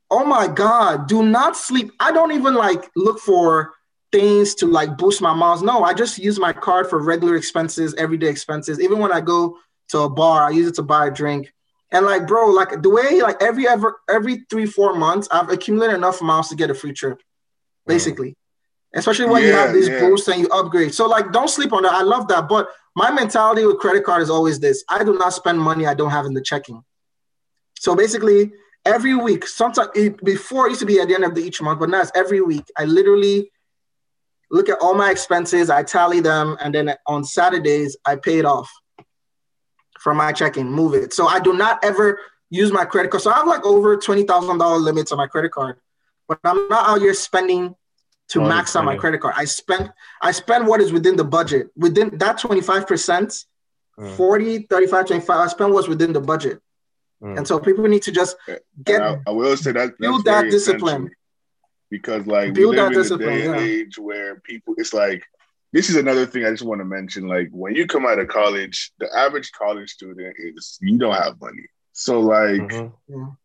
Oh 0.10 0.26
my 0.26 0.48
god, 0.48 1.08
do 1.08 1.24
not 1.24 1.56
sleep. 1.56 1.92
I 2.02 2.12
don't 2.12 2.34
even 2.34 2.54
like 2.56 2.90
look 2.98 3.20
for 3.20 3.72
things 4.12 4.56
to 4.56 4.68
like 4.68 4.98
boost 4.98 5.22
my 5.22 5.34
miles. 5.34 5.62
No, 5.62 5.84
I 5.84 5.94
just 5.94 6.18
use 6.18 6.40
my 6.40 6.54
card 6.54 6.90
for 6.90 7.00
regular 7.00 7.36
expenses, 7.36 7.94
everyday 7.96 8.30
expenses. 8.30 8.80
Even 8.80 9.00
when 9.00 9.12
I 9.12 9.22
go 9.22 9.58
to 9.90 10.00
a 10.00 10.10
bar, 10.10 10.44
I 10.44 10.50
use 10.50 10.68
it 10.68 10.76
to 10.76 10.84
buy 10.84 11.08
a 11.08 11.12
drink. 11.12 11.54
And 11.92 12.06
like, 12.06 12.28
bro, 12.28 12.50
like 12.50 12.82
the 12.82 12.90
way 12.90 13.22
like 13.22 13.42
every 13.42 13.68
ever 13.68 14.00
every 14.10 14.46
three 14.50 14.66
four 14.66 14.96
months, 14.96 15.28
I've 15.32 15.50
accumulated 15.50 15.96
enough 15.96 16.22
miles 16.22 16.50
to 16.50 16.56
get 16.56 16.70
a 16.70 16.74
free 16.74 16.94
trip, 16.94 17.18
mm. 17.18 17.24
basically. 17.88 18.36
Especially 18.94 19.26
when 19.26 19.44
you 19.44 19.54
have 19.54 19.74
these 19.74 19.88
yeah. 19.88 20.02
boosts 20.02 20.28
and 20.28 20.42
you 20.42 20.50
upgrade. 20.50 20.94
So 20.94 21.08
like, 21.08 21.32
don't 21.32 21.50
sleep 21.50 21.72
on 21.72 21.84
that. 21.84 21.94
I 21.94 22.02
love 22.02 22.28
that. 22.28 22.50
But 22.50 22.68
my 22.94 23.10
mentality 23.10 23.66
with 23.66 23.80
credit 23.80 24.04
card 24.04 24.22
is 24.22 24.30
always 24.30 24.60
this: 24.60 24.84
I 24.90 25.04
do 25.04 25.18
not 25.18 25.34
spend 25.34 25.60
money 25.60 25.86
I 25.86 25.94
don't 25.94 26.12
have 26.12 26.26
in 26.26 26.34
the 26.34 26.42
checking. 26.42 26.84
So 27.80 27.96
basically, 27.96 28.52
every 28.86 29.16
week, 29.16 29.48
sometimes 29.48 29.90
it, 29.96 30.24
before 30.24 30.68
it 30.68 30.72
used 30.72 30.82
to 30.82 30.86
be 30.86 31.00
at 31.00 31.08
the 31.08 31.16
end 31.16 31.24
of 31.24 31.36
the 31.36 31.42
each 31.42 31.62
month, 31.62 31.80
but 31.80 31.90
now 31.90 32.02
it's 32.02 32.12
every 32.16 32.42
week. 32.42 32.66
I 32.78 32.86
literally 32.86 33.50
look 34.52 34.70
at 34.70 34.78
all 34.82 34.94
my 34.94 35.10
expenses, 35.12 35.70
I 35.70 35.84
tally 35.84 36.20
them, 36.20 36.58
and 36.62 36.74
then 36.76 36.94
on 37.08 37.24
Saturdays 37.24 37.98
I 38.06 38.16
pay 38.18 38.38
it 38.40 38.46
off 38.46 38.70
from 40.00 40.18
my 40.18 40.32
checking, 40.32 40.70
move 40.72 40.94
it. 40.94 41.14
So 41.14 41.28
I 41.28 41.40
do 41.40 41.54
not 41.54 41.84
ever 41.84 42.20
use 42.50 42.72
my 42.72 42.86
credit 42.86 43.12
card. 43.12 43.24
So 43.24 43.32
I 43.32 43.38
have 43.38 43.48
like 43.48 43.66
over 43.66 43.98
twenty 43.98 44.24
thousand 44.24 44.58
dollar 44.58 44.78
limits 44.78 45.12
on 45.12 45.18
my 45.18 45.28
credit 45.28 45.52
card, 45.52 45.78
but 46.28 46.40
I'm 46.44 46.68
not 46.70 46.90
out 46.90 47.02
here 47.02 47.14
spending 47.14 47.76
to 48.30 48.42
Oh, 48.42 48.48
max 48.48 48.76
out 48.76 48.86
my 48.86 48.96
credit 48.96 49.20
card. 49.22 49.34
I 49.38 49.46
spend 49.46 49.92
I 50.22 50.32
spend 50.32 50.68
what 50.68 50.82
is 50.82 50.92
within 50.94 51.16
the 51.16 51.24
budget. 51.24 51.68
Within 51.76 52.18
that 52.20 52.38
25%, 52.40 53.46
Mm. 54.00 54.16
40, 54.16 54.60
35, 54.70 55.06
25, 55.06 55.30
I 55.38 55.48
spend 55.48 55.74
what's 55.74 55.88
within 55.90 56.14
the 56.14 56.22
budget. 56.22 56.60
Mm. 57.22 57.38
And 57.40 57.48
so 57.48 57.60
people 57.60 57.84
need 57.88 58.02
to 58.04 58.12
just 58.12 58.38
get 58.84 59.02
I, 59.02 59.18
I 59.28 59.32
will 59.32 59.56
say 59.58 59.74
that 59.74 60.00
build 60.00 60.24
that 60.26 60.50
discipline. 60.50 60.96
essential 61.04 61.16
because 61.92 62.26
like 62.26 62.54
Build 62.56 62.72
we 62.72 62.78
that 62.78 62.92
live 62.94 63.06
in 63.06 63.14
a 63.14 63.18
day 63.18 63.46
and 63.46 63.56
yeah. 63.56 63.62
age 63.62 64.00
where 64.00 64.40
people 64.40 64.74
it's 64.78 64.94
like 64.94 65.22
this 65.74 65.90
is 65.90 65.96
another 65.98 66.26
thing 66.26 66.44
I 66.46 66.50
just 66.52 66.64
want 66.64 66.80
to 66.82 66.86
mention. 66.86 67.28
Like 67.28 67.50
when 67.52 67.76
you 67.76 67.86
come 67.86 68.06
out 68.06 68.20
of 68.20 68.28
college, 68.28 68.92
the 69.00 69.08
average 69.16 69.52
college 69.52 69.92
student 69.92 70.36
is 70.40 70.80
you 70.82 70.98
don't 70.98 71.14
have 71.14 71.40
money. 71.40 71.66
So 71.94 72.20
like 72.20 72.62
Mhm. 72.62 73.38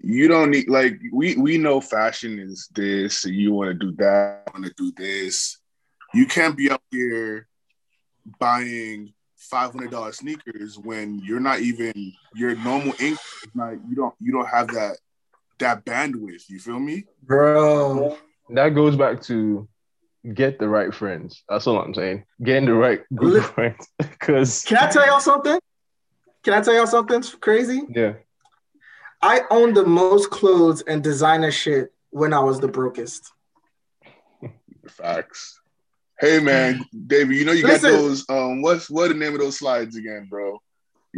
you 0.00 0.28
don't 0.28 0.50
need 0.50 0.68
like 0.68 1.00
we 1.12 1.36
we 1.36 1.58
know 1.58 1.80
fashion 1.80 2.38
is 2.38 2.68
this 2.74 3.24
and 3.24 3.34
you 3.34 3.52
want 3.52 3.68
to 3.70 3.74
do 3.74 3.92
that 3.96 4.42
want 4.52 4.64
to 4.64 4.72
do 4.76 4.92
this 4.96 5.58
you 6.14 6.24
can't 6.26 6.56
be 6.56 6.70
up 6.70 6.82
here 6.90 7.48
buying 8.38 9.12
$500 9.52 10.14
sneakers 10.14 10.78
when 10.78 11.18
you're 11.20 11.40
not 11.40 11.60
even 11.60 12.12
your 12.34 12.54
normal 12.56 12.94
income 13.00 13.18
is 13.42 13.54
not 13.54 13.72
you 13.88 13.96
don't 13.96 14.14
you 14.20 14.32
don't 14.32 14.48
have 14.48 14.68
that 14.68 14.98
that 15.58 15.84
bandwidth 15.84 16.48
you 16.48 16.58
feel 16.58 16.78
me 16.78 17.04
bro. 17.22 18.16
That 18.50 18.70
goes 18.70 18.96
back 18.96 19.20
to 19.22 19.68
get 20.34 20.58
the 20.58 20.68
right 20.68 20.94
friends. 20.94 21.42
That's 21.48 21.66
all 21.66 21.78
I'm 21.78 21.94
saying. 21.94 22.24
Getting 22.42 22.66
the 22.66 22.74
right 22.74 23.02
group 23.14 23.34
Li- 23.34 23.40
of 23.40 23.46
friends. 23.50 23.88
Because 23.98 24.62
Can 24.64 24.78
I 24.78 24.86
tell 24.90 25.06
y'all 25.06 25.20
something? 25.20 25.58
Can 26.42 26.54
I 26.54 26.60
tell 26.60 26.74
y'all 26.74 26.86
something 26.86 27.22
crazy? 27.40 27.82
yeah, 27.90 28.14
I 29.20 29.42
owned 29.50 29.76
the 29.76 29.84
most 29.84 30.30
clothes 30.30 30.82
and 30.82 31.02
designer 31.02 31.50
shit 31.50 31.92
when 32.10 32.32
I 32.32 32.40
was 32.40 32.58
the 32.60 32.68
brokest. 32.68 33.30
facts 34.88 35.60
hey 36.20 36.40
man 36.40 36.82
david 37.06 37.36
you 37.36 37.44
know 37.44 37.52
you 37.52 37.62
Listen. 37.62 37.90
got 37.90 37.98
those 37.98 38.24
um 38.30 38.62
what's 38.62 38.88
what 38.88 39.10
are 39.10 39.12
the 39.12 39.18
name 39.18 39.34
of 39.34 39.40
those 39.40 39.58
slides 39.58 39.96
again 39.96 40.26
bro 40.30 40.58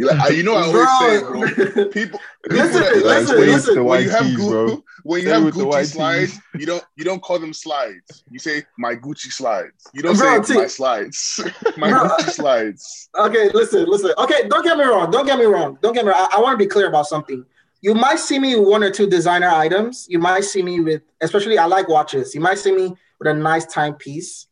you 0.00 0.06
like 0.06 0.32
you 0.38 0.42
know 0.42 0.54
i 0.56 0.62
always 0.68 0.88
say 1.00 1.20
bro 1.20 1.40
Bro, 1.40 1.88
people, 1.90 1.90
people 1.92 2.20
Listen, 2.48 2.80
that- 2.82 3.04
like, 3.04 3.18
listen, 3.20 3.36
when 3.38 3.48
you- 3.48 3.54
listen. 3.54 3.74
The 3.74 3.82
when 3.82 3.86
white 3.90 4.04
you 4.04 4.10
have 4.10 4.26
tees, 4.26 4.36
Gu- 4.36 4.48
bro. 4.50 4.84
when 5.08 5.20
you 5.20 5.26
Stay 5.26 5.34
have 5.34 5.44
with 5.44 5.54
the 5.54 5.60
Gucci 5.64 5.68
white 5.74 5.86
slides, 5.86 6.32
tees. 6.32 6.40
you 6.60 6.66
don't 6.70 6.84
you 6.96 7.04
don't 7.08 7.22
call 7.26 7.38
them 7.44 7.52
slides. 7.52 8.24
You 8.32 8.38
say 8.38 8.56
my 8.78 8.92
Gucci 9.04 9.30
slides. 9.40 9.80
You 9.94 10.02
don't 10.02 10.16
Bro, 10.16 10.42
say 10.42 10.54
T- 10.54 10.60
my 10.60 10.66
slides. 10.66 11.18
my 11.76 11.90
Bro. 11.90 12.00
Gucci 12.08 12.30
slides. 12.40 13.08
okay, 13.26 13.50
listen, 13.60 13.82
listen. 13.92 14.12
Okay, 14.24 14.40
don't 14.48 14.64
get 14.64 14.76
me 14.78 14.84
wrong. 14.84 15.10
Don't 15.10 15.26
get 15.26 15.38
me 15.38 15.44
wrong. 15.54 15.78
Don't 15.82 15.92
get 15.92 16.04
me 16.06 16.10
wrong. 16.12 16.26
I, 16.32 16.36
I 16.36 16.40
want 16.40 16.54
to 16.58 16.64
be 16.64 16.68
clear 16.74 16.88
about 16.88 17.06
something. 17.06 17.44
You 17.82 17.94
might 17.94 18.18
see 18.18 18.38
me 18.38 18.56
one 18.56 18.82
or 18.82 18.90
two 18.90 19.06
designer 19.08 19.48
items. 19.48 20.06
You 20.08 20.18
might 20.18 20.44
see 20.44 20.62
me 20.62 20.80
with, 20.80 21.02
especially 21.20 21.56
I 21.58 21.66
like 21.66 21.88
watches. 21.88 22.34
You 22.34 22.40
might 22.40 22.58
see 22.58 22.72
me 22.72 22.86
with 23.18 23.28
a 23.28 23.34
nice 23.34 23.66
timepiece. 23.66 24.46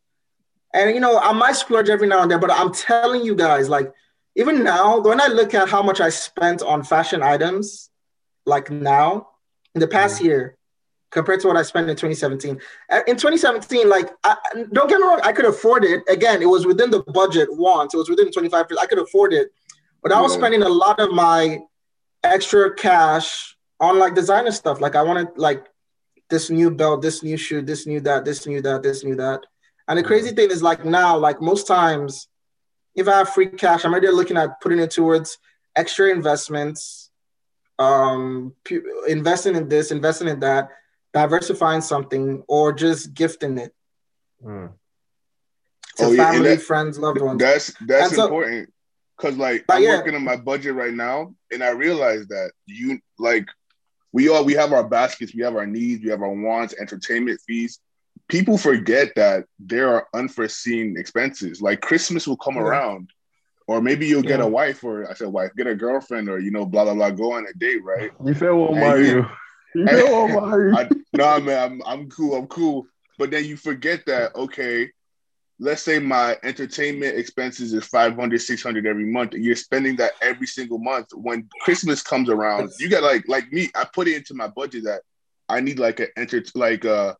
And 0.74 0.94
you 0.94 1.00
know, 1.00 1.18
I 1.18 1.32
might 1.32 1.56
splurge 1.56 1.88
every 1.88 2.06
now 2.08 2.20
and 2.22 2.30
then, 2.30 2.40
but 2.40 2.50
I'm 2.50 2.72
telling 2.72 3.22
you 3.24 3.34
guys, 3.34 3.68
like, 3.70 3.90
even 4.38 4.62
now, 4.62 5.00
when 5.00 5.20
I 5.20 5.26
look 5.26 5.52
at 5.52 5.68
how 5.68 5.82
much 5.82 6.00
I 6.00 6.10
spent 6.10 6.62
on 6.62 6.84
fashion 6.84 7.22
items, 7.22 7.90
like 8.46 8.70
now, 8.70 9.28
in 9.74 9.80
the 9.80 9.88
past 9.88 10.22
year, 10.22 10.56
compared 11.10 11.40
to 11.40 11.48
what 11.48 11.56
I 11.56 11.62
spent 11.62 11.90
in 11.90 11.96
2017. 11.96 12.60
Uh, 12.90 13.00
In 13.08 13.16
2017, 13.16 13.88
like, 13.88 14.10
I, 14.22 14.36
don't 14.72 14.88
get 14.88 15.00
me 15.00 15.06
wrong, 15.06 15.20
I 15.24 15.32
could 15.32 15.46
afford 15.46 15.82
it. 15.84 16.02
Again, 16.08 16.40
it 16.40 16.46
was 16.46 16.66
within 16.66 16.90
the 16.90 17.02
budget 17.02 17.48
once, 17.50 17.94
it 17.94 17.96
was 17.96 18.08
within 18.08 18.30
25, 18.30 18.66
I 18.80 18.86
could 18.86 19.00
afford 19.00 19.32
it. 19.32 19.48
But 20.02 20.12
I 20.12 20.20
was 20.20 20.32
Yeah. 20.32 20.38
spending 20.38 20.62
a 20.62 20.68
lot 20.68 21.00
of 21.00 21.10
my 21.12 21.58
extra 22.22 22.74
cash 22.74 23.56
on 23.80 23.98
like 23.98 24.14
designer 24.14 24.52
stuff. 24.52 24.80
Like, 24.80 24.94
I 24.94 25.02
wanted, 25.02 25.28
like, 25.36 25.66
this 26.30 26.48
new 26.48 26.70
belt, 26.70 27.02
this 27.02 27.22
new 27.24 27.36
shoe, 27.36 27.62
this 27.62 27.86
new 27.86 28.00
that, 28.00 28.24
this 28.24 28.46
new 28.46 28.60
that, 28.62 28.82
this 28.82 29.02
new 29.02 29.16
that. 29.16 29.40
And 29.88 29.98
the 29.98 30.02
crazy 30.04 30.30
thing 30.30 30.50
is 30.50 30.62
like 30.62 30.84
now, 30.84 31.16
like 31.16 31.40
most 31.40 31.66
times, 31.66 32.28
if 32.98 33.06
I 33.06 33.18
have 33.18 33.28
free 33.28 33.46
cash, 33.46 33.84
I'm 33.84 33.92
already 33.92 34.08
looking 34.08 34.36
at 34.36 34.60
putting 34.60 34.80
it 34.80 34.90
towards 34.90 35.38
extra 35.76 36.10
investments, 36.10 37.10
um, 37.78 38.54
investing 39.06 39.54
in 39.54 39.68
this, 39.68 39.92
investing 39.92 40.26
in 40.26 40.40
that, 40.40 40.70
diversifying 41.14 41.80
something, 41.80 42.42
or 42.48 42.72
just 42.72 43.14
gifting 43.14 43.56
it 43.58 43.72
mm. 44.44 44.72
to 45.96 46.04
oh, 46.04 46.10
yeah, 46.10 46.32
family, 46.32 46.56
that, 46.56 46.62
friends, 46.62 46.98
loved 46.98 47.20
ones. 47.20 47.38
That's 47.38 47.72
that's 47.86 48.16
so, 48.16 48.24
important 48.24 48.72
because 49.16 49.36
like 49.36 49.64
I'm 49.68 49.84
yeah. 49.84 49.96
working 49.96 50.16
on 50.16 50.24
my 50.24 50.36
budget 50.36 50.74
right 50.74 50.92
now, 50.92 51.32
and 51.52 51.62
I 51.62 51.70
realize 51.70 52.26
that 52.26 52.50
you 52.66 52.98
like 53.16 53.46
we 54.10 54.28
all 54.28 54.44
we 54.44 54.54
have 54.54 54.72
our 54.72 54.86
baskets, 54.88 55.36
we 55.36 55.44
have 55.44 55.54
our 55.54 55.66
needs, 55.66 56.02
we 56.02 56.10
have 56.10 56.22
our 56.22 56.32
wants, 56.32 56.74
entertainment 56.80 57.40
fees. 57.46 57.78
People 58.28 58.58
forget 58.58 59.14
that 59.16 59.46
there 59.58 59.88
are 59.88 60.06
unforeseen 60.14 60.96
expenses. 60.98 61.62
Like 61.62 61.80
Christmas 61.80 62.26
will 62.26 62.36
come 62.36 62.56
yeah. 62.56 62.62
around, 62.62 63.10
or 63.66 63.80
maybe 63.80 64.06
you'll 64.06 64.22
get 64.22 64.40
a 64.40 64.46
wife, 64.46 64.84
or 64.84 65.10
I 65.10 65.14
said 65.14 65.28
wife, 65.28 65.52
get 65.56 65.66
a 65.66 65.74
girlfriend, 65.74 66.28
or 66.28 66.38
you 66.38 66.50
know, 66.50 66.66
blah 66.66 66.84
blah 66.84 66.94
blah, 66.94 67.10
go 67.10 67.32
on 67.32 67.46
a 67.46 67.58
date, 67.58 67.82
right? 67.82 68.10
You 68.24 68.34
feel 68.34 68.56
what 68.56 68.74
Mario? 68.74 69.28
You 69.74 69.80
you 69.80 69.86
feel 69.88 70.28
what 70.28 70.46
Mario? 70.46 70.88
No, 71.14 71.40
man, 71.40 71.72
I'm 71.72 71.82
I'm 71.86 72.10
cool, 72.10 72.36
I'm 72.36 72.46
cool. 72.48 72.86
But 73.18 73.30
then 73.30 73.44
you 73.44 73.56
forget 73.56 74.04
that 74.06 74.34
okay, 74.36 74.90
let's 75.60 75.82
say 75.82 75.98
my 75.98 76.36
entertainment 76.42 77.18
expenses 77.18 77.72
is 77.72 77.84
500 77.84 78.40
600 78.40 78.86
every 78.86 79.06
month 79.06 79.34
and 79.34 79.44
you're 79.44 79.56
spending 79.56 79.96
that 79.96 80.12
every 80.22 80.46
single 80.46 80.78
month 80.78 81.08
when 81.14 81.48
christmas 81.62 82.02
comes 82.02 82.28
around 82.28 82.70
you 82.78 82.88
got 82.88 83.02
like 83.02 83.24
like 83.28 83.50
me 83.52 83.68
i 83.74 83.84
put 83.92 84.08
it 84.08 84.16
into 84.16 84.34
my 84.34 84.46
budget 84.46 84.84
that 84.84 85.02
i 85.48 85.60
need 85.60 85.78
like 85.78 86.00
an 86.00 86.08
enter 86.16 86.42
like 86.54 86.84
a 86.84 87.16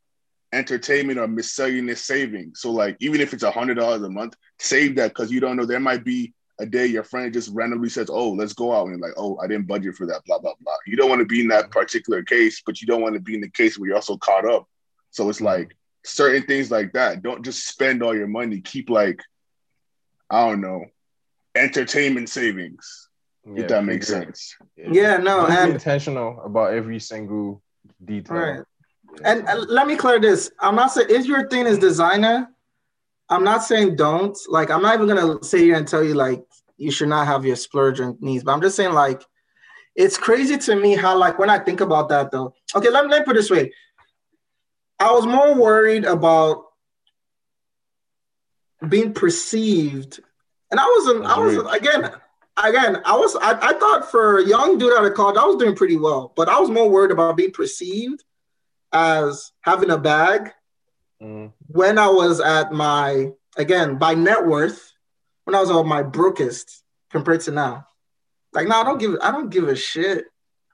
entertainment 0.53 1.19
or 1.19 1.29
miscellaneous 1.29 2.05
savings. 2.05 2.61
so 2.61 2.71
like 2.71 2.97
even 3.01 3.21
if 3.21 3.35
it's 3.35 3.43
a 3.43 3.51
hundred 3.51 3.75
dollars 3.75 4.03
a 4.03 4.09
month 4.09 4.35
save 4.59 4.97
that 4.97 5.09
because 5.09 5.31
you 5.31 5.41
don't 5.41 5.57
know 5.57 5.67
there 5.67 5.81
might 5.81 6.05
be 6.05 6.33
a 6.61 6.67
day 6.67 6.87
your 6.87 7.05
friend 7.05 7.33
just 7.33 7.55
randomly 7.55 7.89
says 7.89 8.09
oh 8.11 8.31
let's 8.31 8.55
go 8.55 8.75
out 8.75 8.89
and 8.89 9.01
like 9.01 9.13
oh 9.17 9.39
i 9.39 9.47
didn't 9.47 9.67
budget 9.67 9.95
for 9.95 10.07
that 10.07 10.25
blah 10.25 10.39
blah 10.39 10.55
blah 10.61 10.73
you 10.87 10.97
don't 10.97 11.11
want 11.11 11.21
to 11.21 11.27
be 11.27 11.43
in 11.43 11.49
that 11.49 11.71
particular 11.71 12.23
case 12.23 12.63
but 12.65 12.81
you 12.81 12.87
don't 12.87 13.03
want 13.03 13.15
to 13.15 13.21
be 13.21 13.35
in 13.35 13.41
the 13.41 13.51
case 13.51 13.79
where 13.79 13.89
you're 13.89 13.97
also 13.97 14.17
caught 14.17 14.49
up 14.51 14.67
so 15.11 15.29
it's 15.29 15.41
like 15.41 15.77
certain 16.05 16.43
things 16.43 16.71
like 16.71 16.93
that. 16.93 17.23
Don't 17.23 17.45
just 17.45 17.67
spend 17.69 18.03
all 18.03 18.17
your 18.17 18.27
money. 18.27 18.61
Keep 18.61 18.91
like, 18.91 19.21
I 20.31 20.49
don't 20.49 20.61
know, 20.61 20.87
entertainment 21.55 22.29
savings. 22.29 23.09
Yeah, 23.47 23.63
if 23.63 23.69
that 23.69 23.85
makes 23.85 24.09
sense. 24.09 24.57
Yeah, 24.77 24.89
yeah 24.91 25.17
no, 25.19 25.47
and 25.47 25.73
intentional 25.73 26.43
about 26.43 26.75
every 26.75 27.01
single 27.01 27.63
detail. 28.05 28.37
Right. 28.37 28.61
And, 29.25 29.47
let 29.69 29.87
me 29.87 29.97
clear 29.97 30.21
this. 30.21 30.51
I'm 30.61 30.75
not 30.75 30.93
saying 30.93 31.09
if 31.11 31.27
your 31.27 31.49
thing 31.49 31.67
is 31.67 31.79
designer, 31.79 32.49
I'm 33.29 33.45
not 33.45 33.63
saying 33.63 33.97
don't. 33.97 34.37
Like, 34.49 34.71
I'm 34.71 34.83
not 34.83 34.95
even 34.95 35.09
gonna 35.09 35.43
sit 35.43 35.61
here 35.61 35.77
and 35.77 35.87
tell 35.87 36.03
you 36.03 36.15
like 36.15 36.45
you 36.77 36.91
should 36.91 37.09
not 37.09 37.27
have 37.27 37.45
your 37.45 37.57
splurge 37.57 38.01
and 38.01 38.21
needs, 38.21 38.45
but 38.45 38.53
I'm 38.53 38.61
just 38.61 38.77
saying 38.77 38.93
like 38.93 39.23
it's 39.95 40.17
crazy 40.17 40.57
to 40.57 40.77
me 40.77 40.95
how 40.95 41.19
like 41.19 41.39
when 41.39 41.51
I 41.51 41.59
think 41.59 41.81
about 41.81 42.09
that 42.11 42.31
though. 42.31 42.55
Okay, 42.75 42.89
let 42.89 43.05
me, 43.05 43.11
let 43.11 43.21
me 43.21 43.25
put 43.25 43.37
it 43.37 43.41
this 43.41 43.51
way. 43.51 43.73
I 45.01 45.13
was 45.13 45.27
more 45.27 45.55
worried 45.55 46.05
about 46.05 46.65
being 48.89 49.13
perceived, 49.13 50.21
and 50.71 50.79
I 50.79 50.87
wasn't. 50.87 51.27
I 51.27 51.39
was 51.39 51.57
again, 51.75 52.11
again. 52.63 53.03
I 53.05 53.17
was. 53.17 53.37
I, 53.37 53.59
I 53.61 53.73
thought 53.75 54.11
for 54.11 54.39
a 54.39 54.47
young 54.47 54.79
dude 54.79 54.97
out 54.97 55.05
of 55.05 55.15
college, 55.15 55.37
I 55.37 55.45
was 55.45 55.57
doing 55.57 55.75
pretty 55.75 55.97
well, 55.97 56.33
but 56.37 56.49
I 56.49 56.59
was 56.61 56.71
more 56.71 56.89
worried 56.89 57.11
about 57.11 57.37
being 57.37 57.51
perceived 57.51 58.25
as 58.93 59.53
having 59.63 59.91
a 59.91 59.99
bag 59.99 60.51
mm. 61.23 61.53
when 61.67 61.99
I 61.99 62.09
was 62.09 62.41
at 62.41 62.73
my 62.73 63.31
again 63.57 63.97
by 63.99 64.15
net 64.15 64.47
worth 64.47 64.93
when 65.45 65.55
I 65.55 65.61
was 65.61 65.71
on 65.71 65.89
my 65.89 66.03
brokest 66.03 66.83
compared 67.11 67.41
to 67.43 67.51
now. 67.51 67.87
Like 68.53 68.69
now, 68.69 68.81
I 68.81 68.85
don't 68.85 68.99
give. 68.99 69.17
I 69.23 69.31
don't 69.31 69.51
give 69.51 69.69
a 69.69 69.77
shit 69.77 70.25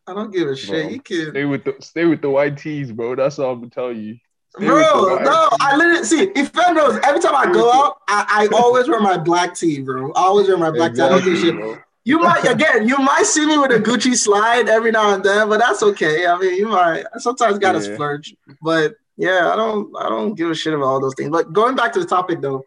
I 0.07 0.13
don't 0.13 0.33
give 0.33 0.49
a 0.49 0.57
shit. 0.57 0.85
Bro, 0.85 0.91
you 0.91 1.01
can 1.01 1.31
stay 1.31 1.45
with 1.45 1.65
the 1.65 1.77
stay 1.81 2.05
with 2.05 2.21
the 2.21 2.31
white 2.31 2.59
tees, 2.59 2.93
bro. 2.93 3.15
That's 3.15 3.39
all 3.39 3.53
I'm 3.53 3.61
gonna 3.61 3.71
tell 3.71 3.93
you. 3.93 4.19
Stay 4.57 4.67
bro, 4.67 5.19
no, 5.23 5.49
I 5.61 5.77
literally 5.77 6.05
see 6.05 6.31
if 6.37 6.53
Ben 6.53 6.75
knows 6.75 7.01
every 7.03 7.21
time 7.21 7.35
I 7.35 7.51
go 7.51 7.73
out, 7.73 7.97
I, 8.07 8.49
I 8.53 8.57
always 8.57 8.87
wear 8.87 9.01
my 9.01 9.17
black 9.17 9.55
tee, 9.55 9.81
bro. 9.81 10.13
I 10.13 10.21
always 10.21 10.47
wear 10.47 10.59
my 10.59 10.71
black 10.71 10.91
exactly, 10.91 11.23
tee. 11.23 11.31
I 11.31 11.33
don't 11.33 11.35
give 11.35 11.43
shit. 11.43 11.57
Bro. 11.57 11.79
You 12.05 12.19
might 12.19 12.45
again, 12.45 12.87
you 12.87 12.99
might 12.99 13.25
see 13.25 13.47
me 13.47 13.57
with 13.57 13.71
a 13.71 13.81
Gucci 13.81 14.15
slide 14.15 14.69
every 14.69 14.91
now 14.91 15.15
and 15.15 15.25
then, 15.25 15.49
but 15.49 15.59
that's 15.59 15.83
okay. 15.83 16.27
I 16.27 16.39
mean, 16.39 16.55
you 16.55 16.69
might 16.69 17.05
sometimes 17.17 17.59
gotta 17.59 17.79
yeah. 17.79 17.95
splurge. 17.95 18.35
But 18.61 18.95
yeah, 19.17 19.51
I 19.53 19.57
don't 19.57 19.91
I 19.99 20.09
don't 20.11 20.35
give 20.35 20.51
a 20.51 20.55
shit 20.55 20.75
about 20.75 20.85
all 20.87 21.01
those 21.01 21.15
things. 21.15 21.31
But 21.31 21.53
going 21.53 21.77
back 21.77 21.93
to 21.95 22.01
the 22.01 22.07
topic 22.07 22.43
though, 22.43 22.65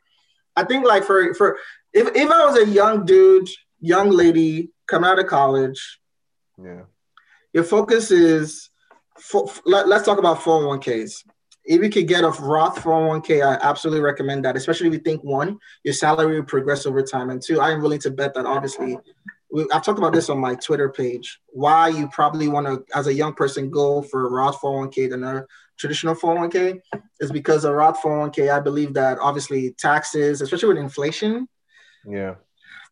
I 0.55 0.63
think 0.63 0.85
like 0.85 1.03
for 1.03 1.35
for 1.35 1.57
if 1.93 2.07
if 2.15 2.31
I 2.31 2.45
was 2.45 2.57
a 2.57 2.67
young 2.67 3.05
dude, 3.05 3.47
young 3.79 4.09
lady 4.09 4.71
coming 4.87 5.07
out 5.07 5.19
of 5.19 5.27
college, 5.27 5.99
yeah 6.61 6.81
your 7.57 7.63
focus 7.63 8.11
is 8.11 8.69
for, 9.19 9.49
let, 9.65 9.87
us 9.87 10.05
talk 10.05 10.19
about 10.19 10.37
401ks. 10.39 11.23
If 11.67 11.83
you 11.83 11.89
could 11.89 12.07
get 12.07 12.23
a 12.23 12.29
Roth 12.29 12.81
401k, 12.81 13.45
I 13.45 13.55
absolutely 13.61 14.01
recommend 14.01 14.45
that, 14.45 14.55
especially 14.55 14.87
if 14.87 14.93
you 14.93 14.99
think 14.99 15.23
one, 15.23 15.59
your 15.83 15.93
salary 15.93 16.39
will 16.39 16.45
progress 16.45 16.85
over 16.85 17.01
time, 17.01 17.29
and 17.29 17.41
two, 17.41 17.59
I 17.59 17.71
am 17.71 17.81
willing 17.81 17.99
to 17.99 18.11
bet 18.11 18.33
that 18.35 18.45
obviously, 18.45 18.97
we, 19.51 19.67
I've 19.73 19.83
talked 19.83 19.99
about 19.99 20.13
this 20.13 20.29
on 20.29 20.39
my 20.39 20.55
Twitter 20.55 20.89
page. 20.89 21.39
Why 21.47 21.89
you 21.89 22.07
probably 22.07 22.47
want 22.47 22.67
to, 22.67 22.83
as 22.97 23.07
a 23.07 23.13
young 23.13 23.33
person, 23.33 23.69
go 23.69 24.01
for 24.01 24.25
a 24.25 24.29
Roth 24.29 24.61
401k 24.61 25.09
than 25.09 25.23
a 25.25 25.45
traditional 25.77 26.15
401k 26.15 26.79
is 27.19 27.31
because 27.31 27.65
a 27.65 27.73
Roth 27.73 28.01
401k, 28.01 28.51
I 28.51 28.59
believe 28.59 28.93
that 28.93 29.19
obviously 29.19 29.71
taxes, 29.71 30.41
especially 30.41 30.69
with 30.69 30.77
inflation, 30.77 31.47
yeah, 32.07 32.35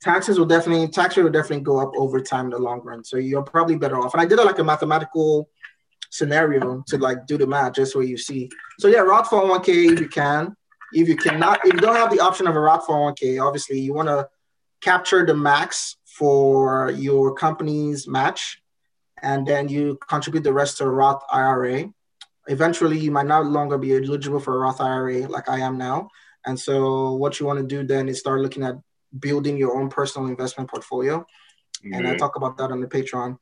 taxes 0.01 0.37
will 0.37 0.45
definitely 0.45 0.87
tax 0.87 1.17
rate 1.17 1.23
will 1.23 1.31
definitely 1.31 1.63
go 1.63 1.79
up 1.79 1.91
over 1.95 2.19
time 2.21 2.45
in 2.45 2.51
the 2.51 2.59
long 2.59 2.81
run. 2.81 3.03
So 3.03 3.17
you're 3.17 3.43
probably 3.43 3.75
better 3.75 3.97
off. 3.97 4.13
And 4.13 4.21
I 4.21 4.25
did 4.25 4.37
like 4.37 4.59
a 4.59 4.63
mathematical 4.63 5.49
scenario 6.09 6.83
to 6.87 6.97
like 6.97 7.25
do 7.27 7.37
the 7.37 7.47
math 7.47 7.73
just 7.73 7.95
where 7.95 8.05
you 8.05 8.17
see. 8.17 8.49
So 8.79 8.87
yeah, 8.87 8.99
Roth 8.99 9.29
401k 9.29 9.93
if 9.93 9.99
you 9.99 10.09
can. 10.09 10.55
If 10.93 11.09
you 11.09 11.17
cannot, 11.17 11.65
if 11.65 11.73
you 11.73 11.79
don't 11.79 11.95
have 11.95 12.11
the 12.11 12.19
option 12.19 12.47
of 12.47 12.55
a 12.55 12.59
Roth 12.59 12.87
401k, 12.87 13.45
obviously 13.45 13.79
you 13.79 13.93
want 13.93 14.07
to 14.07 14.27
capture 14.81 15.25
the 15.25 15.33
max 15.33 15.97
for 16.05 16.91
your 16.91 17.33
company's 17.33 18.07
match, 18.07 18.61
and 19.21 19.45
then 19.45 19.67
you 19.67 19.97
contribute 20.07 20.43
the 20.43 20.53
rest 20.53 20.77
to 20.77 20.85
a 20.85 20.89
Roth 20.89 21.23
IRA. 21.31 21.89
Eventually, 22.47 22.99
you 22.99 23.11
might 23.11 23.25
no 23.25 23.41
longer 23.41 23.77
be 23.77 23.95
eligible 23.95 24.39
for 24.39 24.55
a 24.55 24.59
Roth 24.59 24.79
IRA 24.79 25.27
like 25.27 25.49
I 25.49 25.59
am 25.59 25.77
now. 25.77 26.09
And 26.45 26.57
so, 26.59 27.13
what 27.13 27.39
you 27.39 27.45
want 27.45 27.59
to 27.59 27.65
do 27.65 27.83
then 27.83 28.07
is 28.07 28.19
start 28.19 28.41
looking 28.41 28.63
at 28.63 28.75
building 29.19 29.57
your 29.57 29.75
own 29.77 29.89
personal 29.89 30.29
investment 30.29 30.69
portfolio. 30.69 31.25
And 31.83 32.07
I 32.07 32.15
talk 32.15 32.35
about 32.35 32.57
that 32.57 32.71
on 32.71 32.81
the 32.81 32.87
Patreon. 32.87 33.37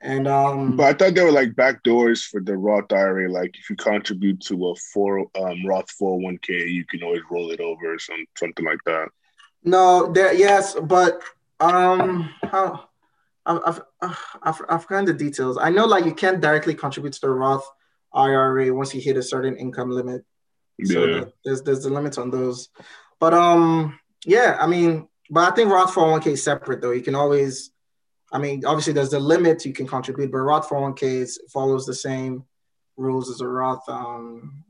And 0.00 0.28
um 0.28 0.76
but 0.76 0.84
I 0.84 0.92
thought 0.92 1.14
there 1.14 1.24
were 1.24 1.32
like 1.32 1.56
back 1.56 1.82
doors 1.82 2.22
for 2.22 2.40
the 2.40 2.56
Roth 2.56 2.92
IRA. 2.92 3.30
Like 3.30 3.56
if 3.58 3.70
you 3.70 3.76
contribute 3.76 4.40
to 4.42 4.68
a 4.68 4.74
four 4.92 5.20
um 5.38 5.66
Roth 5.66 5.90
401k, 6.00 6.70
you 6.70 6.84
can 6.84 7.02
always 7.02 7.22
roll 7.30 7.50
it 7.50 7.60
over 7.60 7.94
or 7.94 7.98
some 7.98 8.24
something 8.36 8.64
like 8.64 8.80
that. 8.84 9.08
No, 9.64 10.12
there 10.12 10.34
yes, 10.34 10.74
but 10.74 11.22
um 11.60 12.30
how 12.42 12.88
I've, 13.46 13.60
I've, 13.64 13.80
I've, 14.42 14.62
I've 14.68 14.82
forgotten 14.82 15.04
the 15.06 15.14
details. 15.14 15.56
I 15.56 15.70
know 15.70 15.86
like 15.86 16.04
you 16.04 16.14
can't 16.14 16.40
directly 16.40 16.74
contribute 16.74 17.12
to 17.14 17.20
the 17.20 17.30
Roth 17.30 17.66
IRA 18.12 18.74
once 18.74 18.94
you 18.94 19.00
hit 19.00 19.16
a 19.16 19.22
certain 19.22 19.56
income 19.56 19.90
limit. 19.90 20.24
So 20.84 21.04
yeah. 21.06 21.24
there's 21.44 21.62
there's 21.62 21.84
a 21.86 21.90
limit 21.90 22.18
on 22.18 22.30
those. 22.30 22.68
But 23.18 23.32
um 23.32 23.98
yeah, 24.26 24.58
I 24.60 24.66
mean, 24.66 25.08
but 25.30 25.50
I 25.50 25.54
think 25.54 25.70
Roth 25.70 25.94
401k 25.94 26.26
is 26.28 26.42
separate 26.42 26.80
though. 26.80 26.90
You 26.90 27.02
can 27.02 27.14
always, 27.14 27.70
I 28.32 28.38
mean, 28.38 28.64
obviously 28.64 28.92
there's 28.92 29.10
the 29.10 29.20
limit 29.20 29.64
you 29.64 29.72
can 29.72 29.86
contribute, 29.86 30.32
but 30.32 30.38
Roth 30.38 30.68
401k 30.68 31.30
follows 31.52 31.86
the 31.86 31.94
same 31.94 32.44
rules 32.96 33.30
as 33.30 33.40
a 33.40 33.46
Roth, 33.46 33.88
um, 33.88 34.64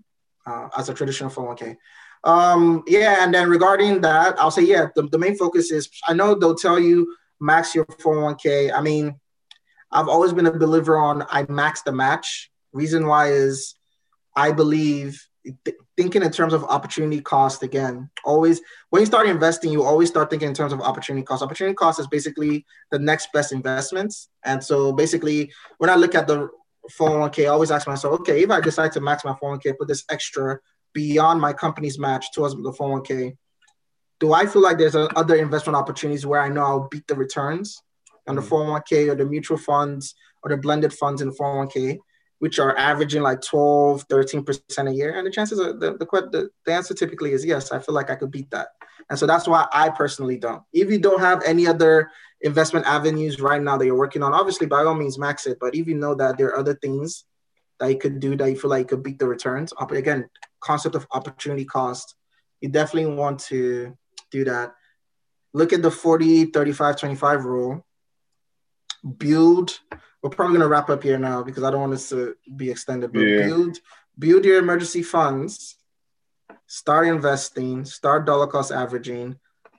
uh, 0.44 0.68
as 0.76 0.88
a 0.88 0.94
traditional 0.94 1.30
401k. 1.30 1.76
Um, 2.24 2.82
yeah, 2.86 3.24
and 3.24 3.32
then 3.32 3.48
regarding 3.48 4.00
that, 4.02 4.38
I'll 4.38 4.50
say, 4.50 4.62
yeah, 4.62 4.88
the, 4.94 5.02
the 5.04 5.18
main 5.18 5.36
focus 5.36 5.70
is 5.70 5.88
I 6.06 6.12
know 6.12 6.34
they'll 6.34 6.54
tell 6.54 6.78
you 6.78 7.14
max 7.40 7.74
your 7.74 7.86
401k. 7.86 8.72
I 8.74 8.80
mean, 8.80 9.18
I've 9.92 10.08
always 10.08 10.32
been 10.32 10.46
a 10.46 10.52
believer 10.52 10.96
on 10.96 11.24
I 11.30 11.46
max 11.48 11.82
the 11.82 11.92
match. 11.92 12.50
Reason 12.72 13.06
why 13.06 13.28
is 13.28 13.74
I 14.34 14.52
believe 14.52 15.24
thinking 15.96 16.22
in 16.22 16.30
terms 16.30 16.52
of 16.52 16.64
opportunity 16.64 17.20
cost 17.20 17.62
again. 17.62 18.10
Always, 18.24 18.60
when 18.90 19.00
you 19.00 19.06
start 19.06 19.26
investing, 19.26 19.72
you 19.72 19.82
always 19.82 20.08
start 20.08 20.30
thinking 20.30 20.48
in 20.48 20.54
terms 20.54 20.72
of 20.72 20.80
opportunity 20.80 21.24
cost. 21.24 21.42
Opportunity 21.42 21.74
cost 21.74 21.98
is 21.98 22.06
basically 22.06 22.66
the 22.90 22.98
next 22.98 23.32
best 23.32 23.52
investments. 23.52 24.28
And 24.44 24.62
so 24.62 24.92
basically, 24.92 25.52
when 25.78 25.90
I 25.90 25.94
look 25.94 26.14
at 26.14 26.26
the 26.26 26.48
401k, 26.98 27.44
I 27.44 27.48
always 27.48 27.70
ask 27.70 27.86
myself, 27.86 28.20
okay, 28.20 28.42
if 28.42 28.50
I 28.50 28.60
decide 28.60 28.92
to 28.92 29.00
max 29.00 29.24
my 29.24 29.32
401k, 29.32 29.78
put 29.78 29.88
this 29.88 30.04
extra 30.10 30.58
beyond 30.92 31.40
my 31.40 31.52
company's 31.52 31.98
match 31.98 32.32
towards 32.32 32.54
the 32.54 32.72
401k, 32.72 33.36
do 34.18 34.32
I 34.32 34.46
feel 34.46 34.62
like 34.62 34.78
there's 34.78 34.94
a, 34.94 35.08
other 35.16 35.36
investment 35.36 35.76
opportunities 35.76 36.24
where 36.24 36.40
I 36.40 36.48
know 36.48 36.62
I'll 36.62 36.88
beat 36.90 37.06
the 37.06 37.14
returns 37.14 37.82
on 38.26 38.36
the 38.36 38.42
401k 38.42 38.82
mm-hmm. 38.82 39.10
or 39.10 39.14
the 39.14 39.24
mutual 39.24 39.58
funds 39.58 40.14
or 40.42 40.50
the 40.50 40.56
blended 40.56 40.92
funds 40.92 41.20
in 41.20 41.28
the 41.28 41.34
401k? 41.34 41.98
Which 42.38 42.58
are 42.58 42.76
averaging 42.76 43.22
like 43.22 43.40
12, 43.40 44.06
13% 44.08 44.90
a 44.90 44.94
year? 44.94 45.16
And 45.16 45.26
the 45.26 45.30
chances 45.30 45.58
are 45.60 45.72
the, 45.72 45.96
the, 45.96 46.50
the, 46.64 46.72
answer 46.72 46.94
typically 46.94 47.32
is 47.32 47.44
yes. 47.44 47.72
I 47.72 47.78
feel 47.78 47.94
like 47.94 48.10
I 48.10 48.16
could 48.16 48.30
beat 48.30 48.50
that. 48.50 48.68
And 49.08 49.18
so 49.18 49.26
that's 49.26 49.46
why 49.46 49.66
I 49.72 49.90
personally 49.90 50.36
don't. 50.36 50.62
If 50.72 50.90
you 50.90 50.98
don't 50.98 51.20
have 51.20 51.42
any 51.44 51.66
other 51.66 52.10
investment 52.40 52.86
avenues 52.86 53.40
right 53.40 53.62
now 53.62 53.76
that 53.76 53.86
you're 53.86 53.96
working 53.96 54.22
on, 54.22 54.34
obviously 54.34 54.66
by 54.66 54.82
all 54.82 54.94
means 54.94 55.18
max 55.18 55.46
it. 55.46 55.58
But 55.60 55.74
if 55.74 55.86
you 55.86 55.94
know 55.94 56.14
that 56.14 56.36
there 56.38 56.48
are 56.48 56.58
other 56.58 56.74
things 56.74 57.24
that 57.78 57.88
you 57.88 57.98
could 57.98 58.20
do 58.20 58.36
that 58.36 58.50
you 58.50 58.58
feel 58.58 58.70
like 58.70 58.80
you 58.80 58.86
could 58.86 59.02
beat 59.02 59.18
the 59.18 59.28
returns, 59.28 59.72
again, 59.90 60.28
concept 60.60 60.94
of 60.94 61.06
opportunity 61.12 61.64
cost, 61.64 62.14
you 62.60 62.68
definitely 62.68 63.14
want 63.14 63.40
to 63.40 63.96
do 64.30 64.44
that. 64.44 64.74
Look 65.52 65.72
at 65.72 65.82
the 65.82 65.90
40, 65.90 66.46
35, 66.46 66.96
25 66.96 67.44
rule. 67.44 67.85
Build. 69.18 69.78
We're 70.22 70.30
probably 70.30 70.56
gonna 70.56 70.68
wrap 70.68 70.90
up 70.90 71.02
here 71.02 71.18
now 71.18 71.42
because 71.42 71.62
I 71.62 71.70
don't 71.70 71.80
want 71.80 71.92
this 71.92 72.08
to 72.10 72.34
be 72.56 72.70
extended, 72.70 73.12
but 73.12 73.20
yeah. 73.20 73.46
build 73.46 73.78
build 74.18 74.44
your 74.44 74.58
emergency 74.58 75.02
funds 75.02 75.76
start 76.66 77.06
investing, 77.06 77.84
start 77.84 78.26
dollar 78.26 78.46
cost 78.46 78.72
averaging, 78.72 79.36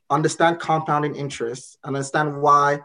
understand 0.09 0.59
compounding 0.59 1.15
interest, 1.15 1.78
understand 1.84 2.41
why 2.41 2.80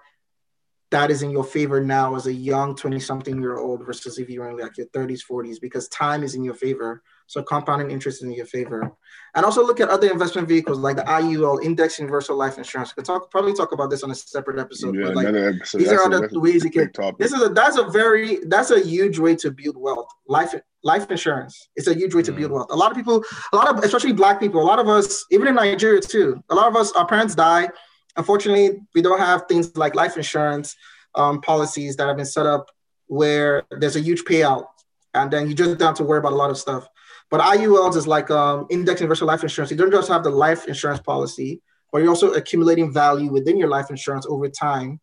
that 0.91 1.11
is 1.11 1.23
in 1.23 1.31
your 1.31 1.45
favor 1.45 1.83
now 1.83 2.15
as 2.15 2.27
a 2.27 2.33
young 2.33 2.75
20 2.75 3.01
something 3.01 3.41
year 3.41 3.57
old 3.57 3.85
versus 3.87 4.19
if 4.19 4.29
you're 4.29 4.49
in 4.51 4.59
like 4.59 4.77
your 4.77 4.89
30s, 4.89 5.21
40s, 5.29 5.61
because 5.61 5.89
time 5.89 6.23
is 6.23 6.35
in 6.35 6.45
your 6.45 6.55
favor. 6.55 7.03
So 7.33 7.43
compounding 7.43 7.91
interest 7.91 8.23
in 8.23 8.31
your 8.33 8.47
favor. 8.47 8.93
And 9.35 9.45
also 9.45 9.65
look 9.65 9.81
at 9.81 9.89
other 9.89 10.11
investment 10.11 10.49
vehicles 10.49 10.79
like 10.79 10.97
the 10.97 11.03
IUL, 11.03 11.65
Index 11.65 11.99
Universal 11.99 12.37
Life 12.37 12.59
Insurance. 12.59 12.91
We 12.91 13.01
could 13.01 13.07
talk 13.07 13.31
probably 13.31 13.55
talk 13.55 13.73
about 13.73 13.89
this 13.91 14.03
on 14.03 14.11
a 14.11 14.15
separate 14.15 14.59
episode. 14.59 14.95
Yeah, 14.95 15.07
but 15.07 15.17
like, 15.17 15.27
episode. 15.29 15.79
These 15.79 15.89
that's 15.89 16.07
are 16.07 16.13
other 16.13 16.29
ways 16.33 16.65
you 16.65 16.71
can. 16.71 16.91
This 17.19 17.33
is 17.33 17.43
a 17.43 17.49
that's 17.49 17.79
a 17.79 17.85
very 17.85 18.41
that's 18.47 18.71
a 18.71 18.81
huge 18.81 19.19
way 19.19 19.35
to 19.37 19.51
build 19.51 19.77
wealth. 19.79 20.09
Life 20.27 20.55
life 20.85 21.11
insurance. 21.11 21.69
It's 21.77 21.87
a 21.87 21.95
huge 21.95 22.15
way 22.15 22.23
to 22.23 22.33
build 22.33 22.51
mm. 22.51 22.55
wealth. 22.55 22.69
A 22.71 22.77
lot 22.77 22.91
of 22.91 22.97
people, 22.97 23.25
a 23.53 23.57
lot 23.57 23.69
of 23.69 23.83
especially 23.83 24.13
black 24.13 24.39
people, 24.39 24.61
a 24.61 24.69
lot 24.73 24.79
of 24.79 24.89
us, 24.89 25.25
even 25.31 25.47
in 25.49 25.55
Nigeria 25.55 26.01
too, 26.01 26.43
a 26.51 26.55
lot 26.55 26.69
of 26.69 26.77
us, 26.77 26.93
our 26.93 27.07
parents 27.07 27.35
die 27.35 27.69
Unfortunately, 28.17 28.81
we 28.95 29.03
don't 29.03 29.19
have 29.19 29.45
things 29.49 29.77
like 29.77 29.95
life 29.95 30.17
insurance 30.17 30.77
um, 31.15 31.41
policies 31.41 31.97
that 31.97 32.07
have 32.07 32.17
been 32.17 32.27
set 32.27 32.47
up 32.47 32.71
where 33.07 33.65
there's 33.71 33.97
a 33.97 34.01
huge 34.01 34.25
payout, 34.25 34.67
and 35.15 35.31
then 35.31 35.49
you 35.49 35.55
just 35.55 35.79
don't 35.79 35.89
have 35.89 35.97
to 35.97 36.05
worry 36.05 36.19
about 36.19 36.33
a 36.33 36.37
lot 36.37 36.51
of 36.51 36.59
stuff. 36.59 36.87
But 37.33 37.41
IULs 37.41 37.97
is 37.97 38.07
like 38.07 38.31
um, 38.31 38.67
index 38.69 39.01
universal 39.01 39.27
life 39.27 39.43
insurance. 39.43 39.71
You 39.71 39.79
don't 39.79 39.91
just 39.91 40.11
have 40.11 40.23
the 40.23 40.29
life 40.29 40.69
insurance 40.69 41.01
policy, 41.01 41.63
but 41.91 42.03
you're 42.03 42.11
also 42.11 42.33
accumulating 42.35 42.93
value 42.93 43.33
within 43.33 43.57
your 43.57 43.71
life 43.71 43.89
insurance 43.89 44.27
over 44.29 44.51
time. 44.51 45.01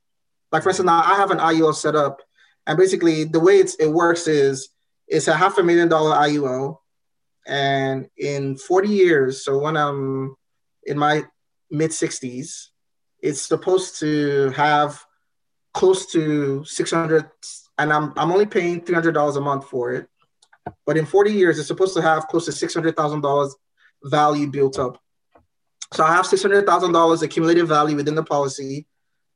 Like 0.51 0.61
for 0.61 0.69
instance, 0.69 0.85
now 0.85 1.01
I 1.03 1.15
have 1.15 1.31
an 1.31 1.39
IUL 1.39 1.73
set 1.73 1.95
up, 1.95 2.21
and 2.67 2.77
basically 2.77 3.23
the 3.23 3.39
way 3.39 3.63
it 3.79 3.91
works 3.91 4.27
is 4.27 4.69
it's 5.07 5.27
a 5.27 5.33
half 5.33 5.57
a 5.57 5.63
million 5.63 5.89
dollar 5.89 6.15
IUL, 6.17 6.77
and 7.47 8.07
in 8.15 8.57
40 8.57 8.89
years, 8.89 9.43
so 9.43 9.57
when 9.57 9.75
I'm 9.75 10.35
in 10.83 10.99
my 10.99 11.23
mid 11.71 11.89
60s, 11.89 12.67
it's 13.23 13.41
supposed 13.41 13.99
to 14.01 14.51
have 14.51 15.03
close 15.73 16.05
to 16.11 16.63
600 16.63 17.25
and 17.79 17.91
I'm, 17.91 18.13
I'm 18.15 18.31
only 18.31 18.45
paying 18.45 18.81
$300 18.81 19.35
a 19.35 19.41
month 19.41 19.67
for 19.67 19.93
it 19.93 20.07
but 20.85 20.97
in 20.97 21.05
40 21.05 21.31
years 21.31 21.59
it's 21.59 21.67
supposed 21.67 21.95
to 21.95 22.01
have 22.01 22.27
close 22.27 22.45
to 22.45 22.51
$600000 22.51 23.51
value 24.03 24.47
built 24.47 24.79
up. 24.79 25.01
So 25.93 26.03
i 26.03 26.13
have 26.13 26.25
$600000 26.25 27.21
accumulated 27.21 27.67
value 27.67 27.95
within 27.95 28.15
the 28.15 28.23
policy 28.23 28.87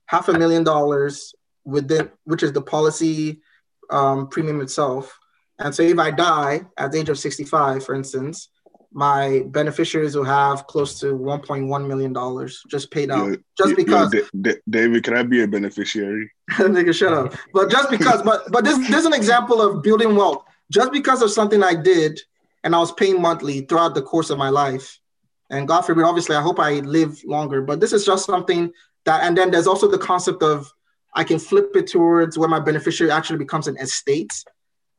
half 0.05 0.29
a 0.29 0.33
million 0.33 0.63
dollars 0.63 1.33
within 1.65 2.11
which 2.25 2.43
is 2.43 2.51
the 2.51 2.61
policy 2.61 3.41
um, 3.89 4.27
premium 4.27 4.61
itself. 4.61 5.17
And 5.59 5.73
so 5.73 5.83
if 5.83 5.99
i 5.99 6.11
die 6.11 6.61
at 6.77 6.91
the 6.91 6.99
age 6.99 7.09
of 7.09 7.19
65 7.19 7.85
for 7.85 7.95
instance 7.95 8.49
my 8.93 9.43
beneficiaries 9.47 10.15
will 10.15 10.23
have 10.23 10.67
close 10.67 10.99
to 10.99 11.07
1.1 11.07 11.87
million 11.87 12.13
dollars 12.13 12.61
just 12.69 12.91
paid 12.91 13.09
out. 13.09 13.29
Yeah, 13.29 13.35
just 13.57 13.75
because 13.75 14.13
yeah, 14.13 14.21
D- 14.33 14.51
D- 14.51 14.61
david 14.69 15.03
can 15.03 15.15
i 15.15 15.23
be 15.23 15.41
a 15.41 15.47
beneficiary? 15.47 16.31
Nigga 16.51 16.93
shut 16.93 17.13
up. 17.13 17.33
But 17.53 17.71
just 17.71 17.89
because 17.89 18.21
but 18.21 18.51
but 18.51 18.63
this, 18.63 18.77
this 18.77 18.99
is 18.99 19.05
an 19.05 19.13
example 19.13 19.61
of 19.61 19.81
building 19.81 20.15
wealth 20.15 20.45
just 20.71 20.91
because 20.91 21.21
of 21.21 21.31
something 21.31 21.63
i 21.63 21.73
did 21.73 22.19
and 22.63 22.75
i 22.75 22.79
was 22.79 22.91
paying 22.93 23.21
monthly 23.21 23.61
throughout 23.61 23.95
the 23.95 24.01
course 24.01 24.29
of 24.29 24.37
my 24.37 24.49
life 24.49 24.99
and 25.49 25.67
god 25.67 25.81
forbid 25.81 26.03
obviously 26.03 26.35
i 26.35 26.41
hope 26.41 26.59
i 26.59 26.79
live 26.79 27.21
longer 27.25 27.61
but 27.61 27.79
this 27.79 27.93
is 27.93 28.05
just 28.05 28.25
something 28.25 28.71
that 29.05 29.23
and 29.23 29.37
then 29.37 29.51
there's 29.51 29.67
also 29.67 29.89
the 29.89 29.97
concept 29.97 30.41
of 30.43 30.71
i 31.15 31.23
can 31.23 31.39
flip 31.39 31.71
it 31.75 31.87
towards 31.87 32.37
where 32.37 32.49
my 32.49 32.59
beneficiary 32.59 33.11
actually 33.11 33.37
becomes 33.37 33.67
an 33.67 33.77
estate 33.77 34.43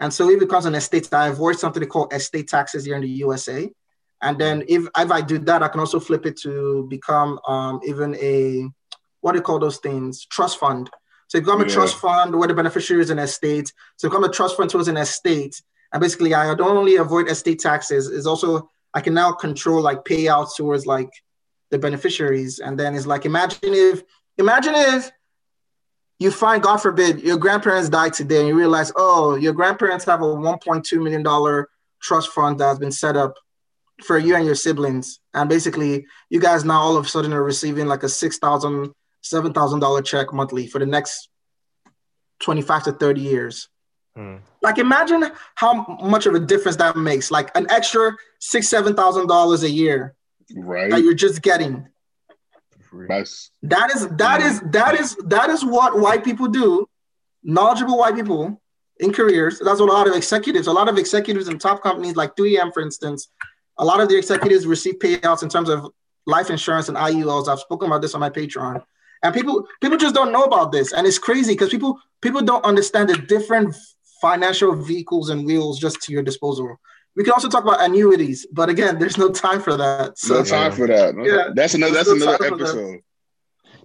and 0.01 0.13
so 0.13 0.29
if 0.29 0.37
it 0.37 0.41
becomes 0.41 0.67
an 0.67 0.75
estate 0.75 1.13
i 1.13 1.29
avoid 1.29 1.59
something 1.59 1.85
called 1.87 2.13
estate 2.13 2.49
taxes 2.49 2.85
here 2.85 2.97
in 2.97 3.03
the 3.03 3.09
usa 3.09 3.71
and 4.25 4.39
then 4.39 4.65
if, 4.69 4.89
if 4.97 5.11
I 5.11 5.21
do 5.21 5.39
that, 5.41 5.63
I 5.63 5.69
can 5.69 5.81
also 5.81 6.01
flip 6.01 6.25
it 6.25 6.39
to 6.39 6.87
become 6.89 7.39
um, 7.47 7.81
even 7.87 8.15
a, 8.17 8.67
what 9.21 9.33
do 9.33 9.39
you 9.39 9.43
call 9.43 9.59
those 9.59 9.77
things? 9.79 10.25
Trust 10.25 10.59
fund. 10.59 10.89
So 11.29 11.41
become 11.41 11.61
yeah. 11.61 11.67
a 11.67 11.71
trust 11.71 11.97
fund 11.97 12.37
where 12.37 12.49
the 12.49 12.55
beneficiary 12.55 13.03
is 13.03 13.11
an 13.11 13.19
estate. 13.19 13.73
So 13.97 14.09
become 14.09 14.25
a 14.25 14.29
trust 14.29 14.57
fund 14.57 14.71
towards 14.71 14.89
an 14.89 14.97
estate. 14.97 15.61
And 15.93 16.01
basically 16.01 16.35
I 16.35 16.55
don't 16.55 16.77
only 16.77 16.97
avoid 16.97 17.29
estate 17.29 17.61
taxes, 17.61 18.09
is 18.09 18.27
also, 18.27 18.71
I 18.93 19.01
can 19.01 19.15
now 19.15 19.33
control 19.33 19.81
like 19.81 20.05
payouts 20.05 20.57
towards 20.57 20.87
like 20.87 21.11
the 21.71 21.79
beneficiaries. 21.79 22.59
And 22.59 22.79
then 22.79 22.95
it's 22.95 23.07
like, 23.07 23.25
imagine 23.25 23.59
if, 23.63 24.03
imagine 24.39 24.75
if 24.75 25.11
you 26.19 26.31
find, 26.31 26.63
God 26.63 26.79
forbid, 26.79 27.21
your 27.21 27.37
grandparents 27.37 27.89
died 27.89 28.13
today 28.13 28.41
and 28.41 28.49
you 28.49 28.57
realize, 28.57 28.93
oh, 28.97 29.35
your 29.37 29.53
grandparents 29.53 30.05
have 30.05 30.23
a 30.23 30.25
$1.2 30.25 31.03
million 31.03 31.67
trust 32.01 32.31
fund 32.31 32.61
that 32.61 32.67
has 32.67 32.79
been 32.79 32.93
set 32.93 33.17
up 33.17 33.35
for 34.03 34.19
you 34.19 34.35
and 34.37 34.45
your 34.45 34.55
siblings. 34.55 35.21
And 35.33 35.49
basically, 35.49 36.07
you 36.31 36.41
guys 36.41 36.65
now 36.65 36.81
all 36.81 36.97
of 36.97 37.07
a 37.07 37.09
sudden 37.09 37.33
are 37.33 37.43
receiving 37.43 37.87
like 37.87 38.03
a 38.03 38.09
six 38.09 38.39
thousand, 39.25 39.43
seven 39.43 39.53
thousand 39.53 39.81
dollar 39.81 40.03
check 40.03 40.33
monthly 40.33 40.67
for 40.67 40.79
the 40.79 40.87
next 40.87 41.29
twenty 42.41 42.63
five 42.63 42.83
to 42.85 42.93
thirty 42.93 43.21
years. 43.21 43.69
Hmm. 44.17 44.37
Like, 44.63 44.79
imagine 44.79 45.25
how 45.57 45.99
much 46.01 46.27
of 46.27 46.35
a 46.35 46.41
difference 46.41 46.77
that 46.77 46.97
makes. 46.97 47.31
Like 47.31 47.51
an 47.57 47.67
extra 47.71 48.17
six, 48.39 48.69
seven 48.69 48.95
thousand 48.95 49.27
dollars 49.27 49.63
a 49.63 49.71
year, 49.71 50.15
right? 50.55 50.91
That 50.91 51.03
you're 51.03 51.15
just 51.15 51.43
getting. 51.43 51.89
That's, 53.09 53.51
that 53.63 53.91
is 53.91 54.07
that 54.09 54.41
is 54.41 54.61
that 54.71 54.95
is 54.95 55.17
that 55.27 55.51
is 55.51 55.65
what 55.65 55.99
white 55.99 56.23
people 56.25 56.47
do. 56.47 56.89
Knowledgeable 57.43 57.99
white 57.99 58.15
people 58.15 58.61
in 59.01 59.13
careers. 59.13 59.59
That's 59.59 59.81
what 59.81 59.89
a 59.89 59.93
lot 59.93 60.07
of 60.07 60.15
executives, 60.15 60.69
a 60.69 60.73
lot 60.73 60.89
of 60.89 60.97
executives 60.97 61.49
in 61.49 61.59
top 61.59 61.83
companies 61.83 62.15
like 62.15 62.37
3M, 62.37 62.73
for 62.73 62.83
instance, 62.83 63.29
a 63.79 63.85
lot 63.85 64.01
of 64.01 64.09
the 64.09 64.17
executives 64.17 64.65
receive 64.65 65.01
payouts 65.01 65.43
in 65.43 65.49
terms 65.49 65.69
of 65.69 65.91
life 66.27 66.51
insurance 66.51 66.89
and 66.89 66.97
IULs. 66.97 67.49
I've 67.49 67.59
spoken 67.59 67.89
about 67.89 68.01
this 68.01 68.15
on 68.15 68.21
my 68.21 68.31
Patreon. 68.31 68.83
And 69.25 69.35
people 69.35 69.67
people 69.81 69.99
just 69.99 70.15
don't 70.15 70.31
know 70.31 70.45
about 70.45 70.71
this. 70.71 70.93
And 70.93 71.07
it's 71.07 71.19
crazy 71.19 71.55
because 71.55 71.71
people 71.71 71.99
people 72.21 72.43
don't 72.43 72.65
understand 72.65 73.09
the 73.09 73.17
different 73.17 73.75
financial 74.21 74.75
vehicles 74.77 75.31
and 75.31 75.45
wheels 75.45 75.81
just 75.81 76.01
to 76.03 76.13
your 76.13 76.23
disposal. 76.23 76.79
We 77.17 77.25
can 77.25 77.33
also 77.33 77.49
talk 77.49 77.65
about 77.65 77.81
annuities, 77.81 78.47
but 78.53 78.69
again, 78.69 78.99
there's 78.99 79.19
no 79.19 79.31
time 79.31 79.61
for 79.61 79.77
that. 79.77 80.19
So, 80.19 80.35
no 80.35 80.45
time 80.45 80.73
for 80.73 80.87
that. 80.87 81.15
yeah, 81.25 81.53
that's 81.55 81.75
another 81.75 81.95
that's 81.95 82.09
no 82.09 82.15
another 82.15 82.47
episode. 82.47 83.01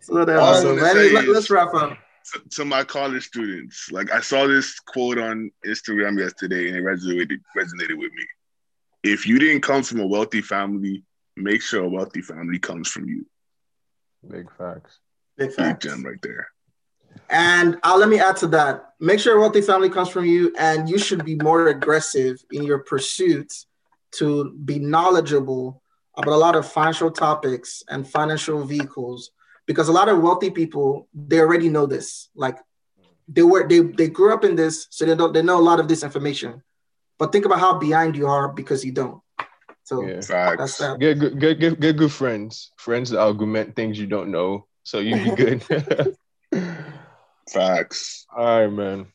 Another 0.10 0.40
episode. 0.40 1.14
Let, 1.14 1.28
let's 1.28 1.50
wrap 1.50 1.74
up. 1.74 1.98
To, 2.34 2.42
to, 2.58 2.66
my 2.66 2.84
college 2.84 3.26
students, 3.26 3.92
like 3.92 4.12
I 4.12 4.22
saw 4.22 4.48
this 4.48 4.80
quote 4.80 5.18
on 5.18 5.52
Instagram 5.66 6.20
yesterday, 6.20 6.68
and 6.68 6.78
it 6.78 6.84
resonated 6.84 7.38
resonated 7.56 7.98
with 7.98 8.12
me 8.14 8.26
if 9.04 9.26
you 9.26 9.40
didn't 9.40 9.62
come 9.62 9.84
from 9.84 10.00
a 10.00 10.06
wealthy 10.06 10.42
family, 10.42 11.04
make 11.36 11.62
sure 11.62 11.84
a 11.84 11.90
wealthy 11.90 12.22
family 12.22 12.60
comes 12.60 12.90
from 12.90 13.08
you. 13.08 13.26
Big 14.30 14.50
facts. 14.58 15.00
Big 15.40 15.54
facts. 15.54 15.86
Big 15.86 15.92
gem 15.92 16.04
right 16.04 16.22
there. 16.22 16.48
And 17.30 17.78
uh, 17.84 17.98
let 17.98 18.10
me 18.10 18.20
add 18.20 18.38
to 18.38 18.48
that. 18.48 18.94
Make 19.00 19.20
sure 19.20 19.40
wealthy 19.40 19.62
family 19.62 19.90
comes 19.90 20.10
from 20.10 20.26
you, 20.26 20.54
and 20.58 20.90
you 20.90 20.98
should 20.98 21.24
be 21.24 21.36
more 21.36 21.68
aggressive 21.68 22.44
in 22.52 22.64
your 22.64 22.80
pursuits 22.80 23.68
to 24.12 24.52
be 24.66 24.80
knowledgeable 24.80 25.82
about 26.18 26.34
a 26.34 26.38
lot 26.38 26.56
of 26.56 26.70
financial 26.70 27.12
topics 27.12 27.84
and 27.88 28.08
financial 28.08 28.64
vehicles. 28.66 29.32
Because 29.66 29.88
a 29.88 29.92
lot 29.92 30.10
of 30.10 30.22
wealthy 30.22 30.50
people, 30.50 31.08
they 31.14 31.40
already 31.40 31.70
know 31.70 31.86
this. 31.86 32.30
Like 32.36 32.58
they 33.28 33.44
were, 33.44 33.68
they 33.68 33.80
they 33.80 34.10
grew 34.10 34.34
up 34.34 34.44
in 34.44 34.56
this, 34.56 34.88
so 34.90 35.06
they 35.06 35.16
don't 35.16 35.34
they 35.34 35.44
know 35.44 35.60
a 35.60 35.62
lot 35.62 35.80
of 35.80 35.88
this 35.88 36.04
information. 36.04 36.64
But 37.20 37.32
think 37.32 37.46
about 37.46 37.60
how 37.60 37.78
behind 37.78 38.16
you 38.16 38.28
are 38.28 38.50
because 38.50 38.84
you 38.84 38.92
don't. 38.92 39.22
So 39.84 40.06
yeah. 40.06 40.22
that's 40.58 40.78
that. 40.78 41.00
Get 41.00 41.20
good, 41.20 41.40
get, 41.40 41.60
get, 41.60 41.80
get 41.80 41.98
good 41.98 42.12
friends. 42.12 42.72
Friends 42.78 43.12
that 43.12 43.20
argument 43.20 43.76
things 43.76 44.00
you 44.00 44.08
don't 44.08 44.32
know. 44.32 44.68
So 44.84 45.00
you 45.00 45.16
be 45.16 45.36
good. 45.36 46.16
Facts. 47.50 48.26
All 48.36 48.62
right, 48.62 48.68
man. 48.68 49.08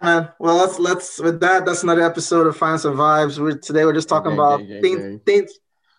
Man, 0.00 0.28
well, 0.38 0.56
let's 0.56 0.78
let's 0.78 1.18
with 1.20 1.40
that. 1.40 1.66
That's 1.66 1.82
another 1.82 2.02
episode 2.02 2.46
of 2.46 2.56
Finance 2.56 2.84
and 2.84 2.96
Vibes. 2.96 3.38
We're 3.38 3.58
today 3.58 3.84
we're 3.84 3.92
just 3.92 4.08
talking 4.08 4.32
about 4.32 4.60
things, 4.60 5.20
things 5.26 5.50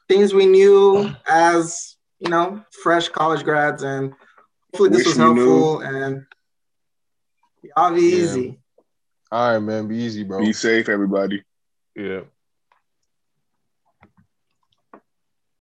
things 0.08 0.34
we 0.34 0.46
knew 0.46 1.14
as 1.28 1.98
you 2.20 2.30
know 2.30 2.64
fresh 2.84 3.10
college 3.10 3.44
grads, 3.44 3.84
and 3.84 4.14
hopefully 4.72 4.90
this 4.90 5.00
Wish 5.00 5.08
was 5.08 5.18
helpful. 5.18 5.82
And 5.82 6.26
y'all 7.64 7.94
be 7.94 8.02
yeah. 8.02 8.16
easy. 8.16 8.60
All 9.32 9.54
right, 9.54 9.60
man. 9.60 9.88
Be 9.88 9.98
easy, 9.98 10.24
bro. 10.24 10.40
Be 10.40 10.54
safe, 10.54 10.88
everybody. 10.88 11.44
Yeah. 11.96 12.22